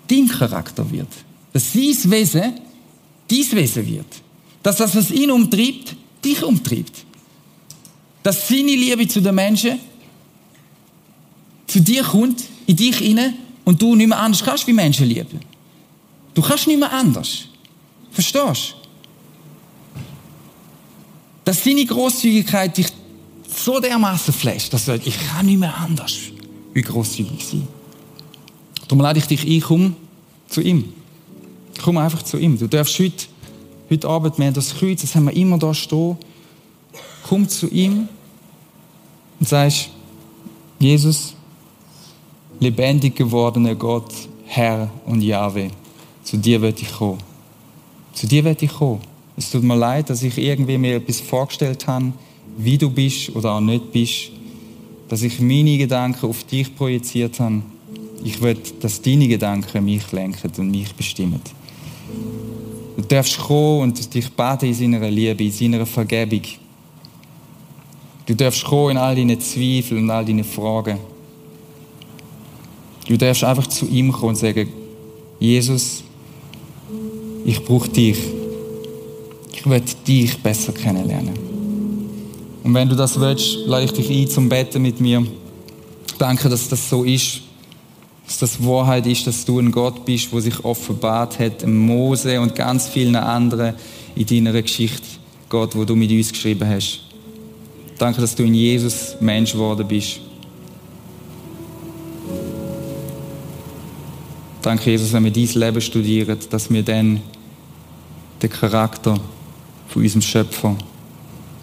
dein 0.08 0.28
Charakter 0.28 0.90
wird. 0.90 1.10
Dass 1.52 1.72
sein 1.72 2.12
Wesen 2.12 2.60
dein 3.28 3.52
Wesen 3.52 3.88
wird. 3.88 4.22
Dass 4.62 4.78
das, 4.78 4.96
was 4.96 5.12
ihn 5.12 5.32
umtreibt, 5.32 5.96
dich 6.24 6.44
umtreibt. 6.44 7.06
Dass 8.24 8.48
seine 8.48 8.76
Liebe 8.76 9.08
zu 9.08 9.22
den 9.22 9.36
Menschen 9.36 9.80
zu 11.68 11.82
dir 11.82 12.04
kommt, 12.04 12.44
in 12.68 12.76
dich 12.76 12.98
hinein 12.98 13.36
und 13.66 13.82
du 13.82 13.96
nicht 13.96 14.08
mehr 14.08 14.20
anders 14.20 14.44
kannst 14.44 14.68
wie 14.68 14.74
Menschen 14.74 15.08
lieben. 15.08 15.40
Du 16.34 16.42
kannst 16.42 16.68
nicht 16.68 16.80
mehr 16.80 16.92
anders. 16.92 17.46
Verstehst 18.12 18.76
du? 18.76 18.83
Dass 21.46 21.64
seine 21.64 21.86
Großzügigkeit 21.86 22.78
dich 22.78 22.88
so 23.48 23.80
dermaßen 23.80 24.34
flasht, 24.34 24.74
dass 24.74 24.86
du 24.86 24.92
sagst, 24.92 25.08
ich 25.08 25.18
kann 25.28 25.46
nicht 25.46 25.60
mehr 25.60 25.76
anders 25.78 26.16
wie 26.74 26.82
großzügig 26.82 27.46
sein. 27.46 27.68
Darum 28.88 29.02
lade 29.02 29.20
ich 29.20 29.26
dich 29.26 29.46
ein, 29.46 29.62
komm 29.62 29.96
zu 30.48 30.62
ihm. 30.62 30.94
Komm 31.82 31.98
einfach 31.98 32.24
zu 32.24 32.38
ihm. 32.38 32.58
Du 32.58 32.68
darfst 32.68 32.98
heute, 33.00 33.26
heute 33.90 34.08
Abend 34.08 34.40
mehr 34.40 34.52
das 34.52 34.76
Kreuz, 34.76 35.02
das 35.02 35.16
haben 35.16 35.26
wir 35.26 35.36
immer 35.36 35.58
da 35.58 35.74
stehen. 35.74 36.18
Komm 37.28 37.48
zu 37.48 37.68
ihm 37.70 38.08
und 39.40 39.48
sagst, 39.48 39.90
Jesus, 40.80 41.36
lebendig 42.60 43.16
gewordener 43.16 43.76
Gott, 43.76 44.12
Herr 44.46 44.90
und 45.06 45.22
Jahwe, 45.22 45.72
zu 46.24 46.38
dir 46.38 46.62
wird 46.62 46.82
ich 46.82 46.92
kommen. 46.92 47.20
Zu 48.14 48.28
dir 48.28 48.44
wird 48.44 48.62
ich 48.62 48.72
kommen. 48.72 49.02
Es 49.36 49.50
tut 49.50 49.64
mir 49.64 49.76
leid, 49.76 50.10
dass 50.10 50.22
ich 50.24 50.38
irgendwie 50.38 50.78
mir 50.78 50.98
etwas 50.98 51.20
vorgestellt 51.20 51.88
habe, 51.88 52.14
wie 52.58 52.78
du 52.78 52.90
bist 52.90 53.36
oder 53.36 53.54
auch 53.54 53.62
nicht 53.62 53.92
bist, 53.92 54.32
dass 55.10 55.24
ich 55.24 55.40
meine 55.40 55.78
Gedanken 55.78 56.28
auf 56.28 56.44
dich 56.44 56.76
projiziert 56.76 57.40
habe. 57.40 57.64
Ich 58.24 58.42
will, 58.42 58.58
dass 58.80 59.02
deine 59.02 59.28
Gedanken 59.28 59.84
mich 59.84 60.12
lenken 60.12 60.52
und 60.58 60.72
mich 60.72 60.94
bestimmen. 60.94 61.42
Du 62.96 63.02
darfst 63.02 63.40
kommen 63.40 63.82
und 63.82 64.14
dich 64.14 64.30
baden 64.32 64.70
in 64.70 64.76
seiner 64.76 65.10
Liebe, 65.10 65.44
in 65.44 65.52
seiner 65.52 65.86
Vergebung. 65.86 66.42
Du 68.26 68.36
darfst 68.36 68.64
kommen 68.64 68.92
in 68.92 68.98
all 68.98 69.16
deine 69.16 69.38
Zweifel 69.40 69.98
und 69.98 70.10
all 70.10 70.24
deine 70.24 70.44
Fragen. 70.44 71.00
Du 73.08 73.18
darfst 73.18 73.44
einfach 73.44 73.68
zu 73.68 73.88
ihm 73.88 74.12
kommen 74.12 74.30
und 74.30 74.36
sagen, 74.36 74.70
Jesus, 75.40 76.04
ich 77.44 77.64
brauche 77.66 77.90
dich. 77.90 78.18
Ich 79.64 79.70
will 79.70 79.82
dich 80.06 80.38
besser 80.40 80.74
kennenlernen. 80.74 81.40
Und 82.64 82.74
wenn 82.74 82.90
du 82.90 82.98
das 82.98 83.18
willst, 83.18 83.60
lade 83.66 83.86
ich 83.86 83.94
dich 83.94 84.10
ein 84.10 84.28
zum 84.28 84.50
Betten 84.50 84.82
mit 84.82 85.00
mir. 85.00 85.26
Danke, 86.18 86.50
dass 86.50 86.68
das 86.68 86.90
so 86.90 87.06
ist. 87.06 87.40
Dass 88.28 88.40
das 88.40 88.66
Wahrheit 88.66 89.08
ist, 89.08 89.26
dass 89.26 89.46
du 89.46 89.60
ein 89.60 89.72
Gott 89.72 90.04
bist, 90.04 90.34
wo 90.34 90.42
sich 90.42 90.66
offenbart 90.66 91.40
hat, 91.40 91.66
Mose 91.66 92.42
und 92.42 92.54
ganz 92.56 92.90
vielen 92.90 93.16
anderen 93.16 93.76
in 94.16 94.26
deiner 94.26 94.62
Geschichte, 94.62 95.08
Gott, 95.48 95.74
wo 95.78 95.86
du 95.86 95.96
mit 95.96 96.12
uns 96.12 96.34
geschrieben 96.34 96.68
hast. 96.68 97.00
Danke, 97.98 98.20
dass 98.20 98.36
du 98.36 98.44
in 98.44 98.56
Jesus 98.56 99.16
Mensch 99.22 99.54
geworden 99.54 99.88
bist. 99.88 100.20
Danke, 104.62 104.92
Jesus, 104.92 105.14
wenn 105.14 105.24
wir 105.24 105.32
dieses 105.32 105.56
Leben 105.56 105.80
studieren, 105.80 106.38
dass 106.50 106.70
wir 106.70 106.84
dann 106.84 107.22
den 108.42 108.50
Charakter 108.50 109.18
von 109.94 110.02
unserem 110.02 110.24
Schöpfer, 110.24 110.76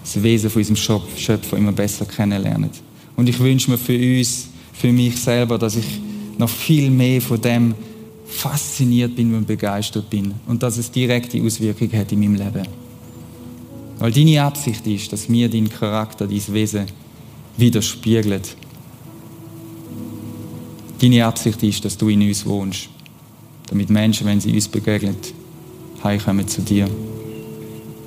das 0.01 0.23
Wesen 0.23 0.49
von 0.49 0.61
unserem 0.61 1.05
Schöpfer 1.17 1.57
immer 1.57 1.73
besser 1.73 2.05
kennenlernen. 2.05 2.69
Und 3.17 3.27
ich 3.27 3.37
wünsche 3.39 3.69
mir 3.69 3.77
für 3.77 3.97
uns, 3.97 4.47
für 4.71 4.91
mich 4.93 5.17
selber, 5.17 5.57
dass 5.57 5.75
ich 5.75 5.85
noch 6.37 6.49
viel 6.49 6.89
mehr 6.89 7.21
von 7.21 7.41
dem 7.41 7.75
fasziniert 8.25 9.17
bin 9.17 9.35
und 9.35 9.45
begeistert 9.45 10.09
bin 10.09 10.33
und 10.47 10.63
dass 10.63 10.77
es 10.77 10.89
direkte 10.89 11.43
Auswirkungen 11.43 11.93
hat 11.93 12.13
in 12.13 12.21
meinem 12.21 12.35
Leben. 12.35 12.65
Weil 13.99 14.13
deine 14.13 14.41
Absicht 14.41 14.87
ist, 14.87 15.11
dass 15.11 15.27
mir 15.27 15.49
dein 15.49 15.69
Charakter, 15.69 16.25
dein 16.25 16.53
Wesen 16.53 16.85
widerspiegelt 17.57 18.55
Deine 21.01 21.25
Absicht 21.25 21.63
ist, 21.63 21.83
dass 21.83 21.97
du 21.97 22.09
in 22.09 22.21
uns 22.21 22.45
wohnst, 22.45 22.87
damit 23.67 23.89
Menschen, 23.89 24.27
wenn 24.27 24.39
sie 24.39 24.53
uns 24.53 24.67
begegnen, 24.67 25.15
heimkommen 26.03 26.47
zu 26.47 26.61
dir. 26.61 26.87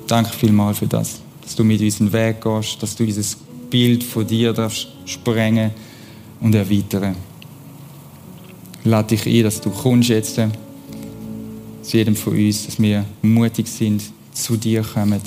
Danke 0.07 0.31
vielmals 0.31 0.79
für 0.79 0.87
das, 0.87 1.19
dass 1.41 1.55
du 1.55 1.63
mit 1.63 1.81
uns 1.81 1.97
den 1.97 2.13
Weg 2.13 2.41
gehst, 2.41 2.81
dass 2.81 2.95
du 2.95 3.05
dieses 3.05 3.37
Bild 3.69 4.03
von 4.03 4.25
dir 4.25 4.53
darfst 4.53 4.87
sprengen 5.05 5.71
und 6.39 6.53
erweitern. 6.53 7.15
Lade 8.83 9.15
dich 9.15 9.25
ein, 9.25 9.43
dass 9.43 9.59
du 9.59 9.71
kommst 9.71 10.09
jetzt 10.09 10.35
zu 10.35 11.97
jedem 11.97 12.15
von 12.15 12.33
uns, 12.33 12.65
dass 12.65 12.79
wir 12.79 13.03
mutig 13.21 13.67
sind, 13.67 14.03
zu 14.31 14.57
dir 14.57 14.83
kommen, 14.83 15.21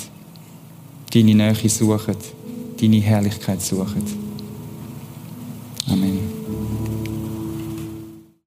deine 1.12 1.34
Nähe 1.34 1.68
suchen, 1.68 2.16
deine 2.80 3.00
Herrlichkeit 3.00 3.60
suchen. 3.62 4.28